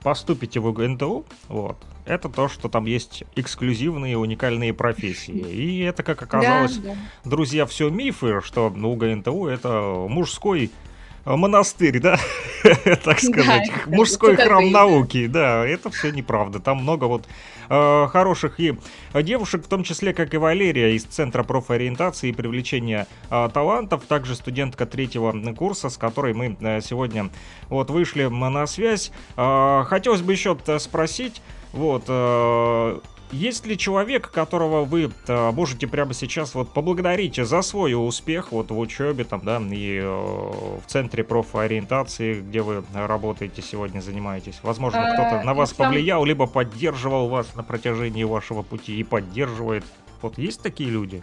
поступите 0.03 0.61
в 0.61 0.67
УГНТУ, 0.67 1.27
вот, 1.49 1.77
это 2.07 2.31
то, 2.31 2.49
что 2.49 2.71
там 2.71 2.87
есть 2.87 3.25
эксклюзивные 3.37 4.17
уникальные 4.17 4.73
профессии. 4.73 5.33
И 5.51 5.81
это, 5.81 6.03
как 6.03 6.23
оказалось, 6.23 6.77
да, 6.79 6.95
да. 6.95 7.31
друзья, 7.31 7.67
все 7.67 7.91
мифы, 7.91 8.41
что 8.43 8.69
УГНТУ 8.69 9.47
это 9.47 10.07
мужской 10.09 10.71
Э, 10.71 10.90
монастырь, 11.25 12.01
да, 12.01 12.19
так 13.05 13.21
сказать, 13.21 13.71
да, 13.87 13.97
мужской 13.97 14.37
храм 14.37 14.71
науки, 14.71 15.27
да, 15.27 15.67
это 15.67 15.91
все 15.91 16.11
неправда. 16.11 16.61
Там 16.61 16.79
много 16.79 17.05
вот 17.05 17.27
э, 17.69 18.07
хороших 18.11 18.61
и 18.61 18.77
девушек, 19.15 19.65
в 19.65 19.69
том 19.69 19.83
числе, 19.85 20.13
как 20.13 20.35
и 20.35 20.37
Валерия 20.37 20.95
из 20.95 21.05
Центра 21.05 21.43
профориентации 21.43 22.31
и 22.31 22.33
привлечения 22.33 23.07
э, 23.31 23.49
талантов, 23.53 24.05
также 24.07 24.35
студентка 24.35 24.87
третьего 24.87 25.33
курса, 25.55 25.91
с 25.91 25.97
которой 25.97 26.35
мы 26.35 26.57
э, 26.61 26.81
сегодня 26.81 27.31
вот 27.69 27.91
вышли 27.91 28.25
на 28.25 28.67
связь. 28.67 29.13
Э, 29.37 29.85
хотелось 29.87 30.23
бы 30.23 30.33
еще 30.33 30.57
спросить, 30.79 31.43
вот, 31.73 32.05
э, 32.09 32.99
есть 33.33 33.67
ли 33.67 33.79
человек, 33.79 34.31
которого 34.31 34.85
вы 34.85 35.11
э, 35.27 35.51
можете 35.53 35.87
прямо 35.87 36.15
сейчас 36.15 36.55
вот 36.55 36.73
поблагодарить 36.73 37.37
за 37.37 37.63
свой 37.63 37.95
успех 37.95 38.53
вот 38.53 38.71
в 38.71 38.79
учебе 38.79 39.25
там, 39.25 39.41
да, 39.45 39.61
и 39.71 40.01
э, 40.03 40.05
в 40.05 40.83
центре 40.87 41.25
профориентации, 41.25 42.41
где 42.41 42.63
вы 42.63 42.83
работаете 42.93 43.63
сегодня, 43.63 44.01
занимаетесь? 44.01 44.61
Возможно, 44.63 44.99
э, 44.99 45.15
кто-то 45.15 45.43
на 45.45 45.55
вас 45.55 45.73
повлиял, 45.73 46.25
либо 46.25 46.47
поддерживал 46.47 47.29
вас 47.29 47.55
на 47.55 47.63
протяжении 47.63 48.25
вашего 48.25 48.63
пути 48.63 48.99
и 48.99 49.05
поддерживает. 49.05 49.85
Вот 50.23 50.39
есть 50.39 50.63
такие 50.63 50.91
люди? 50.91 51.21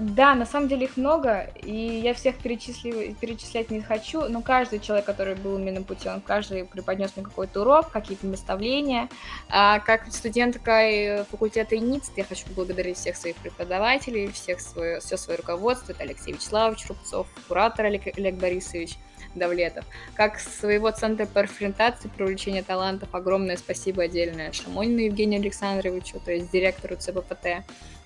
Да, 0.00 0.34
на 0.34 0.44
самом 0.44 0.66
деле 0.66 0.86
их 0.86 0.96
много, 0.96 1.48
и 1.62 1.72
я 1.72 2.14
всех 2.14 2.38
перечислять 2.38 3.70
не 3.70 3.80
хочу, 3.80 4.28
но 4.28 4.42
каждый 4.42 4.80
человек, 4.80 5.06
который 5.06 5.36
был 5.36 5.56
именно 5.56 5.82
путем, 5.82 6.20
каждый 6.20 6.64
преподнес 6.64 7.12
мне 7.14 7.24
какой-то 7.24 7.60
урок, 7.60 7.92
какие-то 7.92 8.26
наставления. 8.26 9.08
А 9.48 9.78
как 9.78 10.12
студентка 10.12 11.24
факультета 11.30 11.76
ИНИЦ, 11.76 12.10
я 12.16 12.24
хочу 12.24 12.44
поблагодарить 12.46 12.96
всех 12.96 13.16
своих 13.16 13.36
преподавателей, 13.36 14.32
всех 14.32 14.60
свое, 14.60 14.98
все 14.98 15.16
свое 15.16 15.38
руководство, 15.38 15.92
это 15.92 16.02
Алексей 16.02 16.32
Вячеславович 16.32 16.88
Рубцов, 16.88 17.28
куратор 17.46 17.86
Олег, 17.86 18.08
Олег 18.18 18.34
Борисович, 18.34 18.96
Давлетов. 19.36 19.84
Как 20.14 20.40
своего 20.40 20.90
центра 20.90 21.24
перфорентации 21.26 22.08
привлечения 22.08 22.64
талантов 22.64 23.14
огромное 23.14 23.56
спасибо 23.56 24.02
отдельное 24.02 24.50
Шамонину 24.50 25.02
Евгению 25.02 25.40
Александровичу, 25.40 26.18
то 26.18 26.32
есть 26.32 26.50
директору 26.50 26.96
ЦППТ 26.96 27.64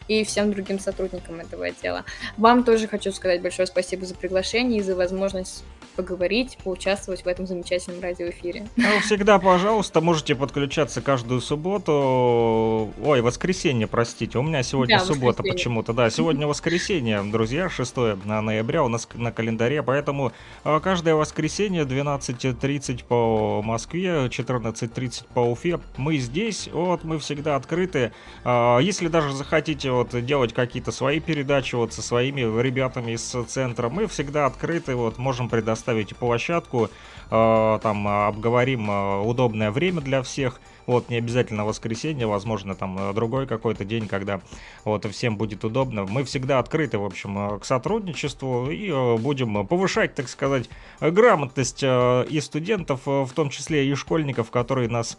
и 0.09 0.25
всем 0.25 0.51
другим 0.53 0.81
сотрудникам 0.81 1.41
этого 1.41 1.67
отдела. 1.67 2.05
Вам 2.37 2.65
тоже 2.65 2.89
хочу 2.89 3.13
сказать 3.13 3.43
большое 3.43 3.67
спасибо 3.67 4.07
за 4.07 4.15
приглашение 4.15 4.81
и 4.81 4.83
за 4.83 4.97
возможность 4.97 5.65
поговорить, 5.99 6.57
поучаствовать 6.63 7.25
в 7.25 7.27
этом 7.27 7.49
замечательном 7.49 8.01
радиоэфире. 8.01 8.69
Ну, 8.77 9.01
всегда, 9.01 9.41
пожалуйста, 9.41 10.01
можете 10.01 10.37
подключаться 10.37 11.01
каждую 11.01 11.41
субботу. 11.41 12.93
Ой, 13.03 13.21
воскресенье, 13.21 13.89
простите. 13.89 14.39
У 14.39 14.43
меня 14.43 14.63
сегодня 14.63 15.01
да, 15.01 15.05
суббота 15.05 15.43
почему-то. 15.43 15.93
Да, 15.93 16.09
сегодня 16.09 16.47
воскресенье, 16.47 17.25
друзья, 17.25 17.69
6 17.69 17.97
ноября 18.25 18.85
у 18.85 18.89
нас 18.89 19.09
на 19.13 19.33
календаре, 19.33 19.83
поэтому 19.83 20.31
а, 20.63 20.79
каждое 20.79 21.17
воскресенье 21.17 21.83
12.30 21.83 23.05
по 23.05 23.61
Москве, 23.63 24.27
14.30 24.29 25.25
по 25.35 25.41
Уфе. 25.41 25.81
Мы 25.97 26.19
здесь, 26.19 26.69
вот, 26.73 27.03
мы 27.03 27.19
всегда 27.19 27.57
открыты. 27.57 28.13
А, 28.45 28.79
если 28.79 29.09
даже 29.09 29.33
захотите 29.33 29.91
вот 29.99 30.25
делать 30.25 30.53
какие-то 30.53 30.93
свои 30.93 31.19
передачи 31.19 31.75
вот 31.75 31.93
со 31.93 32.03
своими 32.03 32.41
ребятами 32.61 33.13
из 33.13 33.35
центра, 33.49 33.89
мы 33.89 34.07
всегда 34.07 34.47
открыты, 34.47 34.95
вот, 34.95 35.19
можем 35.19 35.49
предоставить 35.49 36.17
площадку, 36.17 36.89
э, 37.31 37.79
там 37.83 38.09
обговорим 38.09 38.91
э, 38.91 39.21
удобное 39.23 39.71
время 39.71 40.01
для 40.01 40.23
всех. 40.23 40.61
Вот, 40.89 41.11
не 41.11 41.19
обязательно 41.19 41.65
воскресенье, 41.65 42.27
возможно, 42.27 42.75
там 42.75 43.15
другой 43.15 43.47
какой-то 43.47 43.85
день, 43.85 44.09
когда 44.09 44.41
вот 44.85 45.05
всем 45.05 45.37
будет 45.37 45.63
удобно. 45.65 46.07
Мы 46.07 46.25
всегда 46.25 46.59
открыты, 46.59 46.99
в 46.99 47.05
общем, 47.05 47.61
к 47.61 47.65
сотрудничеству 47.67 48.71
и 48.71 48.91
будем 49.19 49.67
повышать, 49.67 50.15
так 50.15 50.29
сказать, 50.29 50.71
грамотность 51.01 51.85
и 51.85 52.41
студентов, 52.41 53.03
в 53.05 53.31
том 53.35 53.51
числе 53.51 53.87
и 53.87 53.95
школьников, 53.95 54.51
которые 54.51 54.89
нас 54.89 55.19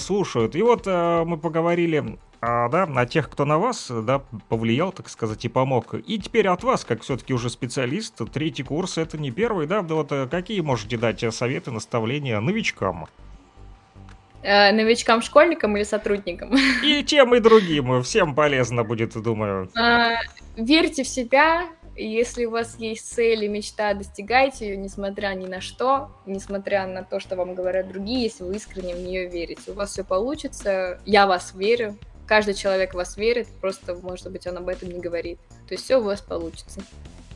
слушают. 0.00 0.56
И 0.56 0.62
вот 0.62 0.86
мы 0.86 1.38
поговорили 1.38 2.18
а, 2.40 2.68
да, 2.68 2.84
на 2.84 3.06
тех, 3.06 3.30
кто 3.30 3.44
на 3.44 3.58
вас, 3.58 3.90
да, 3.90 4.20
повлиял, 4.48 4.92
так 4.92 5.08
сказать, 5.08 5.44
и 5.44 5.48
помог. 5.48 5.94
И 5.94 6.18
теперь 6.18 6.48
от 6.48 6.62
вас, 6.64 6.84
как 6.84 7.02
все-таки 7.02 7.32
уже 7.32 7.48
специалист, 7.50 8.20
третий 8.32 8.64
курс, 8.64 8.98
это 8.98 9.16
не 9.16 9.30
первый, 9.30 9.66
да, 9.66 9.80
вот 9.80 10.12
э, 10.12 10.26
какие 10.28 10.60
можете 10.60 10.98
дать 10.98 11.24
советы, 11.32 11.70
наставления 11.70 12.40
новичкам? 12.40 13.06
Э, 14.44 14.72
новичкам, 14.72 15.22
школьникам 15.22 15.74
или 15.76 15.84
сотрудникам? 15.84 16.54
И 16.84 17.02
тем, 17.02 17.34
и 17.34 17.40
другим, 17.40 18.02
всем 18.02 18.34
полезно 18.34 18.84
будет, 18.84 19.14
думаю. 19.14 19.70
А, 19.74 20.16
верьте 20.54 21.02
в 21.02 21.08
себя, 21.08 21.66
если 21.96 22.44
у 22.44 22.50
вас 22.50 22.76
есть 22.78 23.08
цель 23.08 23.44
и 23.44 23.48
мечта, 23.48 23.94
достигайте 23.94 24.68
ее, 24.68 24.76
несмотря 24.76 25.28
ни 25.28 25.46
на 25.46 25.62
что, 25.62 26.10
несмотря 26.26 26.86
на 26.86 27.02
то, 27.02 27.20
что 27.20 27.36
вам 27.36 27.54
говорят 27.54 27.88
другие, 27.88 28.24
если 28.24 28.44
вы 28.44 28.56
искренне 28.56 28.94
в 28.94 28.98
нее 28.98 29.30
верите. 29.30 29.70
У 29.70 29.74
вас 29.74 29.92
все 29.92 30.04
получится, 30.04 31.00
я 31.06 31.26
вас 31.26 31.54
верю, 31.54 31.96
каждый 32.26 32.52
человек 32.52 32.92
в 32.92 32.96
вас 32.96 33.16
верит, 33.16 33.48
просто, 33.62 33.94
может 33.94 34.30
быть, 34.30 34.46
он 34.46 34.58
об 34.58 34.68
этом 34.68 34.90
не 34.90 35.00
говорит. 35.00 35.38
То 35.66 35.72
есть 35.72 35.84
все 35.84 35.98
у 35.98 36.02
вас 36.02 36.20
получится. 36.20 36.82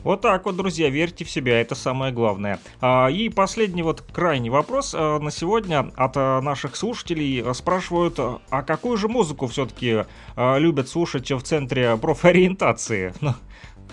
Вот 0.03 0.21
так 0.21 0.45
вот, 0.45 0.55
друзья, 0.55 0.89
верьте 0.89 1.25
в 1.25 1.29
себя, 1.29 1.59
это 1.59 1.75
самое 1.75 2.13
главное. 2.13 2.59
А, 2.79 3.07
и 3.07 3.27
последний 3.29 3.83
вот 3.83 4.01
крайний 4.01 4.49
вопрос 4.49 4.95
а, 4.97 5.19
на 5.19 5.29
сегодня 5.29 5.91
от 5.97 6.13
а, 6.15 6.39
наших 6.41 6.75
слушателей. 6.77 7.53
Спрашивают, 7.53 8.17
а 8.17 8.63
какую 8.63 8.97
же 8.97 9.07
музыку 9.07 9.47
все-таки 9.47 10.05
любят 10.37 10.87
слушать 10.87 11.29
в 11.31 11.41
центре 11.41 11.97
профориентации? 11.97 13.13
Ну. 13.19 13.33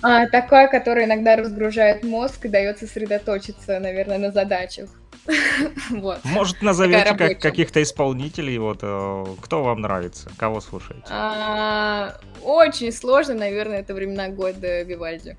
А, 0.02 0.26
такое, 0.28 0.68
которое 0.68 1.06
иногда 1.06 1.36
разгружает 1.36 2.04
мозг 2.04 2.44
и 2.44 2.48
дает 2.48 2.78
сосредоточиться, 2.78 3.80
наверное, 3.80 4.18
на 4.18 4.30
задачах. 4.30 4.90
вот. 5.90 6.18
Может, 6.22 6.62
назовете 6.62 7.14
как, 7.14 7.40
каких-то 7.40 7.82
исполнителей, 7.82 8.58
вот, 8.58 8.78
кто 8.78 9.64
вам 9.64 9.80
нравится, 9.80 10.30
кого 10.36 10.60
слушаете? 10.60 11.06
А, 11.10 12.14
очень 12.42 12.92
сложно, 12.92 13.34
наверное, 13.34 13.80
это 13.80 13.92
времена 13.94 14.28
года 14.28 14.82
Вивальди. 14.82 15.36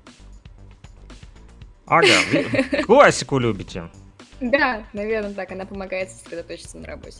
Ага, 1.88 2.06
классику 2.86 3.38
любите. 3.38 3.88
Да, 4.40 4.84
наверное, 4.92 5.32
так, 5.34 5.50
она 5.52 5.64
помогает 5.64 6.10
сосредоточиться 6.10 6.78
на 6.78 6.86
работе. 6.86 7.16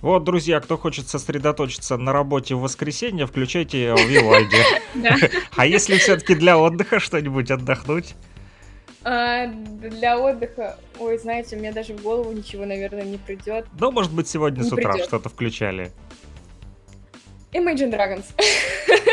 Вот, 0.00 0.22
друзья, 0.24 0.60
кто 0.60 0.76
хочет 0.76 1.08
сосредоточиться 1.08 1.96
на 1.96 2.12
работе 2.12 2.54
в 2.54 2.60
воскресенье, 2.60 3.26
включайте 3.26 3.94
Вивальди. 4.06 4.62
А 5.56 5.66
если 5.66 5.96
все-таки 5.98 6.34
для 6.34 6.58
отдыха 6.58 7.00
что-нибудь 7.00 7.50
отдохнуть? 7.50 8.14
А, 9.02 9.46
для 9.46 10.18
отдыха, 10.18 10.78
ой, 10.98 11.18
знаете, 11.18 11.56
мне 11.56 11.72
даже 11.72 11.94
в 11.94 12.02
голову 12.02 12.30
ничего, 12.32 12.64
наверное, 12.64 13.04
не 13.04 13.16
придет. 13.16 13.66
Ну, 13.78 13.90
может 13.90 14.12
быть, 14.12 14.28
сегодня 14.28 14.62
с 14.62 14.72
утра 14.72 14.98
что-то 14.98 15.28
включали. 15.28 15.90
Imagine 17.52 17.90
Dragons. 17.90 18.24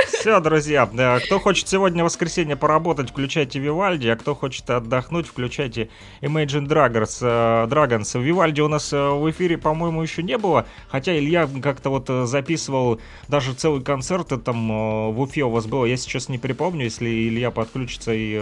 Все, 0.08 0.40
друзья, 0.42 0.90
кто 1.24 1.40
хочет 1.40 1.70
сегодня 1.70 2.04
в 2.04 2.08
воскресенье 2.08 2.58
поработать, 2.58 3.12
включайте 3.12 3.60
Вивальди, 3.60 4.08
а 4.08 4.18
кто 4.18 4.36
хочет 4.36 4.70
отдохнуть, 4.70 5.28
включайте 5.28 5.90
Imagine 6.22 6.68
Dragons. 6.68 7.20
Э, 7.22 7.68
Dragons. 7.68 8.22
Вивальди 8.22 8.60
у 8.60 8.68
нас 8.68 8.92
э, 8.92 8.98
в 8.98 9.30
эфире, 9.32 9.58
по-моему, 9.58 10.02
еще 10.02 10.22
не 10.22 10.38
было, 10.38 10.66
хотя 10.90 11.18
Илья 11.18 11.48
как-то 11.62 11.90
вот 11.90 12.10
э, 12.10 12.26
записывал 12.26 13.00
даже 13.30 13.54
целый 13.54 13.82
концерт 13.84 14.34
там 14.44 15.14
в 15.14 15.22
Уфе 15.22 15.44
у 15.44 15.50
вас 15.50 15.66
было, 15.68 15.86
я 15.86 15.96
сейчас 15.96 16.28
не 16.28 16.38
припомню, 16.38 16.86
если 16.86 17.08
Илья 17.08 17.52
подключится 17.52 18.12
и 18.14 18.42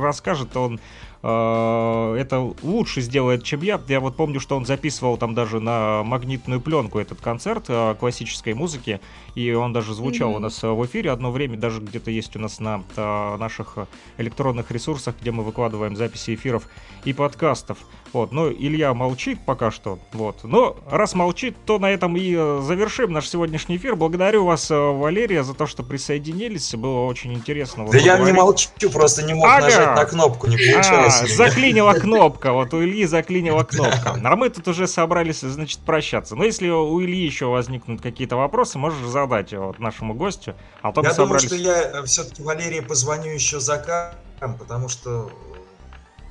расскажет, 0.00 0.52
то 0.52 0.64
он 0.64 0.78
Э, 0.78 1.07
это 1.20 2.52
лучше 2.62 3.00
сделает, 3.00 3.42
чем 3.42 3.62
я. 3.62 3.80
Я 3.88 3.98
вот 3.98 4.16
помню, 4.16 4.38
что 4.38 4.56
он 4.56 4.66
записывал 4.66 5.16
там 5.16 5.34
даже 5.34 5.58
на 5.58 6.04
магнитную 6.04 6.60
пленку 6.60 7.00
этот 7.00 7.20
концерт 7.20 7.64
э, 7.68 7.96
классической 7.98 8.54
музыки, 8.54 9.00
и 9.34 9.52
он 9.52 9.72
даже 9.72 9.94
звучал 9.94 10.32
mm-hmm. 10.32 10.36
у 10.36 10.38
нас 10.38 10.62
в 10.62 10.86
эфире 10.86 11.10
одно 11.10 11.32
время, 11.32 11.56
даже 11.56 11.80
где-то 11.80 12.10
есть 12.12 12.36
у 12.36 12.38
нас 12.38 12.60
на 12.60 12.84
э, 12.96 13.36
наших 13.36 13.78
электронных 14.16 14.70
ресурсах, 14.70 15.16
где 15.20 15.32
мы 15.32 15.42
выкладываем 15.42 15.96
записи 15.96 16.36
эфиров 16.36 16.68
и 17.04 17.12
подкастов. 17.12 17.78
Вот, 18.12 18.32
но 18.32 18.50
Илья 18.50 18.94
молчит 18.94 19.38
пока 19.44 19.70
что, 19.70 19.98
вот. 20.12 20.44
Но 20.44 20.76
раз 20.88 21.14
молчит, 21.14 21.56
то 21.66 21.78
на 21.78 21.90
этом 21.90 22.16
и 22.16 22.32
завершим 22.62 23.12
наш 23.12 23.28
сегодняшний 23.28 23.76
эфир. 23.76 23.96
Благодарю 23.96 24.44
вас, 24.44 24.70
Валерия, 24.70 25.42
за 25.42 25.52
то, 25.54 25.66
что 25.66 25.82
присоединились. 25.82 26.74
Было 26.74 27.04
очень 27.06 27.34
интересно. 27.34 27.86
Да 27.90 27.98
я 27.98 28.18
не 28.18 28.32
молчу, 28.32 28.68
просто 28.92 29.24
не 29.24 29.34
мог 29.34 29.46
ага. 29.46 29.64
нажать 29.64 29.96
на 29.96 30.04
кнопку, 30.04 30.46
не 30.46 30.56
получалось. 30.56 31.07
Заклинила 31.10 31.94
кнопка, 31.94 32.52
вот 32.52 32.74
у 32.74 32.82
Ильи 32.82 33.06
заклинила 33.06 33.64
кнопка. 33.64 34.18
А 34.22 34.36
мы 34.36 34.50
тут 34.50 34.68
уже 34.68 34.86
собрались, 34.86 35.40
значит, 35.40 35.80
прощаться. 35.80 36.36
Но 36.36 36.44
если 36.44 36.68
у 36.68 37.00
Ильи 37.02 37.24
еще 37.24 37.46
возникнут 37.46 38.00
какие-то 38.00 38.36
вопросы, 38.36 38.78
можешь 38.78 39.06
задать 39.06 39.52
вот 39.52 39.78
нашему 39.78 40.14
гостю. 40.14 40.54
А 40.82 40.92
то 40.92 41.02
я 41.02 41.14
думаю, 41.14 41.40
что 41.40 41.54
я 41.54 41.82
э, 41.82 42.04
все-таки 42.04 42.42
Валерии 42.42 42.80
позвоню 42.80 43.32
еще 43.32 43.60
за 43.60 43.78
кадром, 43.78 44.58
потому 44.58 44.88
что 44.88 45.30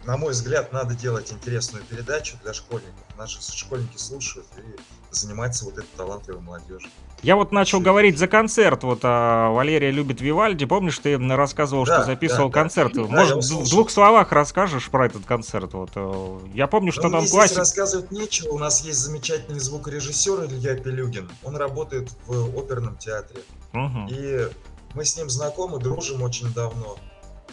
на 0.07 0.15
мой 0.15 0.31
взгляд, 0.31 0.71
надо 0.71 0.95
делать 0.95 1.33
интересную 1.33 1.83
передачу 1.83 2.37
для 2.41 2.53
школьников. 2.53 3.03
Наши 3.17 3.39
школьники 3.41 3.97
слушают 3.97 4.47
и 4.57 4.96
занимаются 5.17 5.65
вот 5.65 5.77
этой 5.77 5.89
талантливой 5.95 6.41
молодежью. 6.41 6.89
Я 7.23 7.35
вот 7.35 7.51
начал 7.51 7.79
говорить 7.79 8.17
за 8.17 8.27
концерт. 8.27 8.83
Вот 8.83 8.99
а, 9.03 9.51
Валерия 9.51 9.91
любит 9.91 10.21
Вивальди. 10.21 10.65
Помнишь, 10.65 10.99
ты 10.99 11.17
рассказывал, 11.17 11.85
да, 11.85 11.95
что 11.95 12.05
записывал 12.05 12.49
да, 12.49 12.53
концерт? 12.53 12.93
Да, 12.93 13.03
Может, 13.03 13.49
да, 13.49 13.57
в 13.57 13.69
двух 13.69 13.89
словах 13.89 14.31
расскажешь 14.31 14.89
про 14.89 15.07
этот 15.07 15.25
концерт? 15.25 15.73
Вот, 15.73 15.91
э, 15.95 16.39
я 16.53 16.67
помню, 16.67 16.91
что 16.91 17.03
ну, 17.03 17.17
там 17.17 17.27
классик. 17.27 17.57
рассказывать 17.57 18.11
нечего. 18.11 18.51
У 18.51 18.59
нас 18.59 18.83
есть 18.83 18.99
замечательный 18.99 19.59
звукорежиссер 19.59 20.45
Илья 20.45 20.75
Пелюгин. 20.75 21.29
Он 21.43 21.57
работает 21.57 22.11
в 22.27 22.57
оперном 22.59 22.97
театре. 22.97 23.41
Угу. 23.73 24.07
И 24.09 24.47
мы 24.93 25.03
с 25.03 25.17
ним 25.17 25.29
знакомы, 25.29 25.79
дружим 25.79 26.21
очень 26.21 26.53
давно. 26.53 26.97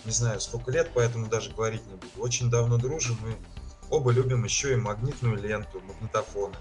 Не 0.05 0.12
знаю, 0.12 0.41
сколько 0.41 0.71
лет, 0.71 0.91
поэтому 0.95 1.29
даже 1.29 1.51
говорить 1.53 1.87
не 1.87 1.95
буду. 1.95 2.09
Очень 2.19 2.51
давно 2.51 2.77
дружим 2.77 3.17
и 3.27 3.35
оба 3.91 4.11
любим 4.11 4.45
еще 4.45 4.73
и 4.73 4.77
магнитную 4.77 5.41
ленту, 5.41 5.81
магнитофоны. 5.81 6.57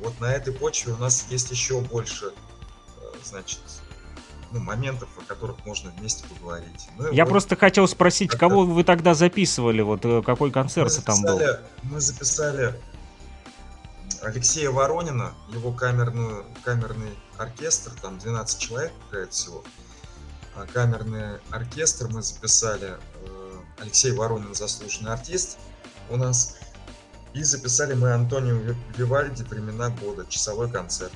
Вот 0.00 0.18
на 0.20 0.32
этой 0.32 0.52
почве 0.52 0.92
у 0.92 0.96
нас 0.96 1.26
есть 1.30 1.50
еще 1.50 1.80
больше, 1.80 2.26
э, 2.26 3.04
значит, 3.22 3.60
ну, 4.52 4.60
моментов, 4.60 5.08
о 5.18 5.24
которых 5.24 5.64
можно 5.64 5.90
вместе 5.90 6.24
поговорить. 6.26 6.88
Ну, 6.98 7.12
Я 7.12 7.24
вот 7.24 7.30
просто 7.30 7.56
хотел 7.56 7.86
спросить, 7.86 8.30
кого 8.30 8.64
вы 8.64 8.82
тогда 8.82 9.14
записывали, 9.14 9.82
вот 9.82 10.04
э, 10.04 10.22
какой 10.22 10.50
концерт 10.50 10.92
мы 10.96 11.02
там 11.02 11.22
был? 11.22 11.40
Мы 11.82 12.00
записали 12.00 12.74
Алексея 14.22 14.70
Воронина, 14.70 15.34
его 15.50 15.72
камерную, 15.72 16.44
камерный 16.64 17.16
оркестр, 17.38 17.92
там 18.00 18.18
12 18.18 18.58
человек, 18.58 18.92
какая 19.08 19.26
всего. 19.28 19.64
а, 20.56 20.66
камерный 20.66 21.38
оркестр 21.50 22.08
мы 22.08 22.22
записали. 22.22 22.98
Э, 23.24 23.60
Алексей 23.78 24.12
Воронин, 24.12 24.54
заслуженный 24.54 25.12
артист 25.12 25.58
у 26.10 26.16
нас. 26.16 26.56
И 27.32 27.44
записали 27.44 27.94
мы 27.94 28.12
Антонио 28.12 28.74
Вивальди 28.96 29.42
«Времена 29.44 29.88
года», 29.90 30.26
часовой 30.28 30.70
концерт. 30.70 31.12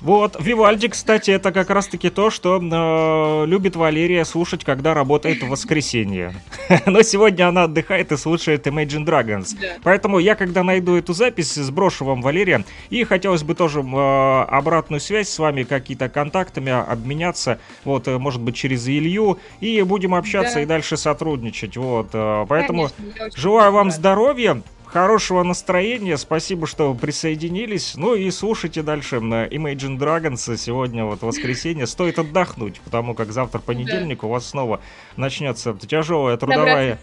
Вот, 0.00 0.36
Вивальди, 0.38 0.88
кстати, 0.88 1.32
это 1.32 1.50
как 1.50 1.70
раз-таки 1.70 2.08
то, 2.08 2.30
что 2.30 2.60
э, 2.60 3.46
любит 3.46 3.74
Валерия 3.74 4.24
слушать, 4.24 4.64
когда 4.64 4.94
работает 4.94 5.42
в 5.42 5.48
воскресенье. 5.48 6.34
Но 6.86 7.02
сегодня 7.02 7.48
она 7.48 7.64
отдыхает 7.64 8.12
и 8.12 8.16
слушает 8.16 8.66
Imagine 8.68 9.04
Dragons. 9.04 9.56
Да. 9.60 9.66
Поэтому 9.82 10.20
я, 10.20 10.36
когда 10.36 10.62
найду 10.62 10.94
эту 10.94 11.14
запись, 11.14 11.54
сброшу 11.54 12.04
вам, 12.04 12.22
Валерия. 12.22 12.64
И 12.90 13.02
хотелось 13.02 13.42
бы 13.42 13.56
тоже 13.56 13.80
э, 13.80 14.42
обратную 14.44 15.00
связь 15.00 15.28
с 15.28 15.38
вами, 15.38 15.64
какие-то 15.64 16.08
контактами 16.08 16.70
обменяться, 16.70 17.58
вот, 17.84 18.06
э, 18.06 18.18
может 18.18 18.40
быть, 18.40 18.54
через 18.54 18.88
Илью. 18.88 19.38
И 19.58 19.82
будем 19.82 20.14
общаться 20.14 20.54
да. 20.54 20.62
и 20.62 20.66
дальше 20.66 20.96
сотрудничать. 20.96 21.76
Вот, 21.76 22.10
э, 22.12 22.46
поэтому 22.48 22.90
Конечно, 22.96 23.30
желаю 23.34 23.72
вам 23.72 23.90
здоровья 23.90 24.62
хорошего 24.88 25.42
настроения. 25.42 26.16
Спасибо, 26.16 26.66
что 26.66 26.94
присоединились. 26.94 27.94
Ну 27.96 28.14
и 28.14 28.30
слушайте 28.30 28.82
дальше 28.82 29.20
на 29.20 29.46
Imagine 29.46 29.98
Dragons. 29.98 30.56
Сегодня 30.56 31.04
вот 31.04 31.22
воскресенье. 31.22 31.86
Стоит 31.86 32.18
отдохнуть, 32.18 32.80
потому 32.80 33.14
как 33.14 33.32
завтра 33.32 33.60
понедельник 33.60 34.24
у 34.24 34.28
вас 34.28 34.48
снова 34.48 34.80
начнется 35.16 35.74
тяжелая 35.74 36.36
трудовая... 36.36 36.98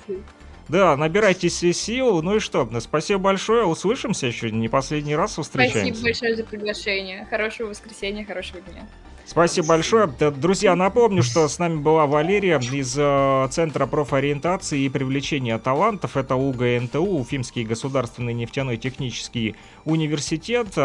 Да, 0.67 0.97
набирайтесь 0.97 1.59
сил. 1.59 2.23
Ну 2.23 2.37
и 2.37 2.39
что, 2.39 2.67
спасибо 2.79 3.19
большое. 3.19 3.65
Услышимся 3.65 4.25
еще 4.25 4.49
не 4.49 4.67
последний 4.67 5.15
раз 5.15 5.37
встречаемся. 5.37 5.79
Спасибо 5.79 6.01
большое 6.01 6.35
за 6.35 6.43
приглашение. 6.43 7.27
Хорошего 7.29 7.69
воскресенья, 7.69 8.25
хорошего 8.25 8.61
дня. 8.61 8.87
Спасибо 9.25 9.69
большое. 9.69 10.07
Друзья, 10.07 10.75
напомню, 10.75 11.23
что 11.23 11.47
с 11.47 11.57
нами 11.57 11.77
была 11.77 12.05
Валерия 12.05 12.59
из 12.59 12.95
э, 12.95 13.47
Центра 13.49 13.87
профориентации 13.87 14.81
и 14.81 14.89
привлечения 14.89 15.57
талантов. 15.57 16.15
Это 16.15 16.35
УГНТУ, 16.35 17.01
Уфимский 17.01 17.63
государственный 17.63 18.33
нефтяной 18.33 18.77
технический. 18.77 19.55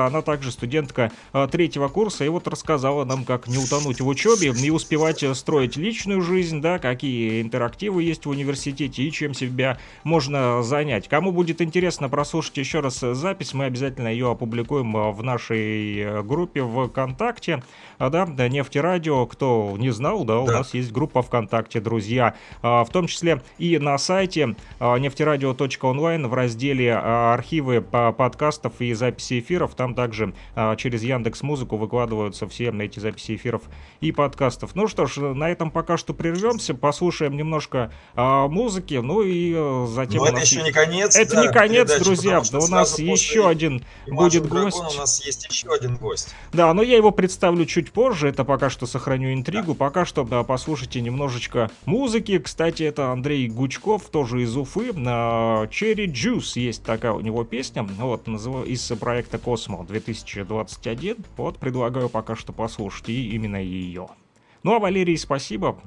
Она 0.06 0.22
также 0.22 0.52
студентка 0.52 1.10
э, 1.32 1.48
третьего 1.50 1.88
курса. 1.88 2.24
И 2.24 2.28
вот 2.28 2.46
рассказала 2.48 3.04
нам, 3.04 3.24
как 3.24 3.46
не 3.46 3.58
утонуть 3.58 4.00
в 4.00 4.06
учебе 4.06 4.52
и 4.52 4.70
успевать 4.70 5.24
строить 5.36 5.76
личную 5.76 6.22
жизнь, 6.22 6.60
да, 6.60 6.78
какие 6.78 7.42
интерактивы 7.42 8.02
есть 8.02 8.26
в 8.26 8.30
университете 8.30 9.02
и 9.02 9.12
чем 9.12 9.34
себя 9.34 9.78
можно 10.04 10.62
занять. 10.62 11.08
Кому 11.08 11.32
будет 11.32 11.60
интересно 11.60 12.08
прослушать 12.08 12.56
еще 12.58 12.80
раз 12.80 13.00
запись, 13.00 13.54
мы 13.54 13.64
обязательно 13.66 14.08
ее 14.08 14.30
опубликуем 14.30 15.12
в 15.12 15.22
нашей 15.22 15.98
э, 15.98 16.22
группе 16.22 16.62
ВКонтакте. 16.62 17.62
А, 17.98 18.08
да, 18.08 18.26
нефтерадио, 18.48 19.26
кто 19.26 19.74
не 19.78 19.90
знал, 19.90 20.24
да, 20.24 20.40
у 20.40 20.46
да. 20.46 20.58
нас 20.58 20.74
есть 20.74 20.90
группа 20.90 21.22
ВКонтакте, 21.22 21.80
друзья, 21.80 22.34
а, 22.62 22.84
в 22.84 22.90
том 22.90 23.06
числе 23.06 23.42
и 23.58 23.78
на 23.78 23.98
сайте 23.98 24.56
а, 24.78 24.96
нефтерадио.онлайн 24.96 26.26
в 26.26 26.34
разделе 26.34 26.94
архивы 26.94 27.82
подкастов 27.82 28.80
и 28.80 28.89
записи 28.94 29.40
эфиров, 29.40 29.74
там 29.74 29.94
также 29.94 30.34
через 30.76 31.02
Яндекс 31.02 31.42
Музыку 31.42 31.76
выкладываются 31.76 32.46
все 32.48 32.70
эти 32.70 32.98
записи 32.98 33.36
эфиров 33.36 33.62
и 34.00 34.12
подкастов. 34.12 34.74
Ну 34.74 34.86
что 34.88 35.06
ж, 35.06 35.18
на 35.18 35.50
этом 35.50 35.70
пока 35.70 35.96
что 35.96 36.14
прервемся, 36.14 36.74
послушаем 36.74 37.36
немножко 37.36 37.92
музыки, 38.16 38.94
ну 38.94 39.22
и 39.22 39.52
э, 39.54 39.86
затем... 39.88 40.20
Но 40.20 40.28
это 40.28 40.40
еще 40.40 40.62
не 40.62 40.72
конец. 40.72 41.16
Это 41.16 41.34
да, 41.34 41.42
не 41.42 41.52
конец, 41.52 41.88
передачи, 41.88 42.04
друзья, 42.04 42.42
у 42.52 42.66
нас 42.68 42.98
еще 42.98 43.48
один 43.48 43.82
будет 44.06 44.46
гость. 44.48 44.78
у 44.78 44.98
нас 44.98 45.24
есть 45.24 45.46
еще 45.48 45.72
один 45.72 45.96
гость. 45.96 46.34
Да, 46.52 46.72
но 46.74 46.82
я 46.82 46.96
его 46.96 47.10
представлю 47.10 47.64
чуть 47.66 47.92
позже. 47.92 48.28
Это 48.28 48.44
пока 48.44 48.70
что 48.70 48.86
сохраню 48.86 49.32
интригу. 49.32 49.74
Пока 49.74 50.04
что 50.04 50.24
да, 50.24 50.42
послушайте 50.42 51.00
немножечко 51.00 51.70
музыки. 51.86 52.38
Кстати, 52.38 52.82
это 52.82 53.12
Андрей 53.12 53.48
Гучков, 53.48 54.04
тоже 54.10 54.42
из 54.42 54.56
Уфы. 54.56 54.92
На 54.92 55.64
Cherry 55.70 56.06
Juice 56.06 56.60
есть 56.60 56.82
такая 56.82 57.12
у 57.12 57.20
него 57.20 57.44
песня. 57.44 57.82
Вот, 57.82 58.28
из 58.28 58.79
проекта 59.00 59.38
Космо 59.38 59.84
2021. 59.84 61.16
Вот, 61.36 61.58
предлагаю 61.58 62.08
пока 62.08 62.36
что 62.36 62.52
послушать 62.52 63.08
и 63.08 63.34
именно 63.34 63.56
ее. 63.56 64.08
Ну 64.62 64.74
а 64.74 64.78
Валерий, 64.78 65.16
спасибо. 65.16 65.80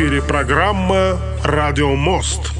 Эфире 0.00 0.22
программа 0.22 1.18
«Радио 1.44 1.94
Мост». 1.94 2.59